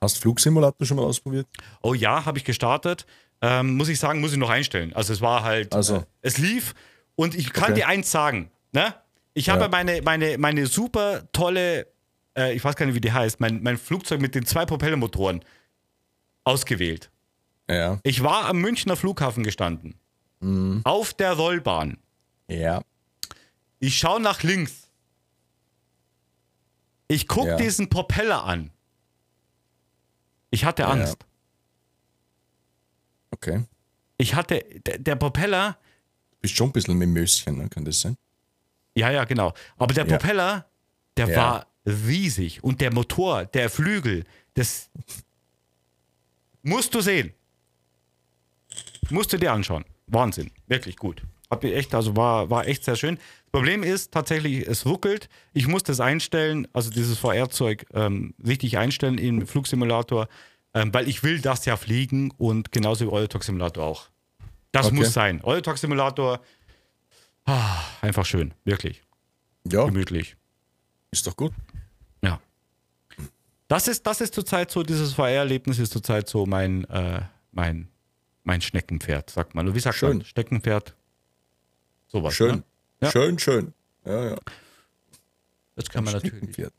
Hast 0.00 0.16
du 0.16 0.20
Flugsimulator 0.22 0.86
schon 0.86 0.96
mal 0.96 1.04
ausprobiert? 1.04 1.46
Oh 1.82 1.94
ja, 1.94 2.24
habe 2.26 2.36
ich 2.38 2.44
gestartet. 2.44 3.06
Ähm, 3.40 3.76
muss 3.76 3.88
ich 3.88 3.98
sagen, 3.98 4.20
muss 4.20 4.32
ich 4.32 4.38
noch 4.38 4.50
einstellen. 4.50 4.92
Also 4.94 5.12
es 5.12 5.20
war 5.20 5.42
halt, 5.44 5.74
Also. 5.74 5.96
äh, 5.98 6.02
es 6.22 6.38
lief 6.38 6.74
und 7.16 7.34
ich 7.34 7.52
kann 7.52 7.64
Okay. 7.72 7.74
dir 7.74 7.88
eins 7.88 8.10
sagen, 8.10 8.50
ne? 8.72 8.94
Ich 9.34 9.48
habe 9.48 9.62
Ja. 9.62 9.68
meine, 9.68 10.02
meine, 10.02 10.36
meine 10.38 10.66
super 10.66 11.22
tolle, 11.32 11.86
äh, 12.36 12.54
ich 12.54 12.62
weiß 12.64 12.76
gar 12.76 12.86
nicht, 12.86 12.94
wie 12.94 13.00
die 13.00 13.12
heißt, 13.12 13.40
mein, 13.40 13.62
mein 13.62 13.76
Flugzeug 13.78 14.20
mit 14.20 14.34
den 14.34 14.46
zwei 14.46 14.64
Propellermotoren 14.66 15.44
ausgewählt. 16.44 17.10
Ja. 17.68 17.98
Ich 18.02 18.22
war 18.22 18.46
am 18.46 18.58
Münchner 18.60 18.96
Flughafen 18.96 19.42
gestanden. 19.44 19.94
Mhm. 20.44 20.80
Auf 20.84 21.14
der 21.14 21.32
Rollbahn. 21.32 21.98
Ja. 22.48 22.82
Ich 23.78 23.98
schaue 23.98 24.20
nach 24.20 24.42
links. 24.42 24.88
Ich 27.08 27.26
gucke 27.28 27.48
Ja. 27.50 27.56
diesen 27.56 27.88
Propeller 27.88 28.44
an. 28.44 28.70
Ich 30.50 30.64
hatte 30.64 30.86
Angst. 30.86 31.16
Okay. 33.30 33.64
Ich 34.18 34.34
hatte, 34.34 34.60
der, 34.86 34.98
der 34.98 35.16
Propeller, 35.16 35.76
Bist 36.40 36.54
schon 36.56 36.68
ein 36.68 36.72
bisschen 36.72 36.96
mit 36.98 37.08
Möschen, 37.08 37.56
ne? 37.58 37.68
kann 37.68 37.84
das 37.84 38.00
sein? 38.00 38.16
ja, 38.94 39.10
ja, 39.10 39.24
genau. 39.24 39.52
Aber 39.76 39.92
der 39.94 40.06
Ja. 40.06 40.16
Propeller, 40.16 40.70
der 41.16 41.28
Ja. 41.28 41.36
war 41.36 41.66
riesig. 41.86 42.62
Und 42.62 42.80
der 42.80 42.92
Motor, 42.92 43.44
der 43.46 43.68
Flügel, 43.70 44.24
das 44.54 44.90
musst 46.62 46.94
du 46.94 47.00
sehen. 47.00 47.32
Musst 49.10 49.32
du 49.32 49.38
dir 49.38 49.52
anschauen. 49.52 49.84
Wahnsinn. 50.06 50.50
Wirklich 50.66 50.96
gut. 50.96 51.22
Hab 51.50 51.62
ich 51.64 51.74
echt, 51.74 51.94
also 51.94 52.16
war, 52.16 52.50
war 52.50 52.66
echt 52.66 52.84
sehr 52.84 52.96
schön. 52.96 53.16
Das 53.16 53.52
Problem 53.52 53.82
ist 53.82 54.12
tatsächlich, 54.12 54.66
es 54.66 54.84
ruckelt. 54.86 55.28
Ich 55.52 55.66
muss 55.68 55.82
das 55.82 56.00
einstellen, 56.00 56.66
also 56.72 56.90
dieses 56.90 57.18
VR-Zeug 57.18 57.86
ähm, 57.94 58.34
richtig 58.44 58.78
einstellen 58.78 59.18
im 59.18 59.46
Flugsimulator, 59.46 60.28
ähm, 60.74 60.92
weil 60.92 61.08
ich 61.08 61.22
will 61.22 61.40
das 61.40 61.64
ja 61.66 61.76
fliegen 61.76 62.32
und 62.38 62.72
genauso 62.72 63.06
wie 63.06 63.10
Eurotruck 63.10 63.44
Simulator 63.44 63.84
auch. 63.84 64.08
Das 64.72 64.86
Okay. 64.86 64.96
muss 64.96 65.12
sein. 65.12 65.40
Eurotruck 65.42 65.78
Simulator, 65.78 66.40
ah, 67.44 67.80
einfach 68.00 68.26
schön, 68.26 68.52
wirklich 68.64 69.02
Ja, 69.70 69.84
gemütlich. 69.84 70.36
ist 71.12 71.26
doch 71.26 71.36
gut. 71.36 71.52
Ja. 72.24 72.40
Das 73.68 73.86
ist, 73.86 74.04
das 74.06 74.20
ist 74.20 74.34
zurzeit 74.34 74.70
so, 74.70 74.82
dieses 74.82 75.12
VR-Erlebnis 75.12 75.78
ist 75.78 75.92
zurzeit 75.92 76.28
so 76.28 76.44
mein, 76.46 76.84
äh, 76.86 77.22
mein, 77.52 77.88
mein 78.44 78.60
Schneckenpferd, 78.60 79.30
sagt 79.30 79.54
man. 79.54 79.74
Wie 79.74 79.80
sagt 79.80 79.96
Schön. 79.98 80.18
man? 80.18 80.26
Steckenpferd. 80.26 80.94
Sowas. 82.06 82.34
Schön. 82.34 82.56
Ne? 82.56 82.64
Ja. 83.02 83.10
Schön, 83.10 83.38
schön. 83.38 83.74
Ja, 84.04 84.30
ja. 84.30 84.36
Das 85.74 85.88
kann 85.88 86.04
man 86.04 86.14
natürlich. 86.14 86.34
Steckenpferd. 86.36 86.72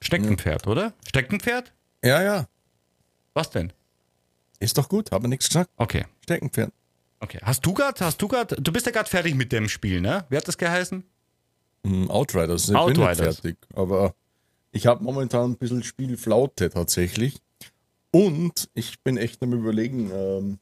Steckenpferd, 0.00 0.66
oder? 0.66 0.94
Steckenpferd? 1.06 1.72
Ja, 2.02 2.22
ja. 2.22 2.48
Was 3.34 3.50
denn? 3.50 3.72
Ist 4.58 4.78
doch 4.78 4.88
gut, 4.88 5.10
habe 5.12 5.28
nichts 5.28 5.48
gesagt. 5.48 5.70
Okay. 5.76 6.06
Steckenpferd. 6.22 6.72
Okay. 7.20 7.38
Hast 7.42 7.64
du 7.66 7.74
gerade, 7.74 8.02
hast 8.02 8.20
du 8.22 8.28
gerade, 8.28 8.56
du 8.56 8.72
bist 8.72 8.86
ja 8.86 8.92
gerade 8.92 9.08
fertig 9.08 9.34
mit 9.34 9.52
dem 9.52 9.68
Spiel, 9.68 10.00
ne? 10.00 10.24
Wie 10.30 10.36
hat 10.36 10.48
das 10.48 10.56
geheißen? 10.56 11.04
Hm, 11.84 12.10
Outriders. 12.10 12.62
Ich 12.62 12.68
bin 12.68 12.76
Outriders. 12.76 13.18
nicht 13.18 13.40
fertig. 13.42 13.58
Aber 13.74 14.14
ich 14.72 14.86
habe 14.86 15.04
momentan 15.04 15.52
ein 15.52 15.56
bisschen 15.56 15.82
Spielflaute 15.82 16.70
tatsächlich. 16.70 17.40
Und 18.10 18.70
ich 18.74 19.00
bin 19.00 19.16
echt 19.16 19.42
am 19.42 19.52
überlegen, 19.52 20.10
ähm, 20.12 20.58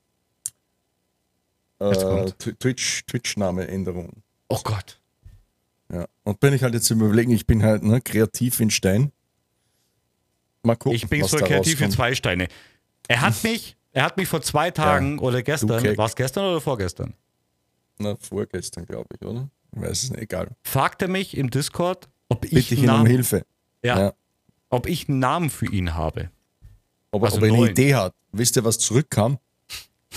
äh, 1.81 2.31
Twitch, 2.59 3.05
Twitch-Name-Änderung. 3.07 4.23
Oh 4.49 4.61
Gott. 4.65 5.01
Ja. 5.93 6.07
Und 6.25 6.41
bin 6.41 6.53
ich 6.53 6.63
halt 6.63 6.75
jetzt 6.75 6.91
am 6.93 7.01
überlegen, 7.01 7.31
ich 7.31 7.47
bin 7.47 7.63
halt 7.63 7.83
ne, 7.83 8.01
kreativ 8.01 8.61
in 8.61 8.71
Stein. 8.71 9.13
Mal 10.63 10.77
gucken. 10.77 10.97
Ich 10.97 11.09
bin 11.09 11.23
was 11.23 11.31
so 11.31 11.39
da 11.39 11.47
kreativ 11.47 11.75
rauskommt. 11.75 11.93
zwei 11.93 12.15
Steine. 12.15 12.49
Er 13.07 13.21
hat 13.23 13.43
mich, 13.45 13.77
er 13.93 14.05
hat 14.05 14.17
mich 14.17 14.29
vor 14.29 14.43
zwei 14.43 14.71
Tagen 14.71 15.19
oder 15.19 15.43
gestern, 15.43 15.97
war 15.97 16.07
es 16.07 16.15
gestern 16.17 16.45
oder 16.45 16.61
vorgestern? 16.61 17.15
Na, 17.99 18.17
vorgestern, 18.17 18.85
glaube 18.87 19.09
ich, 19.19 19.27
oder? 19.27 19.49
Ich 19.75 19.81
weiß 19.83 20.03
es 20.05 20.11
nicht, 20.11 20.23
egal. 20.23 20.49
Fragte 20.65 21.09
mich 21.09 21.37
im 21.37 21.51
Discord, 21.51 22.09
ob 22.29 22.45
ich, 22.45 22.51
Bitte 22.53 22.75
ich 22.75 22.79
einen 22.81 22.85
ihn 22.85 22.91
um 22.91 22.97
Namen, 22.97 23.07
Hilfe. 23.11 23.47
ja, 23.83 23.99
Ja. 23.99 24.13
ob 24.71 24.87
ich 24.87 25.09
einen 25.09 25.19
Namen 25.19 25.51
für 25.51 25.67
ihn 25.67 25.95
habe. 25.95 26.31
Ob, 27.11 27.25
Also 27.25 27.39
ob 27.39 27.45
er 27.45 27.53
eine. 27.55 27.71
Idee 27.71 27.95
hat. 27.95 28.15
Wisst 28.33 28.57
ihr, 28.57 28.65
was 28.65 28.79
zurückkam? 28.79 29.39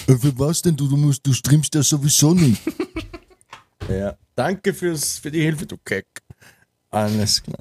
Äh, 0.07 0.15
Für 0.15 0.37
was 0.39 0.61
denn? 0.61 0.75
Du, 0.75 0.87
du, 0.87 0.97
musst, 0.97 1.25
du 1.25 1.33
streamst 1.33 1.73
ja 1.75 1.83
sowieso 1.83 2.33
nicht. 2.33 2.61
ja. 3.89 4.17
Danke 4.35 4.73
fürs, 4.73 5.19
für 5.19 5.31
die 5.31 5.41
Hilfe, 5.41 5.65
du 5.65 5.77
Keck. 5.77 6.07
Alles 6.89 7.43
klar. 7.43 7.59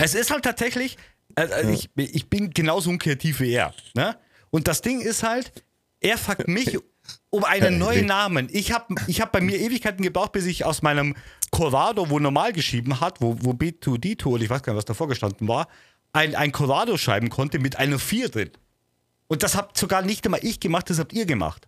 Es 0.00 0.14
ist 0.14 0.30
halt 0.30 0.44
tatsächlich, 0.44 0.96
äh, 1.36 1.44
äh, 1.44 1.72
ich, 1.72 1.90
ich 1.96 2.28
bin 2.28 2.50
genauso 2.50 2.90
unkreativ 2.90 3.40
wie 3.40 3.52
er. 3.52 3.74
Ne? 3.94 4.16
Und 4.50 4.68
das 4.68 4.82
Ding 4.82 5.00
ist 5.00 5.22
halt, 5.22 5.52
er 6.00 6.18
fragt 6.18 6.48
mich 6.48 6.78
um 7.30 7.44
einen 7.44 7.78
neuen 7.78 8.06
Namen. 8.06 8.48
Ich 8.52 8.72
habe 8.72 8.94
ich 9.06 9.20
hab 9.20 9.32
bei 9.32 9.40
mir 9.40 9.58
Ewigkeiten 9.58 10.02
gebraucht, 10.02 10.32
bis 10.32 10.46
ich 10.46 10.64
aus 10.64 10.82
meinem 10.82 11.14
Corrado, 11.50 12.08
wo 12.10 12.18
normal 12.18 12.52
geschrieben 12.52 13.00
hat, 13.00 13.20
wo, 13.20 13.36
wo 13.40 13.52
B2D2 13.52 14.26
oder 14.26 14.42
ich 14.42 14.50
weiß 14.50 14.62
gar 14.62 14.72
nicht, 14.72 14.78
was 14.78 14.84
davor 14.84 15.08
gestanden 15.08 15.48
war, 15.48 15.68
ein, 16.12 16.34
ein 16.34 16.52
Corrado 16.52 16.96
schreiben 16.96 17.30
konnte 17.30 17.58
mit 17.58 17.76
einer 17.76 17.98
4 17.98 18.28
drin. 18.28 18.50
Und 19.32 19.42
das 19.42 19.56
habt 19.56 19.78
sogar 19.78 20.02
nicht 20.02 20.26
einmal 20.26 20.40
ich 20.44 20.60
gemacht, 20.60 20.90
das 20.90 20.98
habt 20.98 21.14
ihr 21.14 21.24
gemacht. 21.24 21.66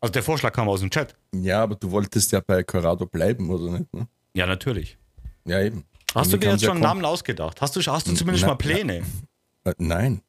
Also 0.00 0.12
der 0.12 0.22
Vorschlag 0.22 0.52
kam 0.52 0.68
aus 0.68 0.78
dem 0.78 0.88
Chat. 0.90 1.16
Ja, 1.34 1.64
aber 1.64 1.74
du 1.74 1.90
wolltest 1.90 2.30
ja 2.30 2.38
bei 2.38 2.62
Corrado 2.62 3.06
bleiben, 3.06 3.50
oder 3.50 3.72
nicht? 3.76 3.92
Ne? 3.92 4.06
Ja, 4.34 4.46
natürlich. 4.46 4.96
Ja, 5.44 5.60
eben. 5.60 5.84
Hast 6.14 6.32
du 6.32 6.36
dir 6.36 6.52
jetzt 6.52 6.62
schon 6.62 6.74
einen? 6.76 6.82
Namen 6.82 7.04
ausgedacht? 7.04 7.60
Hast 7.60 7.74
du, 7.74 7.80
hast 7.80 8.06
du 8.06 8.14
zumindest 8.14 8.42
na, 8.42 8.50
mal 8.50 8.54
Pläne? 8.54 9.04
Äh, 9.64 9.74
nein. 9.78 10.22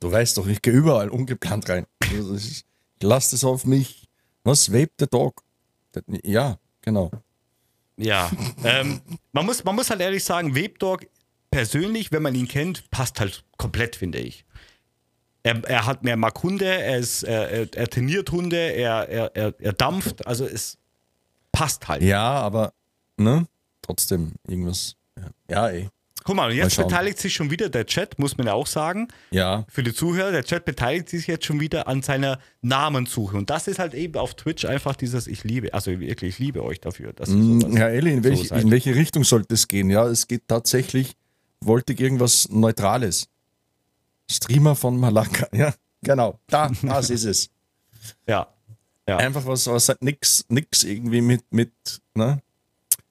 Du 0.00 0.10
weißt 0.10 0.38
doch, 0.38 0.46
ich 0.46 0.62
gehe 0.62 0.72
überall 0.72 1.10
ungeplant 1.10 1.68
rein. 1.68 1.86
Also 2.10 2.32
ist- 2.32 2.64
Ich 2.96 3.02
lasse 3.02 3.32
das 3.32 3.44
auf 3.44 3.66
mich. 3.66 4.08
Was? 4.44 4.72
Vape 4.72 4.92
the 4.98 5.06
Dog? 5.06 5.42
Ja, 6.24 6.58
genau. 6.80 7.10
Ja, 7.98 8.30
ähm, 8.64 9.02
man, 9.32 9.44
muss, 9.44 9.62
man 9.62 9.74
muss 9.74 9.90
halt 9.90 10.00
ehrlich 10.00 10.24
sagen, 10.24 10.54
Webdog 10.54 11.06
persönlich, 11.50 12.12
wenn 12.12 12.22
man 12.22 12.34
ihn 12.34 12.48
kennt, 12.48 12.90
passt 12.90 13.20
halt 13.20 13.44
komplett, 13.58 13.94
finde 13.96 14.20
ich. 14.20 14.46
Er, 15.44 15.62
er 15.64 15.86
hat 15.86 16.04
mehr 16.04 16.16
mag 16.16 16.40
Hunde, 16.42 16.66
er, 16.66 16.98
ist, 16.98 17.24
er, 17.24 17.50
er, 17.50 17.66
er 17.74 17.88
trainiert 17.88 18.30
Hunde, 18.30 18.56
er, 18.56 19.08
er, 19.08 19.36
er, 19.36 19.54
er 19.58 19.72
dampft, 19.72 20.26
also 20.26 20.46
es 20.46 20.78
passt 21.50 21.88
halt. 21.88 22.02
Ja, 22.02 22.22
aber, 22.22 22.72
ne? 23.16 23.46
Trotzdem 23.82 24.32
irgendwas. 24.46 24.96
Ja, 25.50 25.68
ey. 25.68 25.88
Guck 26.24 26.36
mal, 26.36 26.50
und 26.50 26.56
jetzt 26.56 26.74
schauen. 26.74 26.86
beteiligt 26.86 27.18
sich 27.18 27.34
schon 27.34 27.50
wieder 27.50 27.68
der 27.68 27.84
Chat, 27.86 28.18
muss 28.18 28.36
man 28.36 28.46
ja 28.46 28.52
auch 28.52 28.66
sagen. 28.66 29.08
Ja, 29.30 29.64
Für 29.68 29.82
die 29.82 29.92
Zuhörer, 29.92 30.30
der 30.30 30.44
Chat 30.44 30.64
beteiligt 30.64 31.08
sich 31.08 31.26
jetzt 31.26 31.44
schon 31.44 31.58
wieder 31.58 31.88
an 31.88 32.02
seiner 32.02 32.38
Namensuche. 32.60 33.36
Und 33.36 33.50
das 33.50 33.66
ist 33.66 33.78
halt 33.78 33.94
eben 33.94 34.14
auf 34.16 34.34
Twitch 34.34 34.64
einfach 34.64 34.94
dieses 34.94 35.26
Ich 35.26 35.42
liebe, 35.42 35.74
also 35.74 35.90
wirklich, 35.98 36.34
ich 36.34 36.38
liebe 36.38 36.62
euch 36.62 36.80
dafür. 36.80 37.12
Dass 37.12 37.28
Mm, 37.28 37.76
Herr 37.76 37.88
Elli, 37.90 38.12
in, 38.12 38.24
welch, 38.24 38.50
in 38.52 38.70
welche 38.70 38.94
Richtung 38.94 39.24
sollte 39.24 39.54
es 39.54 39.66
gehen? 39.66 39.90
Ja, 39.90 40.06
es 40.06 40.28
geht 40.28 40.46
tatsächlich, 40.46 41.14
wollte 41.60 41.92
ich 41.92 42.00
irgendwas 42.00 42.48
Neutrales. 42.50 43.28
Streamer 44.32 44.74
von 44.74 44.98
Malaka, 44.98 45.46
ja, 45.52 45.74
genau, 46.02 46.38
da, 46.48 46.70
das 46.82 47.10
ist 47.10 47.24
es. 47.24 47.50
ja. 48.26 48.46
ja. 49.08 49.16
Einfach 49.18 49.46
was, 49.46 49.66
was 49.66 49.88
halt 49.88 50.02
nix, 50.02 50.44
nix 50.48 50.82
irgendwie 50.82 51.20
mit, 51.20 51.44
mit, 51.50 51.72
ne? 52.14 52.40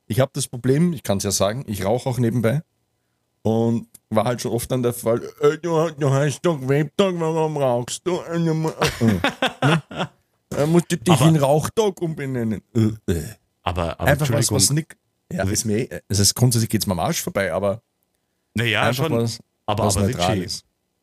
Ich 0.07 0.19
habe 0.19 0.31
das 0.33 0.47
Problem, 0.47 0.91
ich 0.93 1.03
kann 1.03 1.19
es 1.19 1.23
ja 1.23 1.31
sagen, 1.31 1.63
ich 1.67 1.85
rauche 1.85 2.09
auch 2.09 2.17
nebenbei 2.17 2.63
und 3.43 3.87
war 4.09 4.25
halt 4.25 4.41
schon 4.41 4.51
oft 4.51 4.69
dann 4.71 4.83
der 4.83 4.93
Fall, 4.93 5.21
äh, 5.41 5.57
du, 5.57 5.89
du 5.91 6.09
hast 6.11 6.41
doch 6.41 6.59
Webtag, 6.67 7.15
warum 7.17 7.55
rauchst 7.57 8.05
du? 8.05 8.19
Äh, 8.21 8.37
äh? 8.37 10.05
Äh, 10.57 10.65
musst 10.65 10.91
du 10.91 10.97
dich 10.97 11.13
Aber- 11.13 11.29
in 11.29 11.37
Rauchtag 11.37 12.01
umbenennen. 12.01 12.61
Äh, 12.75 13.11
äh. 13.11 13.23
Aber, 13.63 13.99
aber 13.99 14.09
Einfach 14.09 14.29
was, 14.31 14.51
was 14.51 14.69
nicht. 14.71 14.97
Ja, 15.31 15.43
ist 15.43 15.65
mir, 15.65 15.77
eh- 15.91 16.01
es 16.09 16.19
ist 16.19 16.35
grundsätzlich 16.35 16.69
geht's 16.69 16.87
mir 16.87 16.93
am 16.93 16.99
Arsch 16.99 17.21
vorbei, 17.21 17.53
aber 17.53 17.81
naja, 18.53 18.93
schon. 18.93 19.11
was, 19.13 19.39
aber 19.65 19.85
was 19.85 19.95
aber 19.95 20.07
Richie. 20.07 20.47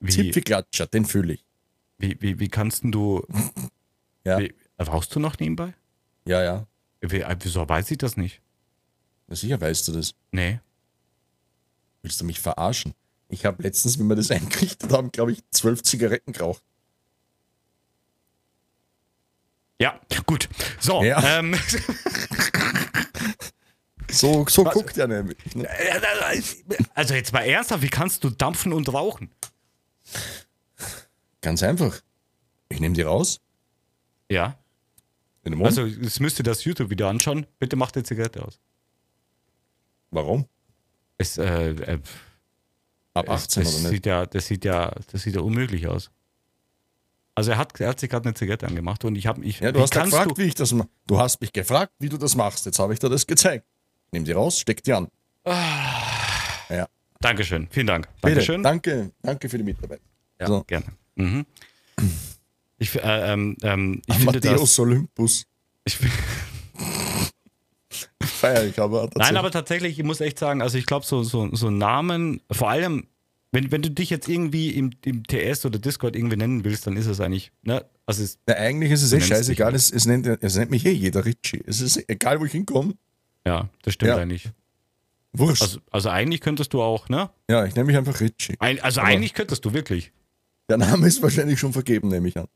Wie, 0.00 0.10
Zipfelklatscher, 0.12 0.86
den 0.86 1.04
fühle 1.04 1.34
ich. 1.34 1.44
wie, 1.98 2.16
wie, 2.20 2.38
wie 2.38 2.48
kannst 2.48 2.82
du, 2.84 3.26
Ja. 4.24 4.38
wie, 4.38 4.54
rauchst 4.80 5.14
du 5.14 5.20
noch 5.20 5.38
nebenbei? 5.38 5.74
Ja, 6.26 6.42
ja. 6.42 6.66
Wie, 7.00 7.20
äh, 7.20 7.36
wieso 7.40 7.68
weiß 7.68 7.90
ich 7.90 7.98
das 7.98 8.16
nicht? 8.16 8.40
Na 9.26 9.36
Sicher 9.36 9.60
weißt 9.60 9.88
du 9.88 9.92
das. 9.92 10.14
Nee. 10.32 10.60
Willst 12.02 12.20
du 12.20 12.24
mich 12.24 12.40
verarschen? 12.40 12.94
Ich 13.28 13.44
habe 13.44 13.62
letztens, 13.62 13.98
wie 13.98 14.04
wir 14.04 14.16
das 14.16 14.30
eingerichtet 14.32 14.92
haben, 14.92 15.10
glaube 15.12 15.32
ich, 15.32 15.42
zwölf 15.50 15.82
Zigaretten 15.82 16.32
geraucht. 16.32 16.62
Ja, 19.80 20.00
gut. 20.26 20.48
So, 20.80 21.02
Ja. 21.04 21.38
ähm, 21.38 21.54
So, 24.10 24.46
so 24.48 24.64
guckt 24.64 24.96
er 24.96 25.06
nämlich. 25.06 25.36
Ne? 25.54 25.68
also 26.94 27.12
jetzt 27.14 27.30
mal 27.34 27.42
ernsthaft, 27.42 27.82
wie 27.82 27.90
kannst 27.90 28.24
du 28.24 28.30
dampfen 28.30 28.72
und 28.72 28.90
rauchen? 28.92 29.30
Ganz 31.40 31.62
einfach. 31.62 32.00
Ich 32.68 32.80
nehme 32.80 32.94
die 32.94 33.02
raus. 33.02 33.40
Ja. 34.30 34.58
Also, 35.60 35.84
es 35.86 36.20
müsste 36.20 36.42
das 36.42 36.64
YouTube-Video 36.64 37.08
anschauen. 37.08 37.46
Bitte 37.58 37.76
mach 37.76 37.90
die 37.90 38.02
Zigarette 38.02 38.44
aus. 38.44 38.60
Warum? 40.10 40.46
Es, 41.16 41.38
äh, 41.38 41.70
äh, 41.70 41.98
Ab 43.14 43.26
es, 43.28 43.44
18 43.44 43.62
das 43.64 43.72
oder 43.72 43.82
nicht? 43.82 43.90
sieht 43.90 44.06
ja, 44.06 44.26
das 44.26 44.46
sieht 44.46 44.64
ja, 44.64 44.94
das 45.10 45.22
sieht 45.22 45.34
ja 45.34 45.40
unmöglich 45.40 45.86
aus. 45.86 46.10
Also 47.34 47.52
er 47.52 47.58
hat, 47.58 47.80
er 47.80 47.88
hat 47.90 48.00
sich 48.00 48.10
gerade 48.10 48.26
eine 48.26 48.34
Zigarette 48.34 48.66
angemacht 48.66 49.04
und 49.04 49.14
ich 49.16 49.26
habe 49.26 49.44
ich. 49.44 49.60
Ja, 49.60 49.72
du 49.72 49.80
hast 49.80 49.92
gefragt, 49.92 50.32
du, 50.32 50.36
wie 50.36 50.46
ich 50.48 50.54
das 50.54 50.72
mache. 50.72 50.88
Du 51.06 51.18
hast 51.18 51.40
mich 51.40 51.52
gefragt, 51.52 51.92
wie 51.98 52.08
du 52.08 52.18
das 52.18 52.34
machst. 52.34 52.66
Jetzt 52.66 52.78
habe 52.78 52.92
ich 52.92 52.98
dir 52.98 53.08
das 53.08 53.26
gezeigt. 53.26 53.64
Nimm 54.12 54.24
die 54.24 54.32
raus, 54.32 54.58
steck 54.58 54.82
die 54.82 54.92
an. 54.92 55.08
Ja. 56.68 56.88
Dankeschön, 57.20 57.66
vielen 57.70 57.86
Dank. 57.88 58.06
Bitte. 58.16 58.34
Dankeschön. 58.34 58.62
Danke, 58.62 59.12
danke 59.22 59.48
für 59.48 59.58
die 59.58 59.64
Mitarbeit. 59.64 60.00
Ja, 60.40 60.46
So. 60.46 60.62
gerne. 60.64 60.86
Mhm. 61.16 61.44
Ich, 62.78 62.94
äh, 62.94 63.32
ähm, 63.32 63.56
ähm, 63.62 64.02
ich 64.06 64.14
finde 64.16 64.38
das. 64.40 64.50
Matthäus 64.52 64.78
Olympus. 64.78 65.46
Ich, 65.84 65.98
Feier 68.22 68.64
ich 68.64 68.78
aber. 68.78 69.10
Nein, 69.16 69.36
aber 69.36 69.50
tatsächlich, 69.50 69.98
ich 69.98 70.04
muss 70.04 70.20
echt 70.20 70.38
sagen, 70.38 70.62
also 70.62 70.78
ich 70.78 70.86
glaube, 70.86 71.04
so, 71.04 71.24
so, 71.24 71.52
so 71.56 71.70
Namen, 71.70 72.40
vor 72.52 72.70
allem, 72.70 73.08
wenn, 73.50 73.72
wenn 73.72 73.82
du 73.82 73.90
dich 73.90 74.10
jetzt 74.10 74.28
irgendwie 74.28 74.70
im, 74.70 74.92
im 75.04 75.24
TS 75.24 75.64
oder 75.66 75.80
Discord 75.80 76.14
irgendwie 76.14 76.36
nennen 76.36 76.62
willst, 76.62 76.86
dann 76.86 76.96
ist 76.96 77.06
es 77.06 77.18
eigentlich, 77.20 77.50
ne? 77.62 77.84
Also 78.06 78.22
es, 78.22 78.38
Ja, 78.48 78.54
eigentlich 78.56 78.92
ist 78.92 79.02
es 79.02 79.12
eh 79.12 79.20
scheißegal. 79.20 79.74
Es, 79.74 79.90
es, 79.90 80.04
nennt, 80.06 80.26
es 80.26 80.56
nennt 80.56 80.70
mich 80.70 80.86
eh 80.86 80.92
jeder 80.92 81.24
Richie. 81.24 81.62
Es 81.66 81.80
ist 81.80 82.08
egal, 82.08 82.38
wo 82.40 82.44
ich 82.44 82.52
hinkomme. 82.52 82.94
ja, 83.44 83.68
das 83.82 83.94
stimmt 83.94 84.10
Ja. 84.10 84.16
eigentlich. 84.18 84.50
Wurscht. 85.32 85.62
Also, 85.62 85.80
also 85.90 86.08
eigentlich 86.10 86.40
könntest 86.40 86.72
du 86.72 86.82
auch, 86.82 87.08
ne? 87.08 87.30
ja, 87.50 87.64
ich 87.64 87.74
nenne 87.74 87.86
mich 87.86 87.96
einfach 87.96 88.20
Richie. 88.20 88.56
Ein, 88.58 88.80
also 88.80 89.00
Aber- 89.00 89.08
eigentlich 89.10 89.34
könntest 89.34 89.64
du 89.64 89.72
wirklich. 89.72 90.12
Der 90.68 90.76
Name 90.78 91.06
ist 91.06 91.22
wahrscheinlich 91.22 91.58
schon 91.58 91.72
vergeben, 91.72 92.08
nehme 92.08 92.28
ich 92.28 92.36
an. 92.36 92.46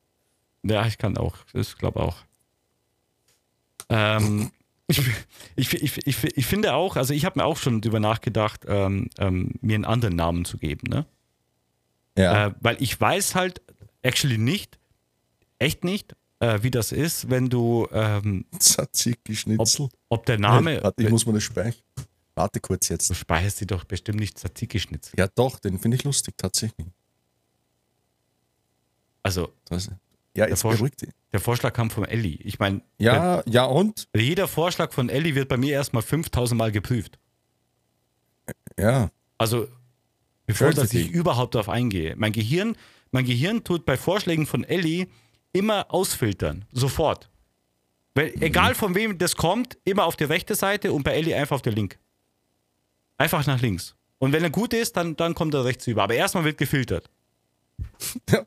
Ja, 0.65 0.87
ich 0.87 0.99
kann 0.99 1.17
auch. 1.17 1.37
Ich 1.55 1.77
glaube 1.79 2.01
auch. 2.01 2.17
Ähm, 3.89 4.51
ich, 4.87 5.01
ich, 5.57 5.75
ich, 5.83 6.07
ich, 6.07 6.25
ich 6.37 6.47
finde 6.47 6.75
auch, 6.75 6.97
also 6.97 7.15
ich 7.15 7.25
habe 7.25 7.39
mir 7.41 7.45
auch 7.47 7.57
schon 7.57 7.81
drüber 7.81 8.01
nachgedacht, 8.01 8.65
ähm, 8.67 9.09
ähm, 9.19 9.53
mir 9.61 9.75
einen 9.77 9.85
anderen 9.85 10.17
Namen 10.17 10.45
zu 10.45 10.59
geben, 10.59 10.89
ne? 10.89 11.07
Ja. 12.17 12.49
Äh, 12.49 12.55
weil 12.61 12.77
ich 12.81 13.01
weiß 13.01 13.35
halt 13.35 13.63
actually 14.03 14.39
nicht, 14.39 14.79
echt 15.59 15.83
nicht, 15.85 16.15
äh, 16.41 16.59
wie 16.63 16.71
das 16.71 16.93
ist, 16.93 17.31
wenn 17.31 17.49
du, 17.49 17.89
ähm, 17.93 18.45
Tzatziki-Schnitzel. 18.59 19.85
ob, 19.87 19.91
ob 20.11 20.27
der 20.27 20.39
Name. 20.39 20.83
Warte, 20.83 21.03
ich 21.03 21.11
muss 21.11 21.25
mal 21.27 21.33
das 21.33 21.43
speichern. 21.45 21.83
Warte 22.35 22.61
kurz 22.61 22.89
jetzt. 22.89 23.11
du 23.11 23.15
speicherst 23.15 23.59
sie 23.59 23.67
doch 23.67 23.85
bestimmt 23.85 24.19
nicht 24.21 24.39
Tzatziki-Schnitzel. 24.39 25.15
Ja, 25.19 25.29
doch, 25.35 25.59
den 25.59 25.79
finde 25.79 25.97
ich 25.97 26.05
lustig, 26.05 26.35
tatsächlich. 26.39 26.87
Also, 29.23 29.53
ja, 30.37 30.49
jetzt 30.49 30.63
Vorsch- 30.63 30.77
beruhigt 30.79 31.03
dich. 31.03 31.11
der 31.33 31.41
Vorschlag 31.41 31.73
kam 31.73 31.91
von 31.91 32.05
Ellie. 32.05 32.39
Ich 32.43 32.59
meine, 32.59 32.83
Ja, 32.99 33.43
ja, 33.47 33.65
und? 33.65 34.09
jeder 34.17 34.49
Vorschlag 34.49 34.93
von 34.93 35.09
Ellie 35.09 35.35
wird 35.35 35.49
bei 35.49 35.57
mir 35.57 35.73
erstmal 35.75 36.03
5000 36.03 36.59
Mal 36.59 36.73
geprüft. 36.73 37.19
Ja. 38.79 39.11
Also, 39.39 39.69
bevor 40.47 40.69
Schön 40.69 40.77
dass 40.77 40.95
ich 40.95 41.11
überhaupt 41.11 41.55
darauf 41.55 41.69
eingehe. 41.69 42.17
Mein 42.17 42.33
Gehirn, 42.33 42.77
mein 43.11 43.25
Gehirn 43.25 43.63
tut 43.63 43.85
bei 43.85 43.97
Vorschlägen 43.97 44.47
von 44.47 44.65
Ellie 44.65 45.07
immer 45.53 45.93
ausfiltern. 45.93 46.65
Sofort. 46.73 47.29
Weil, 48.15 48.33
Mhm. 48.35 48.43
Egal 48.43 48.75
von 48.75 48.95
wem 48.95 49.19
das 49.19 49.37
kommt, 49.37 49.79
immer 49.85 50.05
auf 50.07 50.17
die 50.17 50.25
rechte 50.25 50.55
Seite 50.55 50.93
und 50.93 51.03
bei 51.05 51.13
Ellie 51.15 51.37
einfach 51.37 51.57
auf 51.57 51.63
der 51.63 51.73
linke. 51.73 51.99
Einfach 53.19 53.47
nach 53.47 53.61
links. 53.61 53.95
Und 54.19 54.33
wenn 54.33 54.43
er 54.43 54.51
gut 54.51 54.73
ist, 54.75 54.97
dann, 54.97 55.17
dann 55.17 55.35
kommt 55.35 55.55
er 55.55 55.65
rechts 55.65 55.87
über. 55.87 56.03
Aber 56.05 56.15
erstmal 56.15 56.45
wird 56.45 56.59
gefiltert. 56.59 57.11
ja. 58.31 58.45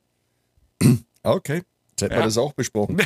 Okay. 1.24 1.64
Jetzt 1.92 2.02
hätten 2.02 2.14
wir 2.14 2.20
Ja. 2.20 2.26
das 2.26 2.38
auch 2.38 2.54
besprochen. 2.54 2.98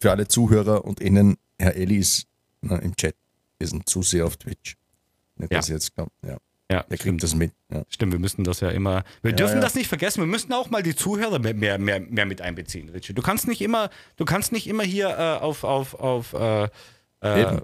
Für 0.00 0.10
alle 0.10 0.28
Zuhörer 0.28 0.84
und 0.84 1.00
Innen, 1.00 1.36
Herr 1.58 1.74
Elli 1.76 1.96
ist 1.96 2.26
na, 2.60 2.76
im 2.78 2.94
Chat. 2.96 3.14
Wir 3.58 3.68
sind 3.68 3.88
zu 3.88 4.02
sehr 4.02 4.26
auf 4.26 4.36
Twitch. 4.36 4.76
Nicht, 5.36 5.52
Ja. 5.52 5.58
dass 5.58 5.68
jetzt 5.68 5.94
kommt. 5.94 6.12
Ja. 6.24 6.38
Ja, 6.70 6.82
Der 6.82 6.96
kriegt 6.96 7.02
stimmt. 7.02 7.22
das 7.22 7.34
mit. 7.34 7.52
Ja. 7.70 7.84
Stimmt, 7.88 8.12
wir 8.12 8.18
müssen 8.18 8.42
das 8.42 8.60
ja 8.60 8.70
immer. 8.70 9.04
Wir 9.22 9.32
dürfen 9.32 9.56
ja. 9.56 9.60
das 9.60 9.74
nicht 9.74 9.86
vergessen. 9.86 10.20
Wir 10.20 10.26
müssen 10.26 10.52
auch 10.52 10.70
mal 10.70 10.82
die 10.82 10.96
Zuhörer 10.96 11.38
mehr, 11.38 11.54
mehr, 11.54 11.78
mehr, 12.00 12.24
mit 12.26 12.40
einbeziehen, 12.40 12.88
Richie. 12.88 13.12
Du 13.12 13.20
kannst 13.22 13.46
nicht 13.46 13.60
immer, 13.60 13.90
du 14.16 14.24
kannst 14.24 14.50
nicht 14.50 14.66
immer 14.66 14.82
hier 14.82 15.08
äh, 15.10 15.42
auf, 15.42 15.62
auf, 15.62 15.94
auf 15.94 16.32
äh, 16.32 16.64
äh, 17.20 17.60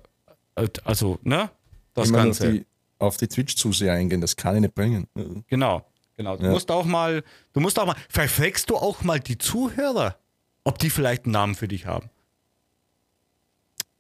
also, 0.85 1.19
ne? 1.23 1.51
Das 1.95 2.09
auf 2.09 2.15
Ganze. 2.15 2.53
die, 2.53 2.67
auf 2.99 3.17
die 3.17 3.29
Twitch-Zuseher 3.29 3.93
eingehen, 3.95 4.21
das 4.21 4.37
kann 4.37 4.57
ich 4.57 4.61
nicht 4.63 4.75
bringen. 4.75 5.07
Genau, 5.49 5.85
genau. 6.17 6.37
Du 6.37 6.45
Ja. 6.45 6.51
musst 6.51 6.71
auch 6.71 6.85
mal, 6.85 7.23
du 7.53 7.61
musst 7.61 7.79
auch 7.79 7.87
mal, 7.87 7.97
verfragst 8.09 8.69
du 8.71 8.77
auch 8.77 9.03
mal 9.03 9.19
die 9.21 9.39
Zuhörer, 9.39 10.17
ob 10.65 10.79
die 10.79 10.91
vielleicht 10.91 11.25
einen 11.25 11.33
Namen 11.33 11.55
für 11.55 11.69
dich 11.69 11.87
haben. 11.87 12.11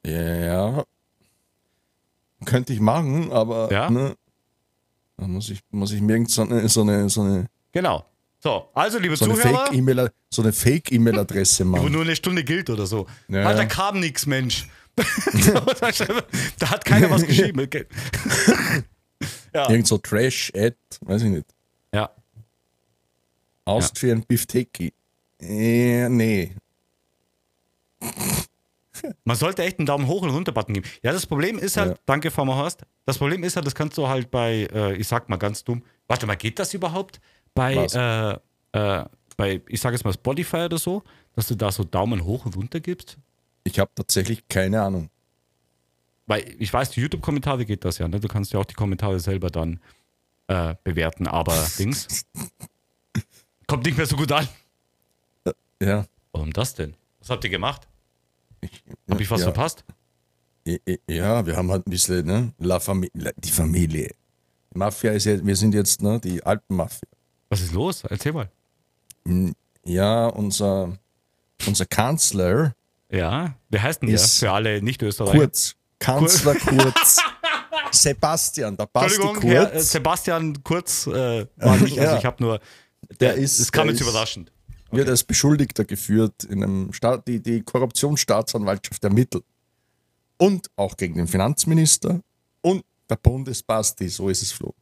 Ja. 0.04 0.84
Könnte 2.44 2.72
ich 2.72 2.80
machen, 2.80 3.30
aber 3.32 3.70
Ja? 3.70 3.90
ne, 3.90 4.14
da 5.18 5.26
muss 5.26 5.50
ich, 5.50 5.60
muss 5.70 5.92
ich 5.92 6.00
mir 6.00 6.14
irgend 6.14 6.30
so 6.30 6.42
eine, 6.42 6.68
so 6.68 6.80
eine, 6.82 7.08
so 7.10 7.22
eine, 7.22 7.46
Genau. 7.72 8.04
So, 8.42 8.70
also 8.72 8.98
liebe 8.98 9.14
so 9.16 9.26
eine 9.26 9.34
Zuhörer, 9.34 9.66
Fake-E-Mail 9.66 10.10
so 10.30 10.40
eine 10.40 10.52
Fake-E-Mail-Adresse 10.54 11.66
wo 11.66 11.70
machen. 11.72 11.92
nur 11.92 12.00
eine 12.02 12.16
Stunde 12.16 12.42
gilt 12.42 12.70
oder 12.70 12.86
so. 12.86 13.06
Ja, 13.28 13.42
da 13.52 13.58
ja. 13.60 13.64
kam 13.66 14.00
nichts, 14.00 14.24
Mensch. 14.24 14.66
Da 16.58 16.70
hat 16.70 16.84
keiner 16.84 17.10
was 17.10 17.26
geschrieben. 17.26 17.60
Okay. 17.64 17.86
ja. 19.54 19.68
Irgend 19.70 19.86
so 19.86 19.98
Trash-Ad, 19.98 20.76
weiß 21.02 21.22
ich 21.22 21.28
nicht. 21.30 21.46
ja. 21.94 22.10
Austrian 23.64 24.22
Bifteki. 24.22 24.92
Äh, 25.40 26.08
nee. 26.08 26.54
Man 29.24 29.36
sollte 29.36 29.62
echt 29.62 29.78
einen 29.78 29.86
Daumen 29.86 30.06
hoch 30.06 30.22
und 30.22 30.30
runter 30.30 30.52
Button 30.52 30.74
geben. 30.74 30.88
Ja, 31.02 31.12
das 31.12 31.26
Problem 31.26 31.58
ist 31.58 31.76
halt, 31.76 31.90
Ja. 31.92 31.96
danke 32.06 32.30
Farmer 32.30 32.56
Horst, 32.56 32.82
das 33.06 33.18
Problem 33.18 33.44
ist 33.44 33.56
halt, 33.56 33.66
das 33.66 33.74
kannst 33.74 33.96
du 33.98 34.08
halt 34.08 34.30
bei, 34.30 34.68
äh, 34.72 34.94
ich 34.96 35.06
sag 35.08 35.28
mal 35.28 35.36
ganz 35.36 35.64
dumm, 35.64 35.82
warte 36.08 36.26
mal, 36.26 36.34
geht 36.36 36.58
das 36.58 36.74
überhaupt? 36.74 37.20
Bei, 37.54 37.74
äh, 37.74 38.78
äh, 38.78 39.04
bei, 39.36 39.60
ich 39.68 39.80
sag 39.80 39.92
jetzt 39.92 40.04
mal 40.04 40.12
Spotify 40.12 40.64
oder 40.64 40.78
so, 40.78 41.02
dass 41.34 41.46
du 41.46 41.54
da 41.54 41.70
so 41.72 41.84
Daumen 41.84 42.24
hoch 42.24 42.44
und 42.46 42.56
runter 42.56 42.80
gibst? 42.80 43.16
Ich 43.64 43.78
habe 43.78 43.90
tatsächlich 43.94 44.46
keine 44.48 44.82
Ahnung. 44.82 45.10
Weil 46.26 46.54
ich 46.58 46.72
weiß, 46.72 46.90
die 46.90 47.00
YouTube-Kommentare 47.00 47.64
geht 47.66 47.84
das 47.84 47.98
ja, 47.98 48.08
ne? 48.08 48.20
Du 48.20 48.28
kannst 48.28 48.52
ja 48.52 48.60
auch 48.60 48.64
die 48.64 48.74
Kommentare 48.74 49.18
selber 49.18 49.50
dann 49.50 49.80
äh, 50.46 50.74
bewerten, 50.84 51.26
aber 51.26 51.54
Dings 51.78 52.26
kommt 53.66 53.84
nicht 53.84 53.96
mehr 53.96 54.06
so 54.06 54.16
gut 54.16 54.30
an. 54.32 54.48
Ja. 55.82 56.06
Warum 56.32 56.52
das 56.52 56.74
denn? 56.74 56.94
Was 57.20 57.30
habt 57.30 57.44
ihr 57.44 57.50
gemacht? 57.50 57.88
Ich, 58.60 58.84
Hab 59.08 59.20
ich 59.20 59.30
was 59.30 59.40
ja. 59.40 59.46
verpasst? 59.46 59.84
Ja, 61.08 61.46
wir 61.46 61.56
haben 61.56 61.70
halt 61.70 61.86
ein 61.86 61.90
bisschen, 61.90 62.26
ne? 62.26 62.52
La 62.58 62.78
Familie, 62.78 63.32
die 63.36 63.50
Familie. 63.50 64.14
Die 64.72 64.78
Mafia 64.78 65.12
ist 65.12 65.24
ja, 65.24 65.44
wir 65.44 65.56
sind 65.56 65.74
jetzt, 65.74 66.02
ne, 66.02 66.20
die 66.20 66.42
alten 66.44 66.76
Mafia. 66.76 67.08
Was 67.48 67.60
ist 67.60 67.72
los? 67.72 68.04
Erzähl 68.04 68.32
mal. 68.32 68.50
Ja, 69.84 70.26
unser, 70.26 70.96
unser 71.66 71.86
Kanzler. 71.86 72.74
Ja, 73.10 73.54
wie 73.68 73.78
heißt 73.78 74.02
denn 74.02 74.08
der 74.08 74.18
für 74.18 74.52
alle 74.52 74.80
Nicht-Österreicher? 74.82 75.38
Kurz. 75.38 75.76
Kanzler 75.98 76.54
Kurz. 76.54 77.20
Sebastian, 77.92 78.76
der 78.76 78.86
Basti 78.86 79.20
Kurz. 79.20 79.42
Herr, 79.42 79.74
äh, 79.74 79.80
Sebastian 79.80 80.62
Kurz 80.62 81.06
äh, 81.06 81.46
war 81.56 81.76
nicht, 81.76 81.98
also 81.98 82.16
ich 82.18 82.24
habe 82.24 82.42
nur, 82.42 82.60
der, 83.20 83.34
der 83.34 83.34
ist, 83.34 83.60
das 83.60 83.72
kam 83.72 83.88
jetzt 83.88 84.00
ist, 84.00 84.08
überraschend. 84.08 84.52
Okay. 84.88 84.98
Wird 84.98 85.08
als 85.08 85.24
Beschuldigter 85.24 85.84
geführt 85.84 86.44
in 86.44 86.62
einem 86.62 86.92
Staat, 86.92 87.26
die, 87.28 87.40
die 87.40 87.62
Korruptionsstaatsanwaltschaft 87.62 89.02
ermittelt. 89.04 89.44
Und 90.38 90.70
auch 90.76 90.96
gegen 90.96 91.14
den 91.14 91.28
Finanzminister 91.28 92.20
und 92.62 92.84
der 93.08 93.16
Bundesbasti, 93.16 94.08
so 94.08 94.28
ist 94.28 94.42
es 94.42 94.52
Flo. 94.52 94.74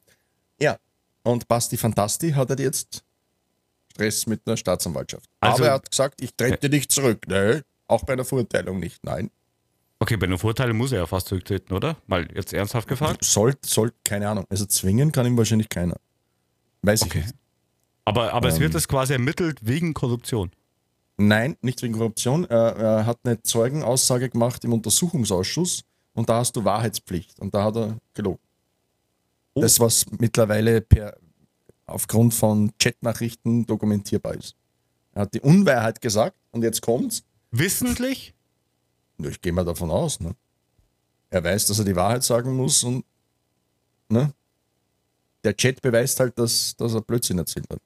Ja, 0.61 0.77
und 1.25 1.49
Basti 1.49 1.77
Fantasti 1.77 2.31
hat 2.31 2.51
er 2.51 2.59
jetzt 2.61 3.03
Stress 3.93 4.27
mit 4.27 4.47
der 4.47 4.57
Staatsanwaltschaft. 4.57 5.29
Also, 5.41 5.57
Aber 5.57 5.67
er 5.67 5.75
hat 5.75 5.91
gesagt, 5.91 6.21
ich 6.23 6.35
trete 6.35 6.69
nicht 6.69 6.93
zurück. 6.93 7.25
Nein, 7.27 7.63
auch 7.89 8.05
bei 8.05 8.13
einer 8.13 8.25
Verurteilung 8.25 8.79
nicht. 8.79 9.05
Nein. 9.05 9.31
Okay, 10.01 10.17
bei 10.17 10.27
einer 10.27 10.39
Verurteilung 10.39 10.77
muss 10.77 10.93
er 10.93 10.99
ja 10.99 11.07
fast 11.07 11.27
zurücktreten, 11.29 11.75
oder? 11.75 11.97
Mal 12.07 12.29
jetzt 12.35 12.53
ernsthaft 12.53 12.87
gefragt? 12.87 13.25
Sollte, 13.25 13.69
soll, 13.69 13.93
keine 14.05 14.29
Ahnung. 14.29 14.45
Also 14.49 14.65
zwingen 14.67 15.11
kann 15.11 15.27
ihm 15.27 15.37
wahrscheinlich 15.37 15.69
keiner. 15.69 15.97
Weiß 16.83 17.03
okay. 17.03 17.19
ich 17.19 17.25
nicht. 17.27 17.37
Aber, 18.05 18.33
aber 18.33 18.49
ähm, 18.49 18.55
es 18.55 18.61
wird 18.61 18.75
das 18.75 18.87
quasi 18.87 19.15
ermittelt 19.15 19.59
wegen 19.63 19.95
Korruption. 19.95 20.51
Nein, 21.17 21.57
nicht 21.63 21.83
wegen 21.83 21.95
Korruption. 21.95 22.45
Er, 22.45 22.77
er, 22.77 23.07
hat 23.07 23.19
eine 23.25 23.43
Zeugenaussage 23.43 24.31
gemacht 24.31 24.65
im 24.65 24.73
Untersuchungsausschuss 24.73 25.83
und 26.15 26.29
da 26.29 26.37
hast 26.37 26.55
du 26.55 26.65
Wahrheitspflicht 26.65 27.41
und 27.41 27.55
da 27.55 27.65
hat 27.65 27.77
er 27.77 27.99
gelogen. 28.15 28.41
Oh. 29.55 29.61
Das, 29.61 29.81
was 29.81 30.07
mittlerweile 30.19 30.81
per, 30.81 31.17
aufgrund 31.87 32.35
von 32.35 32.71
Chatnachrichten 32.79 33.67
dokumentierbar 33.67 34.35
ist. 34.35 34.55
Er 35.13 35.23
hat 35.23 35.35
die 35.35 35.41
Unwahrheit 35.41 36.01
gesagt 36.01 36.37
und 36.53 36.63
jetzt 36.63 36.81
kommt's. 36.81 37.25
Wissentlich? 37.51 38.35
Ich 39.19 39.41
gehe 39.41 39.53
mal 39.53 39.65
davon 39.65 39.91
aus. 39.91 40.21
Ne? 40.21 40.35
Er 41.31 41.43
weiß, 41.43 41.67
dass 41.67 41.79
er 41.79 41.85
die 41.85 41.97
Wahrheit 41.97 42.23
sagen 42.25 42.55
muss 42.55 42.85
und 42.85 43.05
ne? 44.09 44.33
der 45.45 45.57
Chat 45.57 45.81
beweist 45.83 46.21
halt, 46.21 46.39
dass, 46.39 46.75
dass 46.77 46.95
er 46.95 47.01
Blödsinn 47.01 47.39
erzählt 47.39 47.67
hat. 47.71 47.81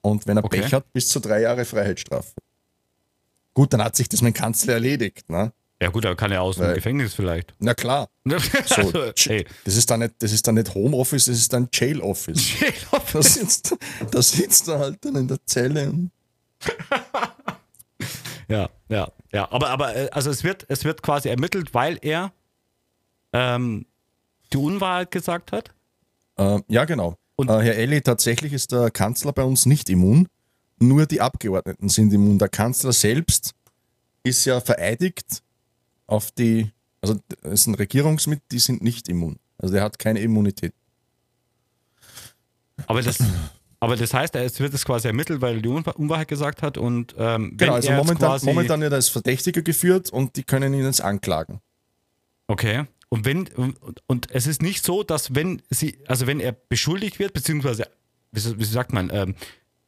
Und 0.00 0.26
wenn 0.26 0.36
er 0.36 0.44
okay. 0.44 0.60
Pech 0.60 0.72
hat, 0.72 0.92
bis 0.92 1.08
zu 1.08 1.20
drei 1.20 1.42
Jahre 1.42 1.64
Freiheitsstrafe. 1.64 2.32
Gut, 3.54 3.72
dann 3.72 3.82
hat 3.82 3.96
sich 3.96 4.08
das 4.08 4.22
mein 4.22 4.32
Kanzler 4.32 4.74
erledigt. 4.74 5.28
Ne? 5.28 5.52
Ja 5.80 5.90
gut, 5.90 6.04
aber 6.06 6.16
kann 6.16 6.32
er 6.32 6.42
aus 6.42 6.56
dem 6.56 6.74
Gefängnis 6.74 7.14
vielleicht. 7.14 7.54
Na 7.58 7.74
klar. 7.74 8.08
so, 8.24 8.74
also, 8.74 9.12
hey. 9.16 9.46
das, 9.64 9.76
ist 9.76 9.90
dann 9.90 10.00
nicht, 10.00 10.14
das 10.18 10.32
ist 10.32 10.46
dann 10.46 10.56
nicht 10.56 10.74
Homeoffice, 10.74 11.26
das 11.26 11.38
ist 11.38 11.52
dann 11.52 11.68
Jail 11.72 12.00
Office. 12.00 12.60
Jail 12.60 12.74
Office. 12.90 13.12
Da 13.12 13.22
sitzt, 13.22 13.76
da 14.10 14.22
sitzt 14.22 14.68
er 14.68 14.78
halt 14.78 15.04
dann 15.04 15.16
in 15.16 15.28
der 15.28 15.38
Zelle. 15.46 15.92
ja, 18.48 18.68
ja, 18.88 19.12
ja. 19.32 19.50
Aber, 19.52 19.70
aber 19.70 19.94
äh, 19.94 20.08
also 20.10 20.30
es 20.30 20.44
wird, 20.44 20.66
es 20.68 20.84
wird 20.84 21.02
quasi 21.02 21.28
ermittelt, 21.28 21.74
weil 21.74 21.98
er 22.02 22.32
ähm, 23.32 23.86
die 24.52 24.56
Unwahrheit 24.56 25.10
gesagt 25.10 25.52
hat? 25.52 25.70
Äh, 26.36 26.60
ja, 26.68 26.84
genau. 26.84 27.16
Und 27.36 27.50
äh, 27.50 27.62
Herr 27.62 27.76
Elli, 27.76 28.00
tatsächlich 28.00 28.52
ist 28.52 28.72
der 28.72 28.90
Kanzler 28.90 29.32
bei 29.32 29.44
uns 29.44 29.66
nicht 29.66 29.90
immun. 29.90 30.28
Nur 30.80 31.06
die 31.06 31.20
Abgeordneten 31.20 31.88
sind 31.88 32.12
immun. 32.12 32.38
Der 32.38 32.48
Kanzler 32.48 32.92
selbst 32.92 33.54
ist 34.22 34.44
ja 34.44 34.60
vereidigt 34.60 35.42
auf 36.06 36.30
die, 36.30 36.70
also 37.00 37.20
es 37.42 37.64
sind 37.64 37.74
Regierungsmitglieder, 37.78 38.48
die 38.50 38.58
sind 38.58 38.82
nicht 38.82 39.08
immun. 39.08 39.38
Also 39.58 39.74
der 39.74 39.82
hat 39.82 39.98
keine 39.98 40.20
Immunität. 40.20 40.72
Aber 42.86 43.02
das, 43.02 43.18
aber 43.80 43.96
das 43.96 44.12
heißt, 44.12 44.34
es 44.36 44.58
wird 44.60 44.74
es 44.74 44.84
quasi 44.84 45.08
ermittelt, 45.08 45.40
weil 45.40 45.56
er 45.56 45.62
die 45.62 45.68
Unwahrheit 45.68 46.28
gesagt 46.28 46.62
hat 46.62 46.78
und 46.78 47.14
ähm, 47.18 47.56
genau, 47.56 47.74
also 47.74 47.92
momentan, 47.92 48.40
momentan 48.42 48.80
wird 48.80 48.92
er 48.92 48.96
als 48.96 49.08
Verdächtiger 49.08 49.62
geführt 49.62 50.10
und 50.10 50.36
die 50.36 50.42
können 50.42 50.74
ihn 50.74 50.84
jetzt 50.84 51.00
anklagen. 51.00 51.60
Okay. 52.48 52.84
Und 53.08 53.24
wenn 53.24 53.46
und, 53.48 53.78
und 54.06 54.30
es 54.32 54.46
ist 54.46 54.62
nicht 54.62 54.84
so, 54.84 55.02
dass 55.02 55.34
wenn 55.34 55.62
sie, 55.70 55.98
also 56.06 56.26
wenn 56.26 56.40
er 56.40 56.52
beschuldigt 56.52 57.18
wird, 57.18 57.32
beziehungsweise 57.32 57.88
wie, 58.32 58.58
wie 58.58 58.64
sagt 58.64 58.92
man, 58.92 59.10
ähm, 59.12 59.34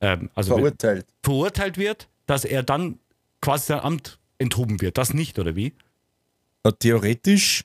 ähm, 0.01 0.31
also 0.35 0.55
verurteilt. 0.55 1.07
verurteilt 1.23 1.77
wird, 1.77 2.09
dass 2.27 2.45
er 2.45 2.63
dann 2.63 2.99
quasi 3.41 3.67
sein 3.67 3.81
Amt 3.81 4.19
enthoben 4.39 4.81
wird. 4.81 4.99
Das 4.99 5.13
nicht, 5.13 5.39
oder 5.39 5.57
wie? 5.57 5.75
Äh, 6.63 6.73
theoretisch, 6.79 7.65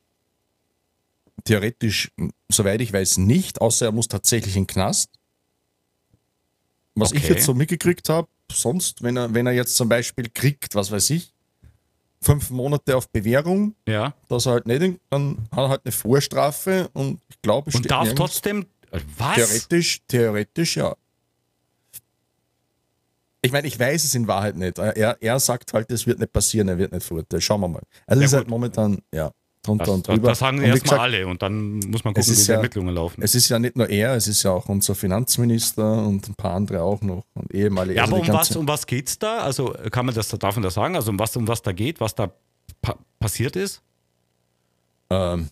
theoretisch, 1.43 2.11
soweit 2.49 2.82
ich 2.82 2.91
weiß, 2.91 3.17
nicht, 3.17 3.61
außer 3.61 3.88
er 3.88 3.91
muss 3.91 4.07
tatsächlich 4.07 4.55
in 4.55 4.63
den 4.63 4.67
Knast. 4.67 5.11
Was 6.95 7.11
okay. 7.11 7.19
ich 7.19 7.29
jetzt 7.29 7.45
so 7.45 7.53
mitgekriegt 7.53 8.07
habe, 8.09 8.27
sonst, 8.51 9.03
wenn 9.03 9.17
er, 9.17 9.33
wenn 9.33 9.45
er 9.45 9.53
jetzt 9.53 9.75
zum 9.75 9.89
Beispiel 9.89 10.29
kriegt, 10.33 10.75
was 10.75 10.91
weiß 10.91 11.09
ich, 11.09 11.33
fünf 12.21 12.49
Monate 12.49 12.95
auf 12.95 13.09
Bewährung, 13.09 13.75
ja. 13.87 14.13
dass 14.29 14.45
er 14.45 14.53
halt 14.53 14.67
nicht, 14.67 14.99
dann 15.09 15.47
hat 15.51 15.59
er 15.59 15.69
halt 15.69 15.81
eine 15.83 15.91
Vorstrafe 15.91 16.89
und 16.93 17.19
ich 17.29 17.41
glaube, 17.41 17.71
Und 17.73 17.89
darf 17.89 18.13
trotzdem, 18.15 18.65
äh, 18.91 18.99
was? 19.17 19.35
Theoretisch, 19.35 20.01
theoretisch 20.07 20.77
ja. 20.77 20.95
Ich 23.41 23.51
meine, 23.51 23.67
ich 23.67 23.79
weiß 23.79 24.03
es 24.03 24.15
in 24.15 24.27
Wahrheit 24.27 24.55
nicht. 24.55 24.79
Er, 24.79 25.21
er 25.21 25.39
sagt 25.39 25.71
halt, 25.73 25.91
es 25.91 26.07
wird 26.07 26.17
nicht 26.17 26.33
passieren, 26.33 26.67
er 26.67 26.79
wird 26.79 26.91
nicht 26.91 27.05
verurteilt. 27.05 27.43
Schauen 27.43 27.61
wir 27.61 27.67
mal. 27.67 27.83
Also 28.07 28.21
ja, 28.21 28.25
ist 28.25 28.33
halt 28.33 28.47
momentan, 28.47 29.03
ja, 29.13 29.31
drunter 29.66 29.86
das, 29.86 29.93
und 29.93 30.07
drüber. 30.07 30.30
Das 30.30 30.39
sagen 30.39 30.61
erstmal 30.61 30.99
alle 30.99 31.28
und 31.28 31.41
dann 31.41 31.80
muss 31.80 32.03
man 32.03 32.13
gucken, 32.13 32.32
wie 32.32 32.36
die 32.36 32.47
ja, 32.47 32.55
Ermittlungen 32.55 32.93
laufen. 32.93 33.22
Es 33.22 33.36
ist 33.36 33.49
ja 33.49 33.59
nicht 33.59 33.76
nur 33.76 33.89
er, 33.89 34.16
es 34.16 34.28
ist 34.28 34.43
ja 34.43 34.51
auch 34.51 34.70
unser 34.70 34.95
Finanzminister 34.95 36.05
und 36.05 36.28
ein 36.30 36.36
paar 36.36 36.53
andere 36.53 36.82
auch 36.82 37.01
noch 37.01 37.24
und 37.34 37.53
ehemalige. 37.53 37.97
Ja, 37.97 38.03
also 38.03 38.16
aber 38.16 38.28
um 38.28 38.34
was, 38.34 38.55
um 38.55 38.68
was 38.68 38.86
geht 38.88 39.07
es 39.07 39.20
da? 39.20 39.39
Also 39.39 39.76
kann 39.91 40.05
man 40.05 40.16
das, 40.16 40.30
darf 40.30 40.55
man 40.55 40.63
das 40.63 40.74
sagen? 40.74 40.95
Also 40.95 41.11
um 41.11 41.20
was, 41.20 41.36
um 41.36 41.47
was 41.47 41.61
da 41.61 41.72
geht, 41.72 41.99
was 41.99 42.16
da 42.16 42.32
pa 42.82 42.95
passiert 43.20 43.55
ist? 43.55 43.82
Ähm, 45.09 45.49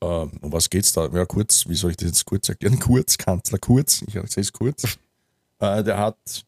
ähm, 0.00 0.30
um 0.40 0.52
was 0.52 0.68
geht 0.70 0.84
es 0.84 0.92
da? 0.92 1.08
Ja, 1.08 1.24
kurz, 1.24 1.68
wie 1.68 1.74
soll 1.74 1.92
ich 1.92 1.96
das 1.96 2.08
jetzt 2.08 2.24
kurz 2.24 2.48
erklären? 2.48 2.78
Kurz, 2.80 3.16
Kanzler 3.16 3.58
Kurz, 3.58 4.02
ich 4.06 4.14
erzähle 4.14 4.42
es 4.42 4.52
kurz. 4.52 4.98
Äh, 5.58 5.82
der 5.82 5.96
hat, 5.96 6.44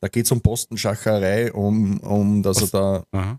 da 0.00 0.06
geht 0.06 0.26
es 0.26 0.30
um 0.30 0.40
Postenschacherei, 0.40 1.52
um, 1.52 1.98
um 1.98 2.44
dass 2.44 2.62
Was? 2.62 2.72
er 2.72 3.04
da. 3.10 3.38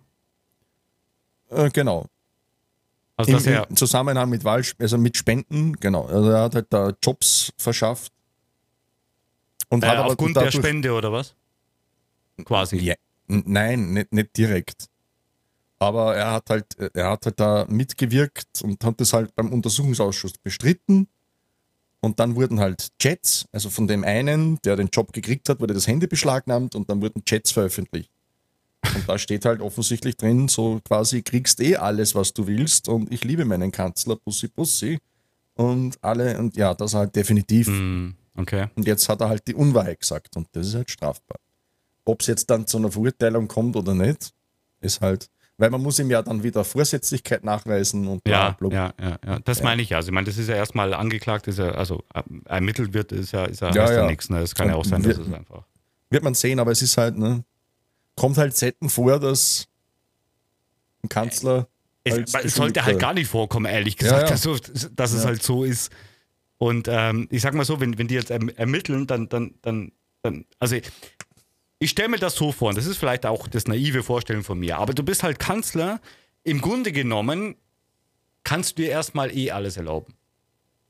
Äh, 1.49 1.69
genau. 1.69 2.07
Also 3.17 3.35
Im, 3.37 3.63
Im, 3.69 3.75
Zusammenhang 3.75 4.29
mit 4.29 4.43
Wahl, 4.43 4.63
also 4.79 4.97
mit 4.99 5.17
Spenden, 5.17 5.73
genau. 5.73 6.05
Also 6.05 6.29
er 6.29 6.41
hat 6.43 6.55
halt 6.55 6.67
da 6.69 6.93
Jobs 7.03 7.51
verschafft. 7.57 8.13
Und 9.69 9.83
äh, 9.83 9.87
hat 9.87 9.97
aber 9.97 10.11
aufgrund 10.11 10.35
der 10.35 10.51
Spende 10.51 10.93
oder 10.93 11.11
was? 11.11 11.33
Quasi. 12.45 12.77
Ja, 12.77 12.93
nein, 13.25 13.93
nicht, 13.93 14.13
nicht 14.13 14.37
direkt. 14.37 14.85
Aber 15.79 16.15
er 16.15 16.31
hat 16.31 16.49
halt, 16.51 16.77
er 16.93 17.09
hat 17.09 17.25
halt 17.25 17.39
da 17.39 17.65
mitgewirkt 17.67 18.61
und 18.63 18.83
hat 18.83 19.01
das 19.01 19.13
halt 19.13 19.35
beim 19.35 19.51
Untersuchungsausschuss 19.51 20.33
bestritten. 20.43 21.07
Und 21.99 22.19
dann 22.19 22.35
wurden 22.35 22.59
halt 22.59 22.89
Chats, 22.99 23.45
also 23.51 23.71
von 23.71 23.87
dem 23.87 24.03
einen, 24.03 24.61
der 24.61 24.75
den 24.75 24.89
Job 24.89 25.11
gekriegt 25.11 25.49
hat, 25.49 25.59
wurde 25.59 25.73
das 25.73 25.87
Handy 25.87 26.05
beschlagnahmt 26.05 26.75
und 26.75 26.87
dann 26.89 27.01
wurden 27.01 27.25
Chats 27.25 27.51
veröffentlicht. 27.51 28.11
Und 28.83 29.07
da 29.07 29.17
steht 29.17 29.45
halt 29.45 29.61
offensichtlich 29.61 30.17
drin, 30.17 30.47
so 30.47 30.79
quasi 30.85 31.21
kriegst 31.21 31.59
eh 31.61 31.75
alles, 31.75 32.15
was 32.15 32.33
du 32.33 32.47
willst 32.47 32.87
und 32.87 33.11
ich 33.11 33.23
liebe 33.23 33.45
meinen 33.45 33.71
Kanzler, 33.71 34.15
Pussy 34.15 34.47
Pussy. 34.47 34.99
Und 35.55 35.97
alle, 36.03 36.37
und 36.37 36.55
ja, 36.55 36.73
das 36.73 36.93
halt 36.93 37.15
definitiv. 37.15 37.67
Mm, 37.67 38.09
okay. 38.35 38.67
Und 38.75 38.85
jetzt 38.85 39.09
hat 39.09 39.21
er 39.21 39.29
halt 39.29 39.47
die 39.47 39.55
Unwahrheit 39.55 39.99
gesagt 39.99 40.35
und 40.37 40.47
das 40.51 40.67
ist 40.67 40.75
halt 40.75 40.91
strafbar. 40.91 41.39
Ob 42.05 42.21
es 42.21 42.27
jetzt 42.27 42.49
dann 42.49 42.67
zu 42.67 42.77
einer 42.77 42.91
Verurteilung 42.91 43.47
kommt 43.47 43.75
oder 43.75 43.95
nicht, 43.95 44.33
ist 44.79 45.01
halt 45.01 45.29
weil 45.57 45.71
man 45.71 45.81
muss 45.81 45.97
ihm 45.97 46.09
ja 46.11 46.21
dann 46.21 46.43
wieder 46.43 46.63
Vorsätzlichkeit 46.63 47.43
nachweisen 47.43 48.07
und 48.07 48.23
bla, 48.23 48.55
ja, 48.61 48.69
ja, 48.69 48.93
ja, 49.01 49.19
ja, 49.25 49.39
das 49.39 49.59
ja. 49.59 49.63
meine 49.63 49.81
ich 49.81 49.89
ja. 49.89 49.97
Also 49.97 50.09
ich 50.09 50.13
meine, 50.13 50.25
das 50.25 50.37
ist 50.37 50.49
ja 50.49 50.55
erstmal 50.55 50.93
angeklagt, 50.93 51.47
ist 51.47 51.57
ja, 51.57 51.71
also 51.71 52.03
ermittelt 52.45 52.93
wird, 52.93 53.11
ist 53.11 53.31
ja, 53.31 53.45
ist 53.45 53.61
ja, 53.61 53.71
ja, 53.71 53.91
ja. 53.91 54.05
nichts. 54.05 54.29
Ne? 54.29 54.39
Das 54.39 54.53
kann 54.53 54.69
ja 54.69 54.75
auch 54.75 54.85
sein, 54.85 55.01
dass 55.01 55.17
es 55.17 55.33
einfach. 55.33 55.63
Wird 56.09 56.23
man 56.23 56.35
sehen, 56.35 56.59
aber 56.59 56.71
es 56.71 56.81
ist 56.81 56.95
halt, 56.97 57.17
ne, 57.17 57.43
kommt 58.17 58.37
halt 58.37 58.57
selten 58.57 58.89
vor, 58.89 59.19
dass 59.19 59.67
ein 61.03 61.09
Kanzler. 61.09 61.69
Es, 62.03 62.33
es 62.33 62.55
sollte 62.55 62.85
halt 62.85 62.99
gar 62.99 63.13
nicht 63.13 63.27
vorkommen, 63.27 63.65
ehrlich 63.65 63.97
gesagt, 63.97 64.29
dass, 64.29 64.43
dass 64.95 65.11
es 65.13 65.25
halt 65.25 65.43
so 65.43 65.63
ist. 65.63 65.91
Und 66.57 66.87
ähm, 66.89 67.27
ich 67.31 67.41
sag 67.41 67.53
mal 67.53 67.65
so, 67.65 67.79
wenn, 67.79 67.97
wenn 67.97 68.07
die 68.07 68.15
jetzt 68.15 68.31
ermitteln, 68.31 69.07
dann, 69.07 69.29
dann, 69.29 69.55
dann, 69.61 69.91
dann, 70.21 70.45
also 70.57 70.77
ich 71.79 71.89
stelle 71.89 72.09
mir 72.09 72.17
das 72.17 72.35
so 72.35 72.51
vor, 72.51 72.69
und 72.69 72.77
das 72.77 72.85
ist 72.85 72.97
vielleicht 72.97 73.25
auch 73.25 73.47
das 73.47 73.67
naive 73.67 74.03
Vorstellen 74.03 74.43
von 74.43 74.57
mir, 74.57 74.77
aber 74.77 74.93
du 74.93 75.03
bist 75.03 75.21
halt 75.21 75.37
Kanzler, 75.37 75.99
im 76.43 76.61
Grunde 76.61 76.91
genommen 76.91 77.55
kannst 78.43 78.77
du 78.77 78.83
dir 78.83 78.89
erstmal 78.89 79.35
eh 79.35 79.51
alles 79.51 79.77
erlauben. 79.77 80.13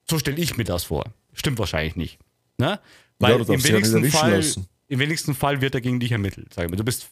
So 0.10 0.20
stelle 0.20 0.38
ich 0.38 0.56
mir 0.56 0.64
das 0.64 0.86
vor. 0.86 1.06
Stimmt 1.34 1.60
wahrscheinlich 1.60 1.96
nicht. 1.96 2.20
Ne? 2.58 2.80
Weil 3.20 3.32
ja, 3.42 3.54
im, 3.54 3.64
wenigsten 3.64 4.06
Fall, 4.12 4.44
im 4.88 5.00
wenigsten 5.00 5.34
Fall 5.34 5.62
wird 5.62 5.76
er 5.76 5.82
gegen 5.82 6.00
dich 6.00 6.12
ermittelt. 6.12 6.54
Sag 6.54 6.70
mal. 6.70 6.76
Du 6.78 6.84
bist 6.84 7.10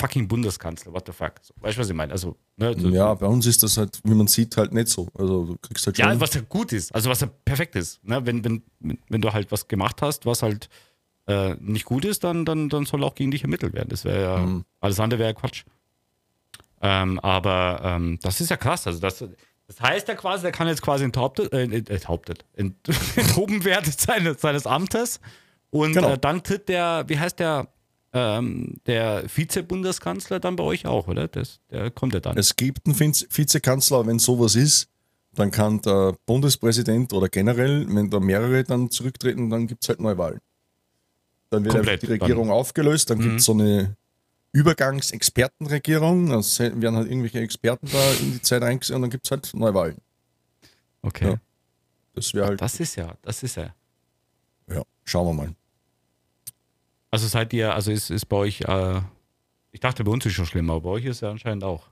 fucking 0.00 0.26
Bundeskanzler, 0.28 0.92
what 0.92 1.04
the 1.06 1.12
fuck. 1.12 1.34
So, 1.42 1.54
weißt 1.60 1.76
du, 1.76 1.80
was 1.82 1.88
ich 1.90 1.94
meine? 1.94 2.12
Also, 2.12 2.36
ne, 2.56 2.74
so, 2.78 2.88
Ja, 2.88 3.14
bei 3.14 3.26
uns 3.26 3.46
ist 3.46 3.62
das 3.62 3.76
halt, 3.76 4.00
wie 4.04 4.14
man 4.14 4.26
sieht, 4.26 4.56
halt 4.56 4.72
nicht 4.72 4.88
so. 4.88 5.08
Also 5.14 5.44
du 5.44 5.56
kriegst 5.62 5.86
halt 5.86 5.96
schon. 5.96 6.08
ja, 6.08 6.20
was 6.20 6.34
ja 6.34 6.40
gut 6.48 6.72
ist, 6.72 6.94
also 6.94 7.10
was 7.10 7.20
ja 7.20 7.28
perfekt 7.44 7.76
ist. 7.76 8.02
Ne? 8.04 8.24
Wenn, 8.26 8.44
wenn, 8.44 8.62
wenn 9.08 9.20
du 9.20 9.32
halt 9.32 9.52
was 9.52 9.68
gemacht 9.68 10.02
hast, 10.02 10.26
was 10.26 10.42
halt 10.42 10.68
äh, 11.26 11.54
nicht 11.60 11.84
gut 11.84 12.04
ist, 12.04 12.24
dann, 12.24 12.44
dann, 12.44 12.68
dann 12.68 12.86
soll 12.86 13.04
auch 13.04 13.14
gegen 13.14 13.30
dich 13.30 13.42
ermittelt 13.42 13.72
werden. 13.74 13.88
Das 13.90 14.04
wäre 14.04 14.22
ja, 14.22 14.38
Mhm. 14.38 14.64
alles 14.80 14.98
andere 14.98 15.18
wäre 15.20 15.30
ja 15.30 15.34
Quatsch. 15.34 15.64
Ähm, 16.82 17.20
aber 17.20 17.80
ähm, 17.84 18.18
das 18.22 18.40
ist 18.40 18.48
ja 18.50 18.56
krass. 18.56 18.86
Also 18.86 19.00
das, 19.00 19.18
das 19.66 19.80
heißt 19.80 20.08
ja 20.08 20.14
quasi, 20.14 20.42
der 20.42 20.52
kann 20.52 20.66
jetzt 20.66 20.82
quasi 20.82 21.04
enthauptet, 21.04 21.52
äh, 21.52 21.62
enthauptet, 21.64 22.44
ent, 22.54 22.74
enthoben 23.16 23.64
werden 23.64 23.92
seines, 23.96 24.40
seines 24.40 24.66
Amtes. 24.66 25.20
Und 25.70 25.92
Genau. 25.92 26.08
äh, 26.14 26.18
dann 26.18 26.42
tritt 26.42 26.68
der, 26.68 27.04
wie 27.06 27.18
heißt 27.18 27.38
der, 27.38 27.68
ähm, 28.12 28.74
der 28.86 29.28
Vize-Bundeskanzler 29.28 30.40
dann 30.40 30.56
bei 30.56 30.64
euch 30.64 30.86
auch, 30.86 31.06
oder? 31.08 31.28
Das, 31.28 31.60
der 31.70 31.90
kommt 31.90 32.14
ja 32.14 32.20
dann. 32.20 32.36
Es 32.36 32.56
gibt 32.56 32.86
einen 32.86 32.94
Vize- 32.96 33.26
Vizekanzler, 33.30 34.06
wenn 34.06 34.18
sowas 34.18 34.56
ist, 34.56 34.88
dann 35.32 35.50
kann 35.52 35.80
der 35.82 36.16
Bundespräsident 36.26 37.12
oder 37.12 37.28
generell, 37.28 37.86
wenn 37.88 38.10
da 38.10 38.18
mehrere 38.18 38.64
dann 38.64 38.90
zurücktreten, 38.90 39.48
dann 39.48 39.66
gibt 39.68 39.84
es 39.84 39.88
halt 39.88 40.00
Neuwahlen. 40.00 40.40
Dann 41.50 41.64
wird 41.64 41.74
Komplett 41.74 42.02
die 42.02 42.06
Regierung 42.06 42.50
aufgelöst, 42.50 43.10
dann 43.10 43.20
gibt 43.20 43.38
es 43.38 43.44
so 43.44 43.52
eine 43.52 43.96
Übergangsexpertenregierung, 44.52 46.28
da 46.30 46.42
se- 46.42 46.80
werden 46.80 46.96
halt 46.96 47.08
irgendwelche 47.08 47.40
Experten 47.40 47.86
da 47.92 48.12
in 48.20 48.32
die 48.32 48.42
Zeit 48.42 48.62
eingesetzt 48.62 48.94
und 48.94 49.02
dann 49.02 49.10
gibt 49.10 49.24
es 49.26 49.30
halt 49.30 49.50
Neuwahlen. 49.54 49.96
Okay. 51.02 51.30
Ja. 51.30 51.40
Das 52.14 52.34
wäre 52.34 52.46
halt, 52.46 52.60
Das 52.60 52.78
ist 52.80 52.96
ja, 52.96 53.14
das 53.22 53.42
ist 53.42 53.56
ja. 53.56 53.74
ja, 54.68 54.82
schauen 55.04 55.26
wir 55.28 55.32
mal. 55.44 55.54
Also 57.10 57.26
seid 57.26 57.52
ihr, 57.52 57.74
also 57.74 57.90
ist, 57.90 58.10
ist 58.10 58.26
bei 58.26 58.36
euch, 58.36 58.60
äh, 58.62 59.00
ich 59.72 59.80
dachte, 59.80 60.04
bei 60.04 60.10
uns 60.12 60.24
ist 60.26 60.32
schon 60.34 60.46
schlimmer, 60.46 60.74
aber 60.74 60.82
bei 60.82 60.90
euch 60.90 61.04
ist 61.06 61.20
ja 61.22 61.30
anscheinend 61.30 61.64
auch. 61.64 61.88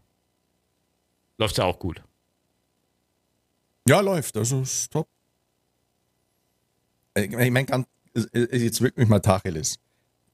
Läuft 1.39 1.59
ja 1.59 1.65
auch 1.65 1.79
gut. 1.79 2.03
Ja, 3.89 4.01
läuft, 4.01 4.37
also 4.37 4.61
ist 4.61 4.93
top. 4.93 5.09
Ich 7.17 7.31
meine, 7.31 7.65
ganz, 7.65 7.87
es- 8.15 8.27
es- 8.33 8.63
jetzt 8.63 8.81
wirklich 8.81 9.09
mal 9.09 9.21
Tacheles, 9.21 9.79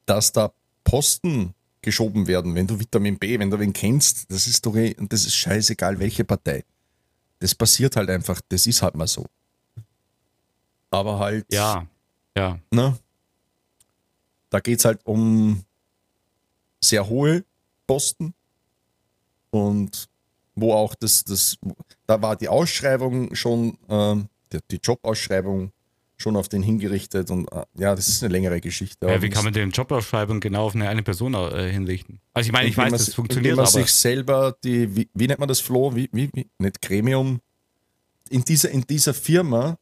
dass 0.06 0.32
da 0.32 0.52
Posten 0.82 1.54
geschoben 1.80 2.26
werden, 2.26 2.54
wenn 2.54 2.66
du 2.66 2.78
Vitamin 2.78 3.18
B, 3.18 3.38
wenn 3.38 3.50
du 3.50 3.58
wen 3.58 3.72
kennst, 3.72 4.30
das 4.30 4.46
ist 4.46 4.64
doch 4.66 4.74
eh, 4.76 4.94
und 4.98 5.12
das 5.12 5.24
ist 5.24 5.34
scheißegal, 5.36 5.98
welche 5.98 6.24
Partei. 6.24 6.64
Das 7.38 7.54
passiert 7.54 7.96
halt 7.96 8.10
einfach, 8.10 8.40
das 8.48 8.66
ist 8.66 8.82
halt 8.82 8.94
mal 8.94 9.06
so. 9.06 9.26
Aber 10.90 11.18
halt, 11.18 11.46
Ja, 11.52 11.86
ja. 12.36 12.58
ne, 12.70 12.98
da 14.54 14.60
geht 14.60 14.78
es 14.78 14.84
halt 14.84 15.00
um 15.02 15.64
sehr 16.80 17.08
hohe 17.08 17.44
Posten 17.88 18.34
und 19.50 20.08
wo 20.54 20.72
auch 20.72 20.94
das, 20.94 21.24
das 21.24 21.58
da 22.06 22.22
war 22.22 22.36
die 22.36 22.46
Ausschreibung 22.46 23.34
schon, 23.34 23.76
ähm, 23.88 24.28
die, 24.52 24.58
die 24.70 24.76
Jobausschreibung 24.80 25.72
schon 26.16 26.36
auf 26.36 26.48
den 26.48 26.62
hingerichtet 26.62 27.32
und 27.32 27.50
äh, 27.50 27.64
ja, 27.74 27.96
das 27.96 28.06
ist 28.06 28.22
eine 28.22 28.30
längere 28.30 28.60
Geschichte. 28.60 29.08
ja 29.08 29.20
wie 29.20 29.28
kann 29.28 29.42
man 29.42 29.52
denn 29.52 29.70
Jobausschreibung 29.70 30.38
genau 30.38 30.66
auf 30.66 30.76
eine, 30.76 30.88
eine 30.88 31.02
Person 31.02 31.34
äh, 31.34 31.72
hinrichten? 31.72 32.20
Also 32.32 32.46
ich 32.46 32.52
meine, 32.52 32.68
ich 32.68 32.76
weiß, 32.76 32.92
man 32.92 32.98
das 32.98 33.12
funktioniert, 33.12 33.54
indem 33.54 33.56
man 33.56 33.66
aber 33.66 33.72
sich 33.72 33.92
selber 33.92 34.56
die, 34.62 34.94
wie, 34.94 35.08
wie 35.14 35.26
nennt 35.26 35.40
man 35.40 35.48
das, 35.48 35.58
Flo? 35.58 35.96
Wie, 35.96 36.08
wie, 36.12 36.30
wie? 36.32 36.46
Nicht 36.58 36.80
Gremium. 36.80 37.40
In 38.30 38.44
dieser, 38.44 38.70
in 38.70 38.82
dieser 38.82 39.14
Firma 39.14 39.78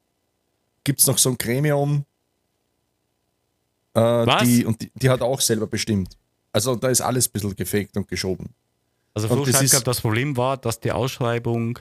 gibt 0.83 1.01
es 1.01 1.07
noch 1.07 1.19
so 1.19 1.29
ein 1.29 1.37
Gremium, 1.37 2.07
äh, 3.95 4.01
Was? 4.01 4.43
Die, 4.45 4.65
und 4.65 4.81
die, 4.81 4.91
die 4.95 5.11
hat 5.11 5.21
auch 5.23 5.41
selber 5.41 5.67
bestimmt. 5.67 6.17
Also 6.53 6.75
da 6.77 6.89
ist 6.89 7.01
alles 7.01 7.29
ein 7.29 7.33
bisschen 7.33 7.57
gefaked 7.57 7.97
und 7.97 8.09
geschoben. 8.09 8.51
also 9.15 9.29
Flo 9.29 9.45
das 9.45 9.61
ist- 9.63 9.87
das 9.87 10.01
Problem 10.01 10.37
war, 10.37 10.57
dass 10.57 10.81
die 10.81 10.93
Ausschreibung 10.93 11.79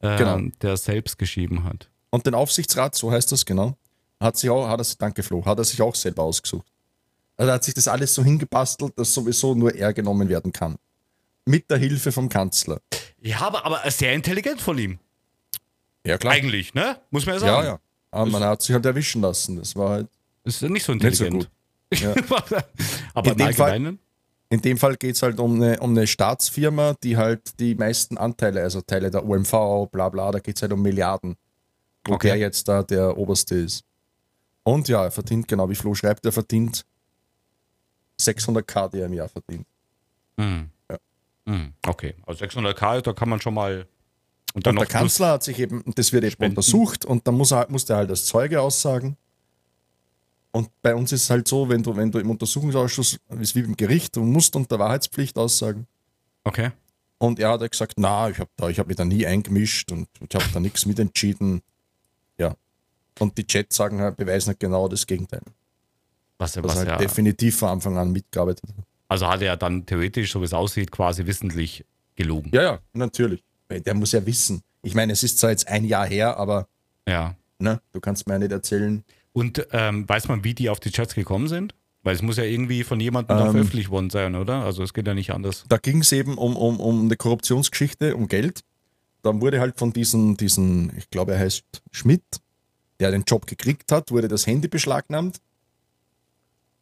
äh, 0.00 0.16
Genau. 0.18 0.38
der 0.62 0.76
selbst 0.76 1.18
geschrieben 1.18 1.64
hat. 1.64 1.88
Und 2.10 2.26
den 2.26 2.34
Aufsichtsrat, 2.34 2.94
so 2.94 3.10
heißt 3.10 3.32
das 3.32 3.44
genau, 3.46 3.76
hat 4.20 4.36
sich 4.36 4.50
auch, 4.50 4.68
hat 4.68 4.80
er, 4.80 4.84
sich- 4.84 4.98
danke 4.98 5.22
Flo, 5.22 5.44
hat 5.44 5.58
er 5.58 5.64
sich 5.64 5.80
auch 5.82 5.94
selber 5.94 6.22
ausgesucht. 6.22 6.66
Also 7.36 7.48
er 7.50 7.54
hat 7.54 7.64
sich 7.64 7.74
das 7.74 7.88
alles 7.88 8.14
so 8.14 8.22
hingebastelt, 8.22 8.96
dass 8.98 9.12
sowieso 9.12 9.54
nur 9.54 9.74
er 9.74 9.92
genommen 9.92 10.28
werden 10.28 10.52
kann. 10.52 10.76
Mit 11.46 11.70
der 11.70 11.78
Hilfe 11.78 12.12
vom 12.12 12.28
Kanzler. 12.28 12.80
Ja, 13.20 13.40
aber, 13.40 13.64
aber 13.66 13.90
sehr 13.90 14.12
intelligent 14.14 14.60
von 14.60 14.78
ihm. 14.78 14.98
Ja, 16.06 16.16
klar. 16.18 16.34
Eigentlich, 16.34 16.74
ne? 16.74 16.98
Muss 17.10 17.26
man 17.26 17.34
ja 17.36 17.40
Ja, 17.40 17.46
sagen. 17.54 17.66
ja. 17.66 17.80
Aber 18.10 18.30
man 18.30 18.42
hat 18.44 18.62
sich 18.62 18.72
halt 18.74 18.86
erwischen 18.86 19.20
lassen. 19.22 19.56
Das 19.56 19.74
war 19.74 19.90
halt. 19.90 20.08
Ist 20.44 20.62
nicht 20.62 20.84
so 20.84 20.92
Nicht 20.94 21.16
so 21.16 21.24
intelligent. 21.24 21.50
Gut. 21.94 22.24
aber 23.14 23.30
In 23.32 23.36
dem 23.38 23.52
Fall-? 23.54 23.98
In 24.50 24.60
dem 24.62 24.78
Fall 24.78 24.96
geht 24.96 25.16
es 25.16 25.22
halt 25.22 25.40
um 25.40 25.56
eine, 25.56 25.80
um 25.80 25.90
eine 25.90 26.06
Staatsfirma, 26.06 26.94
die 27.02 27.16
halt 27.16 27.58
die 27.58 27.74
meisten 27.74 28.16
Anteile, 28.18 28.62
also 28.62 28.80
Teile 28.82 29.10
der 29.10 29.24
OMV, 29.26 29.88
bla 29.90 30.08
bla, 30.10 30.30
da 30.30 30.38
geht 30.38 30.56
es 30.56 30.62
halt 30.62 30.72
um 30.72 30.82
Milliarden. 30.82 31.36
Wo 32.06 32.14
Okay. 32.14 32.28
der 32.28 32.36
jetzt 32.36 32.68
da 32.68 32.82
der 32.82 33.16
Oberste 33.16 33.54
ist. 33.56 33.82
Und 34.62 34.86
ja, 34.88 35.04
er 35.04 35.10
verdient, 35.10 35.48
genau 35.48 35.68
wie 35.70 35.74
Flo 35.74 35.94
schreibt, 35.94 36.24
er 36.26 36.32
verdient 36.32 36.84
600k, 38.20 38.90
die 38.90 39.00
er 39.00 39.06
im 39.06 39.14
Jahr 39.14 39.28
verdient. 39.28 39.66
Hm. 40.38 40.70
Ja. 40.90 40.98
Hm. 41.46 41.72
Okay, 41.86 42.14
also 42.26 42.44
600k, 42.44 43.00
da 43.00 43.12
kann 43.12 43.28
man 43.28 43.40
schon 43.40 43.54
mal. 43.54 43.86
Und 44.54 44.66
dann 44.66 44.76
Und 44.76 44.80
der 44.80 44.88
Kanzler 44.88 45.32
hat 45.32 45.42
sich 45.42 45.58
eben, 45.58 45.82
das 45.96 46.12
wird 46.12 46.22
eben 46.24 46.30
Spenden. 46.32 46.52
untersucht 46.52 47.04
und 47.04 47.26
dann 47.26 47.34
muss 47.34 47.50
er, 47.50 47.66
muss 47.70 47.86
der 47.86 47.96
halt 47.96 48.10
als 48.10 48.24
Zeuge 48.26 48.60
aussagen. 48.60 49.16
Und 50.54 50.70
bei 50.82 50.94
uns 50.94 51.10
ist 51.10 51.24
es 51.24 51.30
halt 51.30 51.48
so, 51.48 51.68
wenn 51.68 51.82
du, 51.82 51.96
wenn 51.96 52.12
du 52.12 52.20
im 52.20 52.30
Untersuchungsausschuss, 52.30 53.18
ist 53.40 53.54
wie 53.56 53.60
im 53.60 53.76
Gericht, 53.76 54.14
du 54.14 54.22
musst 54.22 54.54
unter 54.54 54.78
Wahrheitspflicht 54.78 55.36
aussagen. 55.36 55.88
Okay. 56.44 56.70
Und 57.18 57.40
er 57.40 57.50
hat 57.50 57.60
ja 57.60 57.66
gesagt, 57.66 57.94
na, 57.96 58.28
ich 58.30 58.38
habe 58.38 58.50
da, 58.56 58.68
ich 58.68 58.78
habe 58.78 58.86
mich 58.86 58.96
da 58.96 59.04
nie 59.04 59.26
eingemischt 59.26 59.90
und 59.90 60.06
ich 60.20 60.32
habe 60.34 60.44
da 60.52 60.60
nichts 60.60 60.86
mitentschieden. 60.86 61.60
Ja. 62.38 62.54
Und 63.18 63.36
die 63.36 63.44
Chats 63.46 63.74
sagen 63.74 64.00
halt, 64.00 64.16
beweisen 64.16 64.48
halt 64.50 64.60
genau 64.60 64.86
das 64.86 65.04
Gegenteil. 65.08 65.40
Was, 66.38 66.56
was 66.62 66.74
er 66.74 66.78
halt 66.78 66.88
ja, 66.88 66.96
definitiv 66.98 67.58
von 67.58 67.70
Anfang 67.70 67.98
an 67.98 68.12
mitgearbeitet 68.12 68.62
hat. 68.68 68.84
also 69.08 69.26
hat 69.26 69.42
er 69.42 69.56
dann 69.56 69.84
theoretisch, 69.84 70.30
so 70.30 70.40
wie 70.40 70.44
es 70.44 70.52
aussieht, 70.52 70.92
quasi 70.92 71.26
wissentlich 71.26 71.84
gelogen. 72.14 72.52
Ja, 72.54 72.62
ja, 72.62 72.78
natürlich. 72.92 73.42
Der 73.70 73.94
muss 73.94 74.12
ja 74.12 74.24
wissen. 74.24 74.62
Ich 74.82 74.94
meine, 74.94 75.12
es 75.14 75.24
ist 75.24 75.38
zwar 75.38 75.50
jetzt 75.50 75.66
ein 75.66 75.84
Jahr 75.84 76.06
her, 76.06 76.36
aber 76.36 76.68
Ja. 77.08 77.34
ne, 77.58 77.80
du 77.92 77.98
kannst 78.00 78.28
mir 78.28 78.34
ja 78.34 78.38
nicht 78.38 78.52
erzählen. 78.52 79.02
Und 79.34 79.66
ähm, 79.72 80.08
weiß 80.08 80.28
man, 80.28 80.44
wie 80.44 80.54
die 80.54 80.70
auf 80.70 80.80
die 80.80 80.90
Chats 80.90 81.14
gekommen 81.14 81.48
sind? 81.48 81.74
Weil 82.04 82.14
es 82.14 82.22
muss 82.22 82.36
ja 82.36 82.44
irgendwie 82.44 82.84
von 82.84 83.00
jemandem 83.00 83.36
Ähm. 83.36 83.50
veröffentlicht 83.50 83.90
worden 83.90 84.08
sein, 84.10 84.34
oder? 84.36 84.62
Also 84.64 84.82
es 84.82 84.94
geht 84.94 85.06
ja 85.06 85.12
nicht 85.14 85.32
anders. 85.32 85.64
Da 85.68 85.76
ging 85.76 86.00
es 86.00 86.12
eben 86.12 86.38
um, 86.38 86.56
um, 86.56 86.78
um 86.80 87.02
eine 87.06 87.16
Korruptionsgeschichte, 87.16 88.14
um 88.16 88.28
Geld. 88.28 88.60
Dann 89.22 89.40
wurde 89.40 89.58
halt 89.58 89.78
von 89.78 89.92
diesen, 89.92 90.36
diesen, 90.36 90.96
ich 90.96 91.10
glaube, 91.10 91.32
er 91.32 91.40
heißt 91.40 91.64
Schmidt, 91.90 92.22
der 93.00 93.10
den 93.10 93.24
Job 93.26 93.46
gekriegt 93.46 93.90
hat, 93.90 94.10
wurde 94.12 94.28
das 94.28 94.46
Handy 94.46 94.68
beschlagnahmt. 94.68 95.40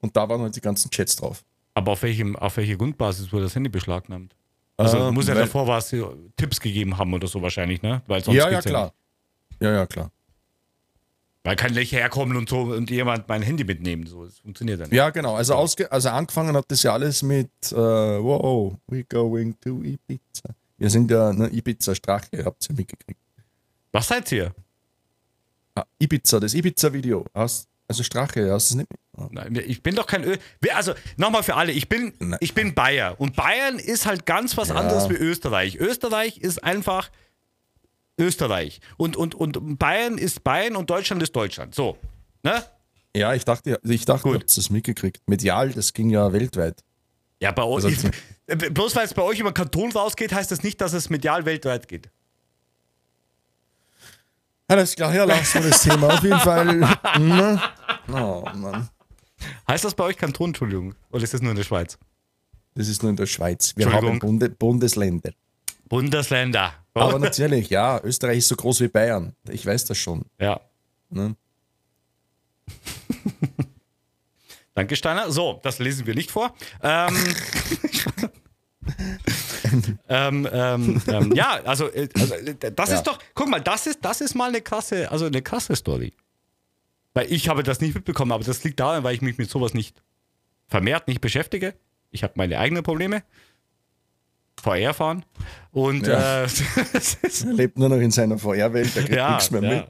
Und 0.01 0.17
da 0.17 0.29
waren 0.29 0.43
halt 0.43 0.55
die 0.57 0.61
ganzen 0.61 0.91
Chats 0.91 1.17
drauf. 1.17 1.43
Aber 1.75 1.93
auf, 1.93 2.03
welchem, 2.03 2.37
auf 2.37 2.57
welcher 2.59 2.77
Grundbasis 2.77 3.33
wurde 3.33 3.45
das 3.45 3.55
Handy 3.55 3.71
beschlagnahmt? 3.71 4.35
Also 4.77 4.99
Äh, 4.99 5.13
muss 5.13 5.27
ja 5.29 5.35
weil- 5.35 5.43
davor 5.43 5.67
was 5.69 5.93
äh, 5.93 6.03
Tipps 6.37 6.61
gegeben 6.61 6.99
haben 6.99 7.15
oder 7.15 7.29
so 7.29 7.41
wahrscheinlich, 7.41 7.81
ne? 7.81 8.03
Weil 8.09 8.23
sonst 8.23 8.37
Ja, 8.37 8.51
ja, 8.51 8.61
klar. 8.61 8.93
Ja, 9.61 9.73
ja, 9.73 9.87
klar. 9.87 10.11
Nicht. 11.45 11.51
Weil 11.51 11.57
kann 11.57 11.73
gleich 11.73 11.93
herkommen 11.93 12.37
und 12.37 12.49
so 12.49 12.61
und 12.61 12.91
jemand 12.91 13.29
mein 13.29 13.43
Handy 13.43 13.65
mitnehmen. 13.65 14.07
So, 14.07 14.25
das 14.25 14.39
funktioniert 14.39 14.79
ja 14.81 14.87
nicht. 14.87 14.95
Ja, 14.95 15.11
genau. 15.11 15.35
Also, 15.37 15.55
ausge 15.55 15.91
also 15.91 16.09
angefangen 16.11 16.57
hat 16.57 16.67
das 16.69 16.83
ja 16.83 16.93
alles 16.93 17.23
mit 17.23 17.51
äh, 17.73 17.75
Wow, 17.77 18.77
we're 18.89 19.05
going 19.09 19.59
to 19.61 19.83
Ibiza. 19.83 20.55
Wir 20.79 20.91
sind 20.91 21.11
ja 21.11 21.33
ne, 21.33 21.49
Ibiza 21.49 21.95
Strache, 21.95 22.45
habt 22.45 22.69
ihr 22.71 22.77
mitgekriegt. 22.77 23.21
Was 23.93 24.09
seid 24.09 24.31
ihr? 24.33 24.55
Ah, 25.75 25.85
Ibiza, 25.99 26.41
das 26.41 26.55
Ibiza-Video. 26.55 27.25
Also 27.33 27.67
Strache, 28.03 28.51
hast 28.53 28.71
du 28.71 28.75
es 28.75 28.77
nicht? 28.79 28.89
Ah. 29.17 29.29
Nein, 29.31 29.63
ich 29.67 29.83
bin 29.83 29.95
doch 29.95 30.07
kein 30.07 30.25
Ö 30.25 30.37
Also 30.75 30.95
nochmal 31.17 31.43
für 31.43 31.57
alle, 31.57 31.73
ich 31.73 31.89
bin, 31.89 32.13
Nein. 32.19 32.39
ich 32.41 32.55
bin 32.55 32.75
Bayer 32.75 33.21
und 33.21 33.37
Bayern 33.37 33.79
ist 33.79 34.07
halt 34.07 34.25
ganz 34.27 34.57
was 34.57 34.69
Ja. 34.69 34.77
anderes 34.77 35.11
wie 35.11 35.15
Österreich. 35.15 35.77
Österreich 35.77 36.39
ist 36.39 36.65
einfach 36.65 37.11
Österreich 38.23 38.81
und, 38.97 39.17
und, 39.17 39.35
und 39.35 39.79
Bayern 39.79 40.17
ist 40.19 40.45
Bayern 40.45 40.77
und 40.77 40.89
Deutschland 40.91 41.23
ist 41.23 41.35
Deutschland. 41.37 41.75
So, 41.75 41.99
ne? 42.43 42.65
Ja, 43.15 43.35
ich 43.35 43.45
dachte, 43.45 43.79
ich 43.85 44.05
dachte, 44.07 44.23
Gut. 44.23 44.33
ihr 44.33 44.39
habt 44.41 44.51
es 44.57 44.71
mitgekriegt. 44.71 45.21
Medial, 45.27 45.71
das 45.71 45.93
ging 45.93 46.09
ja 46.11 46.33
weltweit. 46.33 46.83
Ja, 47.41 47.51
bei 47.53 47.63
euch, 47.65 47.85
Also- 47.85 48.09
bloß 48.47 48.97
weil 48.97 49.05
es 49.05 49.13
bei 49.15 49.23
euch 49.23 49.39
über 49.41 49.53
Kanton 49.53 49.93
rausgeht, 49.93 50.33
heißt 50.33 50.51
das 50.51 50.63
nicht, 50.63 50.81
dass 50.81 50.93
es 50.93 51.11
medial 51.11 51.45
weltweit 51.45 51.89
geht. 51.89 52.09
Alles 54.69 54.95
klar, 54.97 55.15
ja, 55.15 55.25
lassen 55.25 55.63
wir 55.63 55.71
das 55.71 55.83
Thema. 55.83 56.15
Auf 56.15 56.23
jeden 56.23 56.39
Fall. 56.41 56.89
Ne? 57.19 57.61
Oh 58.09 58.43
Mann. 58.55 58.89
Heißt 59.69 59.85
das 59.85 59.95
bei 59.95 60.05
euch 60.05 60.17
Kanton, 60.17 60.51
Entschuldigung? 60.51 60.95
Oder 61.11 61.25
ist 61.25 61.35
das 61.35 61.43
nur 61.43 61.51
in 61.51 61.57
der 61.57 61.65
Schweiz? 61.65 61.99
Das 62.75 62.89
ist 62.89 63.03
nur 63.03 63.11
in 63.11 63.17
der 63.17 63.27
Schweiz. 63.27 63.75
Wir 63.77 63.93
haben. 63.93 64.19
Bunde 64.19 64.49
Bundesländer. 64.49 65.33
Bundesländer. 65.89 66.73
Aber 66.95 67.19
natürlich, 67.19 67.71
ja, 67.71 68.01
Österreich 68.03 68.39
ist 68.39 68.49
so 68.49 68.57
groß 68.57 68.81
wie 68.81 68.89
Bayern. 68.89 69.35
Ich 69.49 69.65
weiß 69.65 69.85
das 69.87 69.99
schon. 69.99 70.25
ja. 70.39 70.61
Ne? 71.11 71.37
Danke, 74.75 74.97
Steiner. 74.97 75.31
So, 75.31 75.61
das 75.63 75.79
lesen 75.79 76.07
wir 76.07 76.15
nicht 76.15 76.31
vor. 76.31 76.55
Ähm, 76.83 77.15
ähm, 80.09 80.49
ähm, 80.51 81.03
ähm, 81.07 81.33
ja, 81.35 81.61
also, 81.65 81.89
äh, 81.89 82.09
also 82.19 82.35
äh, 82.35 82.55
das 82.75 82.89
Ja. 82.91 82.97
ist 82.97 83.07
doch, 83.07 83.19
guck 83.35 83.49
mal, 83.49 83.61
das 83.61 83.87
ist, 83.87 83.99
das 84.03 84.21
ist 84.23 84.35
mal 84.35 84.49
eine 84.49 84.61
krasse, 84.63 85.11
also 85.11 85.27
eine 85.27 85.43
krasse 85.43 85.77
Story. 85.77 86.13
Weil 87.15 87.31
ich 87.31 87.49
habe 87.49 87.63
das 87.63 87.81
nicht 87.81 87.95
mitbekommen, 87.95 88.33
aber 88.33 88.43
das 88.45 88.65
liegt 88.65 88.81
daran, 88.81 89.05
weil 89.05 89.15
ich 89.15 89.21
mich 89.21 89.37
mit 89.39 89.51
sowas 89.51 89.75
nicht 89.75 90.03
vermehrt 90.69 91.07
nicht 91.09 91.21
beschäftige. 91.21 91.75
Ich 92.11 92.23
habe 92.23 92.33
meine 92.37 92.59
eigenen 92.59 92.83
Probleme. 92.83 93.23
VR 94.63 94.95
fahren. 94.95 95.25
Und 95.73 96.07
Ja. 96.07 96.45
äh, 96.45 96.49
Er 97.45 97.53
lebt 97.53 97.79
nur 97.79 97.89
noch 97.89 97.97
in 97.97 98.11
seiner 98.11 98.39
VR-Welt, 98.39 98.95
er 98.97 99.03
kriegt 99.03 99.17
ja, 99.17 99.31
nichts 99.35 99.51
mehr 99.51 99.63
ja. 99.63 99.69
mit. 99.71 99.89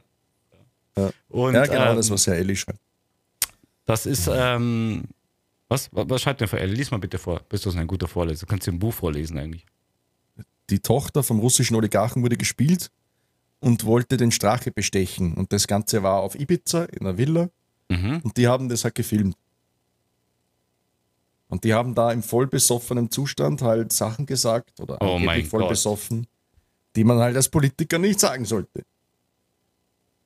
Ja. 0.97 1.11
Und 1.29 1.55
Ja, 1.55 1.67
genau, 1.67 1.91
ähm, 1.91 1.97
das, 1.97 2.11
was 2.11 2.27
Herr 2.27 2.35
Elli 2.37 2.57
schreibt. 2.57 2.81
Das 3.85 4.07
ist, 4.07 4.29
ähm, 4.33 5.03
was, 5.69 5.89
was 5.93 6.23
schreibt 6.23 6.41
denn 6.41 6.49
für 6.49 6.65
Lies 6.65 6.91
mal 6.91 6.99
bitte 6.99 7.19
vor. 7.19 7.41
Bist 7.49 7.67
du 7.67 7.71
so 7.71 7.79
ein 7.79 7.87
guter 7.87 8.07
Vorleser? 8.09 8.47
Kannst 8.47 8.67
du 8.67 8.71
ein 8.71 8.79
Buch 8.79 8.95
vorlesen 8.95 9.39
eigentlich? 9.39 9.65
Die 10.71 10.79
Tochter 10.81 11.23
vom 11.23 11.41
russischen 11.41 11.75
Oligarchen 11.77 12.23
wurde 12.23 12.37
gespielt 12.37 12.91
und 13.61 13.85
wollte 13.85 14.17
den 14.17 14.31
Strache 14.31 14.71
bestechen. 14.71 15.35
Und 15.35 15.53
das 15.53 15.67
Ganze 15.67 16.03
war 16.03 16.21
auf 16.21 16.35
Ibiza 16.39 16.85
in 16.85 17.01
einer 17.07 17.19
Villa 17.19 17.49
Mhm. 17.89 18.21
und 18.23 18.37
die 18.37 18.47
haben 18.49 18.69
das 18.69 18.85
halt 18.85 18.95
gefilmt. 18.95 19.37
Und 21.53 21.65
die 21.65 21.75
haben 21.75 21.95
da 21.95 22.11
im 22.11 22.23
vollbesoffenen 22.23 23.11
Zustand 23.11 23.61
halt 23.61 23.93
Sachen 23.93 24.25
gesagt 24.25 24.81
oder 24.81 24.97
Oh 25.03 25.17
angeblich 25.17 25.27
mein 25.27 25.45
voll 25.45 25.61
Gott. 25.61 25.69
besoffen, 25.69 26.27
die 26.97 27.05
man 27.05 27.19
halt 27.19 27.37
als 27.37 27.51
Politiker 27.51 27.99
nicht 27.99 28.21
sagen 28.21 28.47
sollte. 28.47 28.85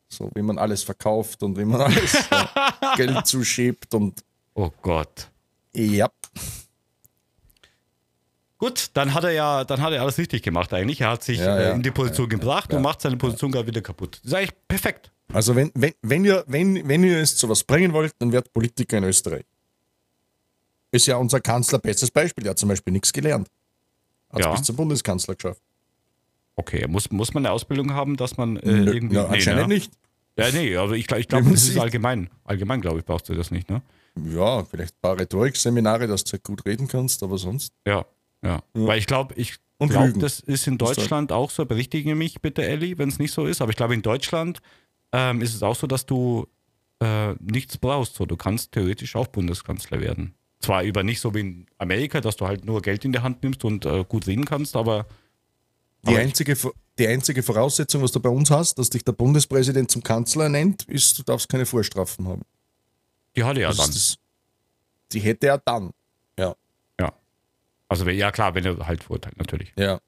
So 0.08 0.30
wie 0.36 0.42
man 0.42 0.56
alles 0.56 0.84
verkauft 0.84 1.42
und 1.42 1.58
wie 1.58 1.64
man 1.64 1.80
alles 1.80 2.14
äh, 2.30 2.44
Geld 2.96 3.26
zuschiebt 3.26 3.92
und 3.94 4.22
Oh 4.54 4.70
Gott. 4.80 5.28
ja, 5.74 6.08
Gut, 8.58 8.90
dann 8.94 9.12
hat 9.12 9.24
er 9.24 9.32
ja, 9.32 9.64
dann 9.64 9.82
hat 9.82 9.92
er 9.92 10.02
alles 10.02 10.16
richtig 10.18 10.42
gemacht 10.42 10.72
eigentlich. 10.72 11.00
Er 11.00 11.10
hat 11.10 11.24
sich 11.24 11.38
Ja, 11.40 11.58
äh, 11.58 11.64
ja. 11.64 11.72
in 11.72 11.82
die 11.82 11.90
Position 11.90 12.28
gebracht 12.28 12.70
ja. 12.70 12.76
und 12.78 12.84
macht 12.84 13.00
seine 13.02 13.16
Position 13.16 13.50
gerade 13.50 13.66
wieder 13.66 13.82
kaputt. 13.82 14.20
Das 14.22 14.30
ist 14.30 14.34
eigentlich 14.34 14.54
perfekt. 14.68 15.10
Also 15.32 15.56
wenn, 15.56 15.72
wenn, 15.74 15.92
wenn, 16.02 16.24
ihr, 16.24 16.44
wenn, 16.46 16.88
wenn 16.88 17.02
ihr 17.02 17.18
es 17.18 17.36
zu 17.36 17.48
was 17.48 17.64
bringen 17.64 17.92
wollt, 17.92 18.14
dann 18.20 18.30
werdet 18.32 18.52
Politiker 18.52 18.96
in 18.98 19.04
Österreich. 19.04 19.44
Ist 20.90 21.06
ja 21.06 21.16
unser 21.16 21.40
Kanzler 21.40 21.78
bestes 21.78 22.10
Beispiel. 22.10 22.44
Der 22.44 22.50
hat 22.52 22.58
zum 22.58 22.68
Beispiel 22.68 22.92
nichts 22.92 23.12
gelernt. 23.12 23.48
Hat 24.30 24.40
Ja. 24.40 24.52
bis 24.52 24.62
zum 24.62 24.76
Bundeskanzler 24.76 25.34
geschafft. 25.34 25.62
Okay, 26.54 26.86
muss, 26.88 27.10
muss 27.10 27.34
man 27.34 27.44
eine 27.44 27.52
Ausbildung 27.52 27.92
haben, 27.92 28.16
dass 28.16 28.36
man 28.36 28.56
äh, 28.56 28.72
Nö, 28.72 28.92
irgendwie. 28.94 29.16
ja, 29.16 29.26
anscheinend 29.26 29.68
ne? 29.68 29.74
nicht. 29.74 29.92
Ja, 30.38 30.50
nee, 30.52 30.76
aber 30.76 30.92
ich, 30.96 31.10
ich 31.10 31.28
glaube, 31.28 31.50
das 31.50 31.68
ist 31.68 31.78
allgemein. 31.78 32.30
Allgemein, 32.44 32.80
glaube 32.80 32.98
ich, 32.98 33.04
brauchst 33.04 33.28
du 33.28 33.34
das 33.34 33.50
nicht, 33.50 33.68
ne? 33.70 33.82
Ja, 34.34 34.64
vielleicht 34.64 34.94
ein 34.94 35.00
paar 35.02 35.18
Rhetorikseminare, 35.18 36.06
dass 36.06 36.24
du 36.24 36.38
gut 36.38 36.64
reden 36.64 36.88
kannst, 36.88 37.22
aber 37.22 37.36
sonst. 37.38 37.72
Ja, 37.86 38.04
ja. 38.42 38.62
Weil 38.74 38.98
ich 38.98 39.06
glaube, 39.06 39.34
ich 39.34 39.56
Und 39.78 39.90
glaube, 39.90 40.14
das 40.18 40.40
ist 40.40 40.66
in 40.66 40.78
Deutschland 40.78 41.32
auch 41.32 41.50
so. 41.50 41.66
Berichtige 41.66 42.14
mich 42.14 42.40
bitte, 42.40 42.62
Elli, 42.64 42.96
wenn 42.98 43.08
es 43.10 43.18
nicht 43.18 43.32
so 43.32 43.46
ist. 43.46 43.60
Aber 43.60 43.70
ich 43.70 43.76
glaube, 43.76 43.94
in 43.94 44.02
Deutschland 44.02 44.60
ähm, 45.12 45.42
ist 45.42 45.54
es 45.54 45.62
auch 45.62 45.76
so, 45.76 45.86
dass 45.86 46.06
du 46.06 46.46
äh, 47.02 47.34
nichts 47.40 47.76
brauchst. 47.76 48.14
So, 48.14 48.24
du 48.24 48.36
kannst 48.36 48.72
theoretisch 48.72 49.16
auch 49.16 49.26
Bundeskanzler 49.26 50.00
werden. 50.00 50.34
Zwar 50.60 50.82
über 50.84 51.02
nicht 51.02 51.20
so 51.20 51.34
wie 51.34 51.40
in 51.40 51.66
Amerika, 51.78 52.20
dass 52.20 52.36
du 52.36 52.46
halt 52.46 52.64
nur 52.64 52.80
Geld 52.82 53.04
in 53.04 53.12
die 53.12 53.18
Hand 53.20 53.42
nimmst 53.42 53.64
und 53.64 53.84
äh, 53.84 54.04
gut 54.08 54.26
reden 54.26 54.44
kannst, 54.44 54.74
aber 54.76 55.06
Die 56.04 56.08
Aber- 56.12 56.18
einzige, 56.18 56.56
die 56.98 57.06
einzige 57.08 57.42
Voraussetzung, 57.42 58.02
was 58.02 58.12
du 58.12 58.20
bei 58.20 58.28
uns 58.30 58.50
hast, 58.50 58.78
dass 58.78 58.90
dich 58.90 59.04
der 59.04 59.12
Bundespräsident 59.12 59.90
zum 59.90 60.02
Kanzler 60.02 60.48
nennt, 60.48 60.84
ist, 60.84 61.18
du 61.18 61.22
darfst 61.24 61.48
keine 61.48 61.66
Vorstrafen 61.66 62.26
haben. 62.28 62.42
die 63.36 63.44
hat 63.44 63.58
er 63.58 63.68
Das 63.68 63.76
dann. 63.76 63.86
das, 63.88 64.16
die 65.12 65.20
hätte 65.20 65.48
er 65.48 65.58
dann. 65.58 65.90
Ja. 66.38 66.54
Ja. 66.98 67.12
Also, 67.88 68.08
ja, 68.08 68.30
klar, 68.32 68.54
wenn 68.54 68.64
er 68.64 68.86
halt 68.86 69.02
verurteilt, 69.04 69.36
natürlich. 69.36 69.72
Ja. 69.76 70.00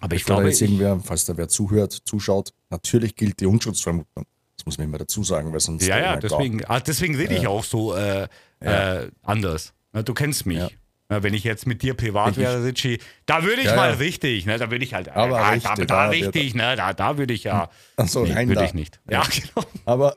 Aber 0.00 0.16
ich 0.16 0.24
da 0.24 0.34
glaube, 0.34 0.48
jetzt 0.48 0.60
ich, 0.60 0.70
irgendwer, 0.70 0.98
falls 1.00 1.24
da 1.26 1.36
wer 1.36 1.48
zuhört, 1.48 1.92
zuschaut, 2.04 2.52
natürlich 2.70 3.14
gilt 3.14 3.38
die 3.40 3.46
Unschuldsvermutung. 3.46 4.24
Das 4.62 4.66
muss 4.66 4.78
man 4.78 4.86
immer 4.86 4.98
dazu 4.98 5.24
sagen, 5.24 5.52
weil 5.52 5.58
sonst. 5.58 5.84
ja, 5.84 5.98
ja, 5.98 6.16
deswegen, 6.16 6.64
ah, 6.66 6.78
deswegen 6.78 7.16
rede 7.16 7.34
ich 7.34 7.48
auch 7.48 7.64
so 7.64 7.96
äh, 7.96 8.28
äh, 8.60 9.08
anders. 9.22 9.72
Du 10.04 10.14
kennst 10.14 10.46
mich. 10.46 10.58
Ja. 10.58 10.68
Na, 11.08 11.22
wenn 11.24 11.34
ich 11.34 11.42
jetzt 11.42 11.66
mit 11.66 11.82
dir 11.82 11.94
privat 11.94 12.36
wäre, 12.36 12.64
Richie, 12.64 12.98
da 13.26 13.42
würde 13.42 13.60
ich 13.62 13.66
Ja, 13.66 13.74
mal 13.74 13.90
ja. 13.90 13.96
richtig, 13.96 14.46
ne? 14.46 14.56
Da 14.56 14.70
würde 14.70 14.84
ich 14.84 14.94
halt, 14.94 15.08
Aber 15.08 15.36
da, 15.38 15.48
richtig, 15.50 15.70
da, 15.74 15.74
da, 15.74 15.84
da 15.84 16.08
richtig, 16.10 16.54
ne? 16.54 16.76
Da, 16.76 16.92
da 16.92 17.18
würde 17.18 17.34
ich 17.34 17.42
ja. 17.42 17.68
Ach 17.96 18.06
so, 18.06 18.22
nee, 18.24 18.34
würde 18.36 18.54
da. 18.54 18.64
ich 18.64 18.72
nicht. 18.72 19.00
Ja, 19.10 19.22
genau. 19.30 19.66
Aber 19.84 20.14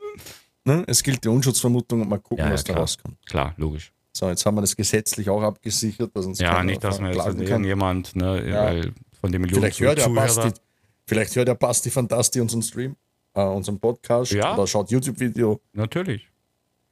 ne, 0.64 0.84
es 0.86 1.02
gilt 1.02 1.24
die 1.24 1.28
Unschuldsvermutung 1.28 2.02
und 2.02 2.08
mal 2.08 2.18
gucken, 2.20 2.38
Ja, 2.38 2.46
ja, 2.46 2.52
was 2.54 2.62
da 2.62 2.72
klar. 2.72 2.82
rauskommt. 2.82 3.16
Klar, 3.26 3.52
logisch. 3.56 3.92
So, 4.12 4.28
jetzt 4.30 4.46
haben 4.46 4.54
wir 4.54 4.60
das 4.62 4.76
gesetzlich 4.76 5.28
auch 5.28 5.42
abgesichert, 5.42 6.16
dass 6.16 6.24
uns 6.24 6.38
Ja, 6.38 6.62
nicht, 6.62 6.82
dass 6.84 7.00
man 7.00 7.12
jetzt 7.12 7.22
kann. 7.24 7.40
irgendjemand, 7.40 8.14
ne, 8.14 8.48
Ja. 8.48 8.64
weil 8.66 8.92
von 9.20 9.32
den 9.32 9.42
Millionen 9.42 9.62
Vielleicht 9.64 9.80
hört, 9.80 9.98
Zuhörer. 10.00 10.14
Basti, 10.26 10.60
vielleicht 11.06 11.36
hört 11.36 11.48
der 11.48 11.54
Basti 11.56 11.90
Fantasti 11.90 12.40
unseren 12.40 12.62
Stream, 12.62 12.96
äh, 13.36 13.40
unseren 13.42 13.78
Podcast 13.78 14.32
Ja. 14.32 14.54
oder 14.54 14.66
schaut 14.66 14.90
YouTube-Video. 14.90 15.60
Natürlich. 15.72 16.28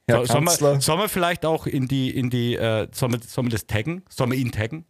Herr 0.07 0.19
So, 0.25 0.33
sollen, 0.33 0.45
wir, 0.45 0.81
sollen 0.81 0.99
wir 0.99 1.09
vielleicht 1.09 1.45
auch 1.45 1.65
in 1.65 1.87
die, 1.87 2.15
in 2.15 2.29
die, 2.29 2.55
äh, 2.55 2.87
sollen, 2.93 3.13
wir, 3.13 3.19
sollen 3.21 3.47
wir 3.47 3.51
das 3.51 3.65
taggen? 3.65 4.03
Sollen 4.09 4.31
wir 4.31 4.37
ihn 4.37 4.51
taggen? 4.51 4.85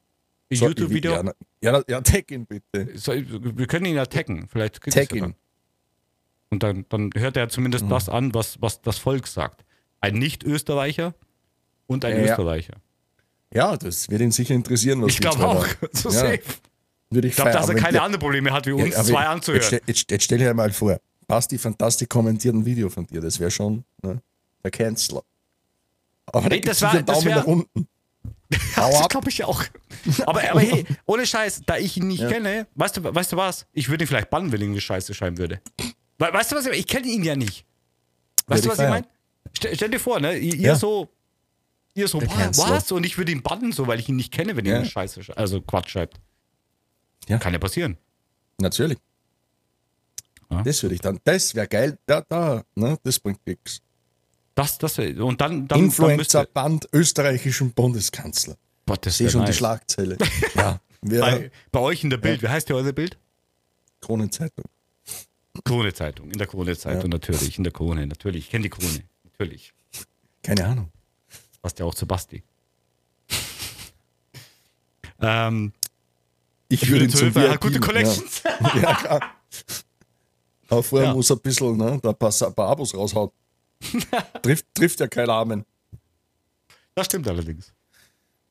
Soll- 0.51 0.69
YouTube-Video? 0.69 1.13
Ja, 1.13 1.33
ja, 1.61 1.83
ja, 1.87 2.01
tag 2.01 2.29
ihn 2.31 2.45
bitte. 2.45 2.97
So, 2.97 3.13
wir 3.13 3.67
können 3.67 3.85
ihn 3.85 3.95
ja 3.95 4.05
taggen. 4.05 4.47
Vielleicht 4.49 4.81
Tag 4.81 5.13
ihn. 5.13 5.21
dann. 5.21 5.35
Und 6.51 6.63
dann, 6.63 6.85
dann 6.89 7.09
hört 7.15 7.37
er 7.37 7.49
zumindest 7.49 7.85
das 7.89 8.07
an, 8.09 8.33
was, 8.33 8.61
was 8.61 8.81
das 8.81 8.97
Volk 8.97 9.25
sagt. 9.27 9.65
Ein 10.01 10.15
Nicht-Österreicher 10.15 11.15
und 11.87 12.05
ein 12.05 12.17
Ja. 12.17 12.31
Österreicher. 12.31 12.75
Ja, 13.53 13.75
das 13.77 14.09
wird 14.09 14.21
ihn 14.21 14.31
sicher 14.31 14.53
interessieren, 14.53 15.01
was 15.01 15.13
Ich 15.13 15.19
glaube 15.19 15.45
auch. 15.47 15.65
So 15.93 16.09
ja, 16.09 16.15
safe. 16.15 16.41
Würde 17.09 17.27
ich 17.27 17.31
Ich 17.33 17.35
glaube, 17.37 17.51
dass 17.51 17.69
er 17.69 17.75
keine 17.75 17.93
der- 17.93 18.03
anderen 18.03 18.21
Probleme 18.21 18.51
hat, 18.51 18.67
wie 18.67 18.73
uns 18.73 18.93
zwei 18.95 19.21
Jetzt, 19.21 19.29
anzuhören. 19.29 19.63
stell- 19.63 19.81
jetzt, 19.87 20.11
jetzt 20.11 20.23
stell 20.23 20.37
dir 20.39 20.53
mal 20.53 20.71
vor, 20.71 20.99
Basti 21.27 21.57
Fantastik 21.57 22.09
kommentiert 22.09 22.53
ein 22.55 22.65
Video 22.65 22.89
von 22.89 23.05
dir, 23.07 23.21
das 23.21 23.39
wäre 23.39 23.51
schon 23.51 23.83
ne, 24.01 24.21
der 24.63 24.71
Kanzler. 24.71 25.23
Aber 26.27 26.49
Nee, 26.49 26.59
das 26.61 26.81
war- 26.81 26.93
das 27.01 27.05
Daumen 27.05 27.25
wär- 27.25 27.35
nach 27.37 27.45
unten. 27.45 27.87
Das 28.75 29.07
glaube 29.09 29.29
ich 29.29 29.43
auch. 29.43 29.63
Aber, 30.25 30.41
aber 30.51 30.59
hey, 30.59 30.85
ohne 31.05 31.25
Scheiß, 31.25 31.63
da 31.65 31.77
ich 31.77 31.97
ihn 31.97 32.07
nicht 32.07 32.19
Ja. 32.21 32.29
kenne, 32.29 32.67
weißt 32.75 32.97
du, 32.97 33.03
weißt 33.15 33.31
du 33.31 33.37
was? 33.37 33.65
Ich 33.73 33.89
würde 33.89 34.03
ihn 34.03 34.07
vielleicht 34.07 34.29
bannen, 34.29 34.51
wenn 34.51 34.61
ich 34.61 34.67
eine 34.67 34.79
Scheiße 34.81 35.13
schreiben 35.15 35.37
würde. 35.39 35.61
We 36.19 36.31
weißt 36.31 36.51
du 36.51 36.55
was? 36.55 36.67
Ich 36.67 36.85
kenne 36.87 37.07
ihn 37.07 37.23
ja 37.23 37.35
nicht. 37.35 37.65
Weißt 38.47 38.63
Würde 38.63 38.67
du, 38.67 38.69
was 38.69 38.79
ich 38.79 38.83
ich 38.85 38.89
meine? 38.89 39.07
Stell, 39.53 39.75
stell 39.75 39.89
dir 39.89 39.99
vor, 39.99 40.19
ne? 40.19 40.37
Ihr, 40.37 40.55
Ja. 40.55 40.75
so, 40.75 41.09
ihr 41.95 42.07
so, 42.07 42.19
Der 42.19 42.29
"Wa- 42.29 42.35
Kanzler. 42.35 42.69
was? 42.69 42.91
Und 42.91 43.03
ich 43.05 43.17
würde 43.17 43.31
ihn 43.31 43.41
bannen, 43.41 43.71
so, 43.71 43.87
weil 43.87 43.99
ich 43.99 44.07
ihn 44.09 44.15
nicht 44.15 44.31
kenne, 44.31 44.55
wenn 44.55 44.65
er 44.65 44.73
Ja. 44.73 44.79
eine 44.79 44.87
Scheiße, 44.89 45.21
sch- 45.21 45.33
also 45.33 45.61
Quatsch 45.61 45.89
schreibt. 45.89 46.19
Ja. 47.27 47.39
Kann 47.39 47.53
ja 47.53 47.59
passieren. 47.59 47.97
Natürlich. 48.59 48.99
Ja. 50.49 50.61
Das 50.63 50.83
würde 50.83 50.95
ich 50.95 51.01
dann, 51.01 51.19
das 51.23 51.55
wäre 51.55 51.67
geil, 51.67 51.97
da, 52.05 52.21
da, 52.21 52.63
ne, 52.75 52.97
das 53.03 53.19
bringt 53.19 53.45
nichts. 53.47 53.81
Das, 54.53 54.77
das, 54.77 54.97
und 54.99 55.41
dann, 55.41 55.67
dann, 55.67 55.79
Influencer-Band 55.79 56.87
österreichischen 56.93 57.73
Bundeskanzler. 57.73 58.55
Boah, 58.85 58.97
das 58.97 59.17
Sehe 59.17 59.25
wär 59.25 59.31
schon 59.31 59.41
die 59.41 59.47
nice. 59.47 59.57
Schlagzeile. 59.57 60.17
ja, 60.55 60.79
wir, 61.01 61.19
bei, 61.19 61.51
bei 61.71 61.79
euch 61.79 62.03
in 62.03 62.09
der 62.09 62.17
Bild, 62.17 62.41
wie 62.41 62.47
heißt 62.47 62.69
ihr 62.69 62.75
eure 62.75 62.93
Bild? 62.93 63.17
Kronenzeitung. 64.01 64.65
Krone-Zeitung, 65.63 66.31
in 66.31 66.37
der 66.37 66.47
Krone-Zeitung, 66.47 67.03
Ja. 67.03 67.17
natürlich, 67.17 67.57
in 67.57 67.63
der 67.63 67.73
Krone, 67.73 68.05
natürlich. 68.07 68.45
Ich 68.45 68.51
kenne 68.51 68.63
die 68.63 68.69
Krone, 68.69 69.03
natürlich. 69.23 69.73
Keine 70.43 70.65
Ahnung. 70.65 70.91
Das 71.29 71.57
passt 71.61 71.79
ja 71.79 71.85
auch 71.85 71.95
zu 71.95 72.05
Basti. 72.05 72.43
ähm, 75.21 75.73
Ich 76.67 76.87
würde 76.89 77.05
ihn 77.05 77.09
zum 77.09 77.21
Hilfe, 77.21 77.45
er 77.45 77.53
hat 77.53 77.61
gute 77.61 77.79
Connections. 77.79 78.43
Ja, 78.43 78.75
ja 78.81 78.95
klar. 78.95 79.21
Aber 80.69 80.83
vorher 80.83 81.09
Ja. 81.09 81.13
muss 81.13 81.29
er 81.29 81.35
ein 81.35 81.41
bisschen, 81.41 81.77
ne, 81.77 81.99
da 82.01 82.09
ein 82.09 82.15
paar, 82.15 82.33
ein 82.41 82.53
paar 82.53 82.69
Abos 82.69 82.93
raushauen. 82.93 83.29
trifft, 84.41 84.65
trifft 84.73 84.99
ja 84.99 85.07
keinen 85.07 85.29
Armen. 85.29 85.65
Das 86.95 87.05
stimmt 87.07 87.27
allerdings. 87.27 87.73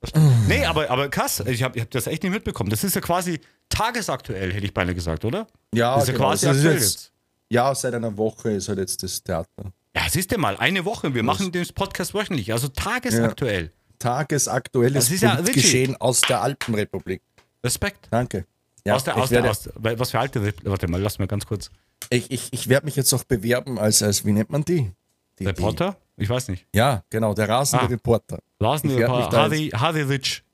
Das 0.00 0.10
stimmt. 0.10 0.48
Nee, 0.48 0.64
aber, 0.64 0.90
aber 0.90 1.08
krass, 1.08 1.40
ich 1.40 1.62
habe 1.62 1.76
ich 1.76 1.82
hab 1.82 1.90
das 1.90 2.06
echt 2.06 2.22
nicht 2.22 2.32
mitbekommen. 2.32 2.70
Das 2.70 2.84
ist 2.84 2.94
ja 2.94 3.00
quasi 3.00 3.40
tagesaktuell, 3.68 4.52
hätte 4.52 4.66
ich 4.66 4.74
beinahe 4.74 4.94
gesagt, 4.94 5.24
oder? 5.24 5.46
Ja, 5.74 5.94
das 5.94 6.04
ist 6.04 6.08
ja 6.08 6.14
genau. 6.14 6.28
quasi 6.28 6.46
aktuell 6.46 6.72
jetzt, 6.74 6.82
jetzt. 6.82 7.12
Ja, 7.48 7.74
seit 7.74 7.94
einer 7.94 8.16
Woche 8.16 8.52
ist 8.52 8.68
halt 8.68 8.78
jetzt 8.78 9.02
das 9.02 9.22
Theater. 9.22 9.72
Ja, 9.96 10.02
siehst 10.10 10.32
du 10.32 10.38
mal, 10.38 10.56
eine 10.56 10.84
Woche. 10.84 11.14
Wir 11.14 11.22
machen 11.22 11.52
den 11.52 11.66
Podcast 11.68 12.14
wöchentlich, 12.14 12.52
also 12.52 12.68
tagesaktuell. 12.68 13.72
Tagesaktuelles 13.98 15.04
Das 15.04 15.10
ist 15.10 15.22
ja 15.22 15.40
Geschehen 15.40 15.96
aus 15.96 16.20
der 16.22 16.42
Alpenrepublik. 16.42 17.22
Respekt. 17.62 18.08
Danke. 18.10 18.44
Ja, 18.86 18.94
aus 18.94 19.04
der, 19.04 19.16
aus 19.16 19.28
der, 19.30 19.36
werde, 19.42 19.50
aus, 19.50 19.68
weil- 19.76 19.98
was 19.98 20.10
für 20.10 20.18
alte. 20.20 20.52
Warte 20.64 20.88
mal, 20.88 21.00
lass 21.00 21.18
mir 21.18 21.26
ganz 21.26 21.46
kurz. 21.46 21.70
ich, 22.10 22.30
ich, 22.30 22.52
ich 22.52 22.68
werde 22.68 22.84
mich 22.86 22.96
jetzt 22.96 23.12
auch 23.14 23.24
bewerben 23.24 23.78
als, 23.78 24.02
als 24.02 24.24
wie 24.26 24.32
nennt 24.32 24.50
man 24.50 24.64
die? 24.64 24.90
die 25.38 25.46
Reporter? 25.46 25.96
Ich 26.16 26.28
weiß 26.28 26.48
nicht. 26.48 26.66
Ja, 26.74 27.02
genau, 27.10 27.34
der 27.34 27.48
rasende 27.48 27.86
Ah. 27.86 27.88
Reporter. 27.88 28.38
Mich 28.60 28.96
Reporter. 28.96 29.36
Harry, 29.36 29.70
Harry 29.74 30.02
Rich. 30.02 30.44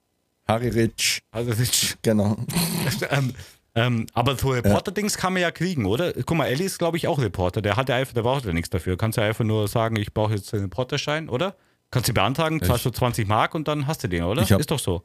Harry 0.49 0.69
Rich, 0.69 1.23
Harry 1.33 1.51
Rich. 1.53 1.97
genau. 2.03 2.37
ähm, 3.11 3.35
ähm, 3.75 4.07
aber 4.15 4.37
so 4.37 4.51
Reporter-Dings 4.51 5.17
kann 5.17 5.33
man 5.35 5.43
ja 5.43 5.51
kriegen, 5.51 5.85
oder? 5.87 6.13
Guck 6.13 6.37
mal, 6.37 6.47
Ellie 6.47 6.67
ist, 6.67 6.79
glaube 6.79 6.97
ich, 6.97 7.07
auch 7.07 7.19
Reporter. 7.21 7.63
Der 7.63 7.77
hat 7.77 7.89
ja 7.89 7.97
einfach, 7.97 8.15
der 8.15 8.23
braucht 8.23 8.45
ja 8.47 8.53
nichts 8.53 8.71
dafür. 8.71 8.97
Kannst 8.97 9.19
ja 9.19 9.25
einfach 9.25 9.45
nur 9.45 9.69
sagen, 9.69 9.97
ich 9.97 10.13
brauche 10.15 10.35
jetzt 10.35 10.53
einen 10.55 10.65
Reporterschein, 10.65 11.29
oder? 11.29 11.55
Kannst 11.91 12.09
du 12.09 12.15
beantragen, 12.15 12.63
zahlst 12.63 12.85
du 12.87 12.91
20 12.91 13.29
Mark 13.29 13.55
und 13.55 13.69
dann 13.69 13.87
hast 13.87 14.03
du 14.03 14.09
den, 14.09 14.23
oder? 14.25 14.43
Hab- 14.49 14.61
Ist 14.61 14.71
doch 14.71 14.79
so. 14.79 15.03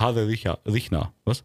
Richer, 0.00 0.58
Richner, 0.66 1.12
was? 1.24 1.44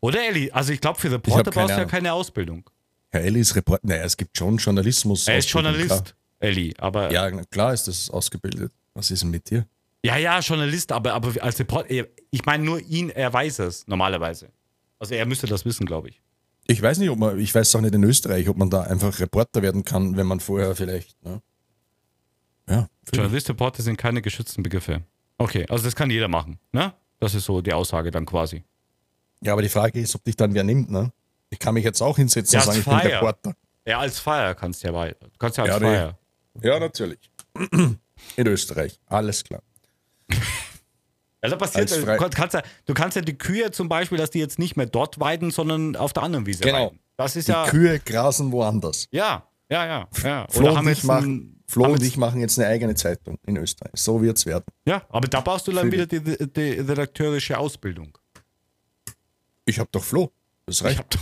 Oder 0.00 0.26
Elli? 0.26 0.50
Also 0.50 0.72
ich 0.72 0.80
glaube, 0.80 1.00
für 1.00 1.10
Reporter 1.10 1.50
brauchst 1.50 1.74
du 1.76 1.80
ja 1.80 1.84
keine 1.84 2.12
Ausbildung. 2.12 2.68
Herr 3.10 3.22
Elli 3.22 3.40
ist 3.40 3.54
Reporter. 3.54 3.86
Naja, 3.86 4.04
es 4.04 4.16
gibt 4.16 4.36
schon 4.36 4.56
Journalismus. 4.56 5.26
Er 5.28 5.38
ist 5.38 5.50
Journalist, 5.50 6.14
Elli, 6.38 6.74
aber 6.78 7.08
Klar. 7.08 7.32
Ja, 7.32 7.44
klar 7.44 7.72
ist 7.72 7.88
das 7.88 8.10
ausgebildet. 8.10 8.72
Was 8.94 9.10
ist 9.10 9.22
denn 9.22 9.30
mit 9.30 9.50
dir? 9.50 9.66
Ja, 10.04 10.16
ja, 10.16 10.38
Journalist, 10.40 10.92
aber, 10.92 11.14
aber 11.14 11.42
als 11.42 11.58
Reporter, 11.58 11.88
ich 12.30 12.44
meine 12.44 12.64
nur 12.64 12.80
ihn, 12.80 13.10
er 13.10 13.32
weiß 13.32 13.58
es 13.60 13.86
normalerweise. 13.86 14.50
Also 14.98 15.14
er 15.14 15.26
müsste 15.26 15.46
das 15.46 15.64
wissen, 15.64 15.84
glaube 15.84 16.10
ich. 16.10 16.22
Ich 16.68 16.82
weiß 16.82 16.98
nicht, 16.98 17.10
ob 17.10 17.18
man, 17.18 17.38
ich 17.38 17.54
weiß 17.54 17.74
auch 17.76 17.80
nicht 17.80 17.94
in 17.94 18.02
Österreich, 18.04 18.48
ob 18.48 18.56
man 18.56 18.70
da 18.70 18.82
einfach 18.82 19.18
Reporter 19.20 19.62
werden 19.62 19.84
kann, 19.84 20.16
wenn 20.16 20.26
man 20.26 20.40
vorher 20.40 20.74
vielleicht. 20.74 21.22
Ne? 21.24 21.40
Ja. 22.68 22.88
Journalist, 23.12 23.48
Reporter 23.48 23.82
sind 23.82 23.96
keine 23.96 24.22
geschützten 24.22 24.62
Begriffe. 24.62 25.02
Okay, 25.38 25.66
also 25.68 25.84
das 25.84 25.94
kann 25.94 26.10
jeder 26.10 26.28
machen, 26.28 26.58
ne? 26.72 26.94
Das 27.18 27.34
ist 27.34 27.44
so 27.44 27.60
die 27.60 27.72
Aussage 27.72 28.10
dann 28.10 28.26
quasi. 28.26 28.64
Ja, 29.42 29.52
aber 29.52 29.62
die 29.62 29.68
Frage 29.68 30.00
ist, 30.00 30.14
ob 30.14 30.24
dich 30.24 30.36
dann 30.36 30.54
wer 30.54 30.64
nimmt, 30.64 30.90
ne? 30.90 31.12
Ich 31.50 31.58
kann 31.58 31.74
mich 31.74 31.84
jetzt 31.84 32.00
auch 32.02 32.16
hinsetzen 32.16 32.58
Ja, 32.58 32.60
und 32.60 32.66
sagen, 32.66 32.78
ich 32.80 32.84
bin 32.84 32.98
Flyer. 32.98 33.16
Reporter. 33.16 33.54
Ja, 33.86 33.98
als 34.00 34.18
Feier 34.18 34.54
kannst 34.54 34.82
du 34.82 34.88
ja 34.88 34.94
weiter. 34.94 35.26
Du 35.28 35.38
kannst 35.38 35.58
ja 35.58 35.64
als 35.64 35.72
Ja, 35.74 35.78
Feier. 35.78 36.18
Ja, 36.62 36.80
natürlich. 36.80 37.18
In 38.36 38.46
Österreich, 38.46 38.98
alles 39.06 39.44
klar. 39.44 39.62
Da 41.40 41.54
passiert, 41.56 41.92
Als 41.92 42.00
du 42.00 42.30
kannst, 42.30 42.54
ja, 42.54 42.62
du 42.86 42.94
kannst 42.94 43.14
ja 43.16 43.22
die 43.22 43.38
Kühe 43.38 43.70
zum 43.70 43.88
Beispiel, 43.88 44.18
dass 44.18 44.30
die 44.30 44.40
jetzt 44.40 44.58
nicht 44.58 44.76
mehr 44.76 44.86
dort 44.86 45.20
weiden, 45.20 45.50
sondern 45.50 45.94
auf 45.96 46.12
der 46.12 46.24
anderen 46.24 46.46
Wiese 46.46 46.64
Genau. 46.64 46.86
weiden. 46.86 46.98
Das 47.16 47.36
ist 47.36 47.48
Die 47.48 47.52
ja. 47.52 47.66
Kühe 47.66 47.98
grasen 48.00 48.50
woanders. 48.52 49.06
Ja, 49.10 49.46
ja, 49.70 49.86
ja. 49.86 50.08
ja. 50.24 50.46
Flo 50.50 50.76
haben 50.76 50.86
und, 50.86 50.92
ich 50.92 51.04
machen, 51.04 51.62
Flo 51.66 51.84
haben 51.84 51.92
und 51.92 51.98
jetzt- 52.02 52.08
ich 52.08 52.16
machen 52.16 52.40
jetzt 52.40 52.58
eine 52.58 52.68
eigene 52.68 52.94
Zeitung 52.94 53.38
in 53.46 53.56
Österreich. 53.56 53.92
So 53.94 54.20
wird's 54.20 54.44
werden. 54.46 54.64
Ja, 54.86 55.02
aber 55.08 55.28
da 55.28 55.40
brauchst 55.40 55.66
du 55.68 55.72
dann 55.72 55.90
wieder 55.92 56.06
die, 56.06 56.20
die, 56.20 56.52
die 56.52 56.70
redakteurische 56.80 57.56
Ausbildung. 57.58 58.18
Ich 59.66 59.78
hab 59.78 59.92
doch 59.92 60.02
Flo. 60.02 60.32
Das 60.64 60.76
Ich 60.76 60.84
reicht. 60.84 60.98
hab 60.98 61.10
doch- 61.10 61.20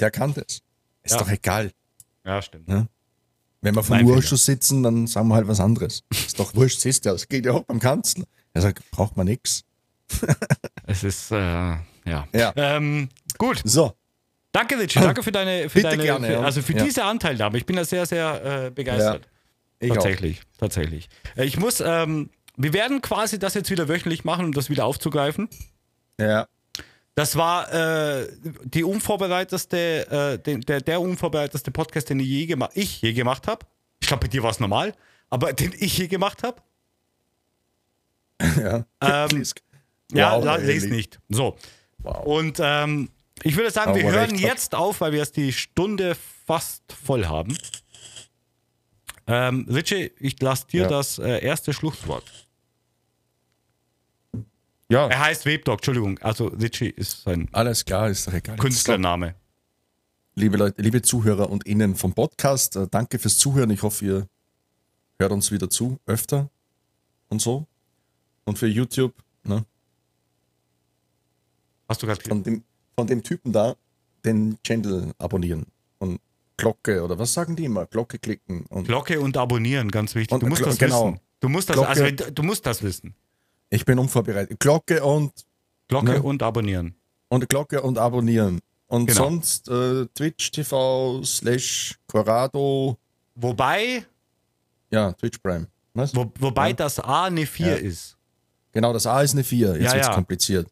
Der 0.00 0.10
kann 0.10 0.32
das. 0.32 0.62
Ist 1.02 1.12
Ja. 1.12 1.18
doch 1.18 1.28
egal. 1.28 1.72
Ja, 2.24 2.40
stimmt. 2.40 2.68
Ja. 2.68 2.86
Wenn 3.60 3.74
wir 3.74 3.82
vom. 3.82 4.02
Urausschuss 4.04 4.46
sitzen, 4.46 4.82
dann 4.82 5.06
sagen 5.06 5.28
wir 5.28 5.34
halt 5.34 5.46
was 5.48 5.60
anderes. 5.60 6.02
Ist 6.10 6.38
doch 6.40 6.54
wurscht, 6.54 6.80
siehst 6.80 7.04
du, 7.04 7.10
das 7.10 7.28
geht 7.28 7.44
ja 7.44 7.52
auch 7.52 7.64
beim 7.64 7.78
Kanzler. 7.78 8.24
Er 8.54 8.62
sagt, 8.62 8.90
braucht 8.90 9.16
man 9.16 9.26
nix. 9.26 9.64
Es 10.86 11.04
ist, 11.04 11.30
äh, 11.30 11.36
ja. 11.36 12.26
Ja. 12.32 12.52
Ähm, 12.56 13.08
gut. 13.38 13.60
So, 13.64 13.92
Danke, 14.52 14.76
Richie. 14.76 14.98
Danke 14.98 15.22
für 15.22 15.30
deine, 15.30 15.68
für 15.68 15.74
Bitte 15.78 15.90
deine, 15.90 16.02
gerne, 16.02 16.26
für, 16.26 16.32
ja. 16.32 16.40
also 16.40 16.60
für 16.62 16.72
Ja. 16.76 16.82
diese 16.84 17.04
Anteilnahme. 17.04 17.56
Ich 17.58 17.64
bin 17.66 17.76
da 17.76 17.84
sehr, 17.84 18.04
sehr 18.06 18.64
äh, 18.66 18.70
begeistert. 18.72 19.28
ich 19.78 19.90
auch. 19.92 19.94
tatsächlich, 19.94 20.40
tatsächlich. 20.58 21.08
Äh, 21.36 21.44
Ich 21.44 21.56
muss, 21.56 21.80
ähm, 21.80 22.30
wir 22.56 22.72
werden 22.72 23.00
quasi 23.02 23.38
das 23.38 23.54
jetzt 23.54 23.70
wieder 23.70 23.86
wöchentlich 23.88 24.24
machen, 24.24 24.46
um 24.46 24.52
das 24.52 24.68
wieder 24.68 24.84
aufzugreifen. 24.86 25.48
Ja. 26.18 26.48
Das 27.14 27.36
war 27.36 27.72
äh, 27.72 28.28
die 28.64 28.84
unvorbereitetste, 28.84 30.10
äh, 30.10 30.38
den, 30.38 30.60
der, 30.62 30.80
der 30.80 31.00
unvorbereitetste 31.00 31.70
Podcast, 31.70 32.08
den 32.08 32.20
ich 32.20 32.28
je, 32.28 32.46
gema 32.46 32.70
ich 32.74 33.02
je 33.02 33.12
gemacht 33.12 33.46
habe. 33.48 33.66
Ich 34.00 34.06
glaube, 34.08 34.22
bei 34.22 34.28
dir 34.28 34.42
war 34.42 34.50
es 34.50 34.60
normal, 34.60 34.94
aber 35.28 35.52
den 35.52 35.74
ich 35.78 35.98
je 35.98 36.06
gemacht 36.08 36.42
habe. 36.42 36.62
ja. 38.40 38.84
Ähm. 39.00 39.44
Ja, 40.12 40.36
Wow, 40.36 40.44
la- 40.44 40.56
lest 40.56 40.88
nicht. 40.88 41.20
So. 41.28 41.56
Wow. 41.98 42.24
Und 42.26 42.58
ähm, 42.60 43.10
ich 43.42 43.56
würde 43.56 43.70
sagen, 43.70 43.94
wir 43.94 44.02
Aber 44.04 44.12
hören 44.12 44.30
recht 44.30 44.44
hat- 44.44 44.50
jetzt 44.54 44.74
auf, 44.74 45.00
weil 45.00 45.12
wir 45.12 45.20
jetzt 45.20 45.36
die 45.36 45.52
Stunde 45.52 46.16
fast 46.46 46.82
voll 47.04 47.26
haben. 47.26 47.56
Ähm, 49.26 49.66
Richie, 49.70 50.10
ich 50.18 50.40
lasse 50.40 50.66
dir 50.66 50.82
Ja. 50.82 50.88
das 50.88 51.18
äh, 51.18 51.44
erste 51.44 51.72
Schlusswort. 51.72 52.24
Ja, 54.90 55.06
Er 55.06 55.20
heißt 55.20 55.46
Webdog, 55.46 55.76
Entschuldigung. 55.78 56.18
Also 56.18 56.46
Richie 56.48 56.88
ist 56.88 57.22
sein 57.22 57.48
alles 57.52 57.84
klar, 57.84 58.08
ist 58.10 58.26
doch 58.26 58.32
egal. 58.32 58.56
Künstlername. 58.56 59.36
Liebe 60.34 60.56
Leute, 60.56 60.82
liebe 60.82 61.00
Zuhörer 61.00 61.48
und 61.48 61.64
Innen 61.64 61.94
vom 61.94 62.12
Podcast, 62.12 62.74
äh, 62.76 62.88
danke 62.90 63.18
fürs 63.20 63.38
Zuhören. 63.38 63.70
Ich 63.70 63.82
hoffe, 63.82 64.04
ihr 64.04 64.28
hört 65.18 65.30
uns 65.32 65.52
wieder 65.52 65.70
zu, 65.70 65.98
öfter 66.06 66.50
und 67.28 67.40
so. 67.40 67.66
Und 68.44 68.58
für 68.58 68.66
YouTube, 68.66 69.14
ne, 69.44 69.64
Hast 71.88 72.02
du 72.02 72.06
gerade 72.06 72.22
von 72.22 72.42
dem, 72.42 72.62
von 72.96 73.06
dem 73.06 73.22
Typen 73.22 73.52
da, 73.52 73.74
den 74.24 74.58
Channel 74.64 75.12
abonnieren 75.18 75.66
und 75.98 76.20
Glocke 76.56 77.02
oder 77.02 77.18
was 77.18 77.32
sagen 77.32 77.54
die 77.56 77.64
immer? 77.64 77.86
Glocke 77.86 78.18
klicken 78.18 78.64
und 78.66 78.86
Glocke 78.88 79.20
und 79.20 79.36
abonnieren, 79.36 79.90
ganz 79.90 80.14
wichtig. 80.14 80.32
Und 80.32 80.42
du 80.42 80.46
musst 80.46 80.64
das 80.66 80.78
genau. 80.78 81.06
wissen. 81.08 81.20
Du 81.40 81.48
musst 81.48 81.68
das, 81.70 81.76
Glocke- 81.76 81.86
also 81.88 82.04
wenn, 82.04 82.16
du 82.34 82.42
musst 82.42 82.66
das 82.66 82.82
wissen. 82.82 83.14
Ich 83.70 83.84
bin 83.84 83.98
unvorbereitet. 83.98 84.58
Glocke 84.60 85.02
und 85.02 85.32
Glocke 85.88 86.12
Ne? 86.12 86.22
und 86.22 86.42
abonnieren. 86.42 86.94
und 87.28 87.48
Glocke 87.48 87.80
und 87.82 87.98
abonnieren. 87.98 88.60
Und 88.88 89.06
Genau. 89.06 89.22
sonst 89.24 89.68
äh, 89.68 90.06
Twitch 90.14 90.50
TV 90.50 91.22
slash 91.24 91.96
Corrado, 92.08 92.98
Wobei, 93.36 94.04
ja, 94.90 95.12
Twitch 95.12 95.38
Prime. 95.38 95.66
Was? 95.94 96.14
wo, 96.14 96.30
wobei 96.38 96.68
Ja. 96.68 96.74
das 96.74 96.98
A 96.98 97.24
eine 97.24 97.46
4 97.46 97.66
Ja. 97.68 97.74
ist. 97.76 98.16
Genau, 98.72 98.92
das 98.92 99.06
A 99.06 99.22
ist 99.22 99.32
eine 99.32 99.44
4. 99.44 99.74
Jetzt 99.76 99.84
Ja, 99.84 99.92
wird's 99.94 100.06
ja. 100.08 100.14
kompliziert. 100.14 100.68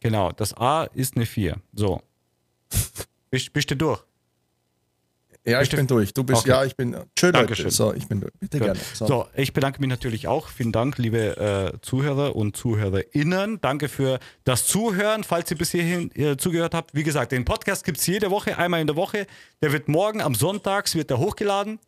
Genau, 0.00 0.32
das 0.32 0.54
A 0.54 0.84
ist 0.94 1.16
eine 1.16 1.26
4. 1.26 1.56
So. 1.74 2.00
Bist, 3.30 3.52
bist 3.52 3.70
du 3.70 3.76
durch? 3.76 4.02
Ja, 5.48 5.62
ich 5.62 5.70
bin 5.70 5.86
durch. 5.86 6.12
Du 6.14 6.24
bist, 6.24 6.40
Okay. 6.42 6.50
ja, 6.50 6.64
ich 6.64 6.76
bin. 6.76 6.96
Schön, 7.18 7.32
Dankeschön. 7.32 7.64
Leute. 7.66 7.74
So, 7.76 7.94
ich 7.94 8.06
bin 8.06 8.20
durch. 8.20 8.32
Bitte 8.38 8.58
gerne. 8.58 8.78
So. 8.94 9.06
So, 9.06 9.28
ich 9.34 9.52
bedanke 9.52 9.80
mich 9.80 9.88
natürlich 9.88 10.28
auch. 10.28 10.48
Vielen 10.48 10.72
Dank, 10.72 10.98
liebe 10.98 11.36
äh, 11.36 11.80
Zuhörer 11.80 12.36
und 12.36 12.56
ZuhörerInnen. 12.56 13.60
Danke 13.60 13.88
für 13.88 14.18
das 14.44 14.66
Zuhören, 14.66 15.24
falls 15.24 15.50
ihr 15.50 15.56
bis 15.58 15.70
hierhin 15.70 16.10
äh, 16.14 16.36
zugehört 16.36 16.74
habt. 16.74 16.94
Wie 16.94 17.02
gesagt, 17.02 17.32
den 17.32 17.44
Podcast 17.44 17.84
gibt 17.84 17.98
es 17.98 18.06
jede 18.06 18.30
Woche, 18.30 18.58
einmal 18.58 18.80
in 18.80 18.86
der 18.86 18.96
Woche. 18.96 19.26
Der 19.62 19.72
wird 19.72 19.88
morgen 19.88 20.20
am 20.20 20.34
Sonntags 20.34 20.94
wird 20.94 21.10
der 21.10 21.18
hochgeladen. 21.18 21.78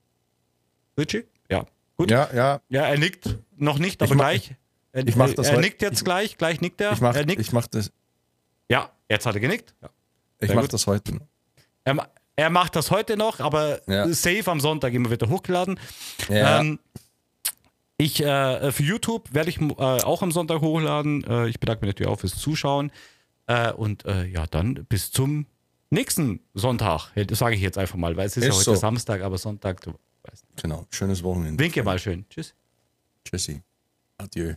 Richie? 0.98 1.24
Ja. 1.50 1.66
Gut. 1.96 2.10
Ja, 2.10 2.28
Ja, 2.34 2.60
ja, 2.68 2.82
er 2.86 2.98
nickt 2.98 3.36
noch 3.56 3.78
nicht, 3.78 4.00
aber 4.02 4.12
Ich 4.12 4.18
gleich. 4.18 4.54
Er, 4.92 5.06
ich 5.06 5.16
mach 5.16 5.32
das 5.34 5.46
er 5.48 5.52
heute- 5.52 5.60
nickt 5.62 5.82
jetzt 5.82 5.98
ich- 5.98 6.04
gleich, 6.04 6.36
gleich 6.38 6.60
nickt 6.60 6.80
er. 6.80 6.92
ich 6.92 7.00
mach, 7.00 7.14
er 7.14 7.24
nickt. 7.26 7.40
ich 7.40 7.52
mach 7.52 7.66
das, 7.68 7.92
ja, 8.68 8.90
jetzt 9.08 9.26
hat 9.26 9.34
er 9.34 9.40
genickt. 9.40 9.74
Ja. 9.82 9.90
ich 10.40 10.46
Sehr 10.48 10.56
mach 10.56 10.62
gut. 10.62 10.72
das 10.72 10.86
heute 10.86 11.14
noch. 11.14 11.26
Er, 12.40 12.50
ma- 12.50 12.60
macht 12.60 12.76
das 12.76 12.90
heute 12.90 13.16
noch, 13.16 13.40
aber 13.40 13.80
Ja. 13.88 14.06
safe 14.12 14.50
am 14.50 14.60
Sonntag 14.60 14.92
immer 14.94 15.10
wieder 15.10 15.28
hochgeladen. 15.28 15.78
Ja. 16.28 16.60
Ähm, 16.60 16.78
ich 17.96 18.22
äh, 18.22 18.72
für 18.72 18.82
YouTube 18.82 19.32
werde 19.34 19.50
ich 19.50 19.60
äh, 19.60 19.74
auch 19.74 20.22
am 20.22 20.32
Sonntag 20.32 20.60
hochladen. 20.60 21.24
Äh, 21.24 21.48
ich 21.48 21.60
bedanke 21.60 21.84
mich 21.84 21.94
natürlich 21.94 22.10
auch 22.12 22.20
fürs 22.20 22.36
Zuschauen. 22.38 22.90
Äh, 23.46 23.72
und 23.72 24.04
äh, 24.06 24.24
ja, 24.26 24.46
dann 24.46 24.86
bis 24.88 25.10
zum 25.10 25.46
nächsten 25.90 26.40
Sonntag. 26.54 27.10
Das 27.14 27.38
sage 27.40 27.56
ich 27.56 27.60
jetzt 27.60 27.76
einfach 27.78 27.96
mal, 27.96 28.16
weil 28.16 28.26
es 28.26 28.36
ist, 28.36 28.44
ja 28.44 28.50
Ist 28.50 28.56
heute 28.56 28.64
so. 28.64 28.74
Samstag, 28.76 29.22
aber 29.22 29.38
Sonntag, 29.38 29.80
du 29.82 29.92
weißt. 30.22 30.44
Genau. 30.62 30.86
Schönes 30.90 31.22
Wochenende. 31.22 31.62
Winke 31.62 31.82
mal 31.82 31.98
schön. 31.98 32.24
Tschüss. 32.30 32.54
Tschüssi. 33.24 33.60
Adieu. 34.18 34.54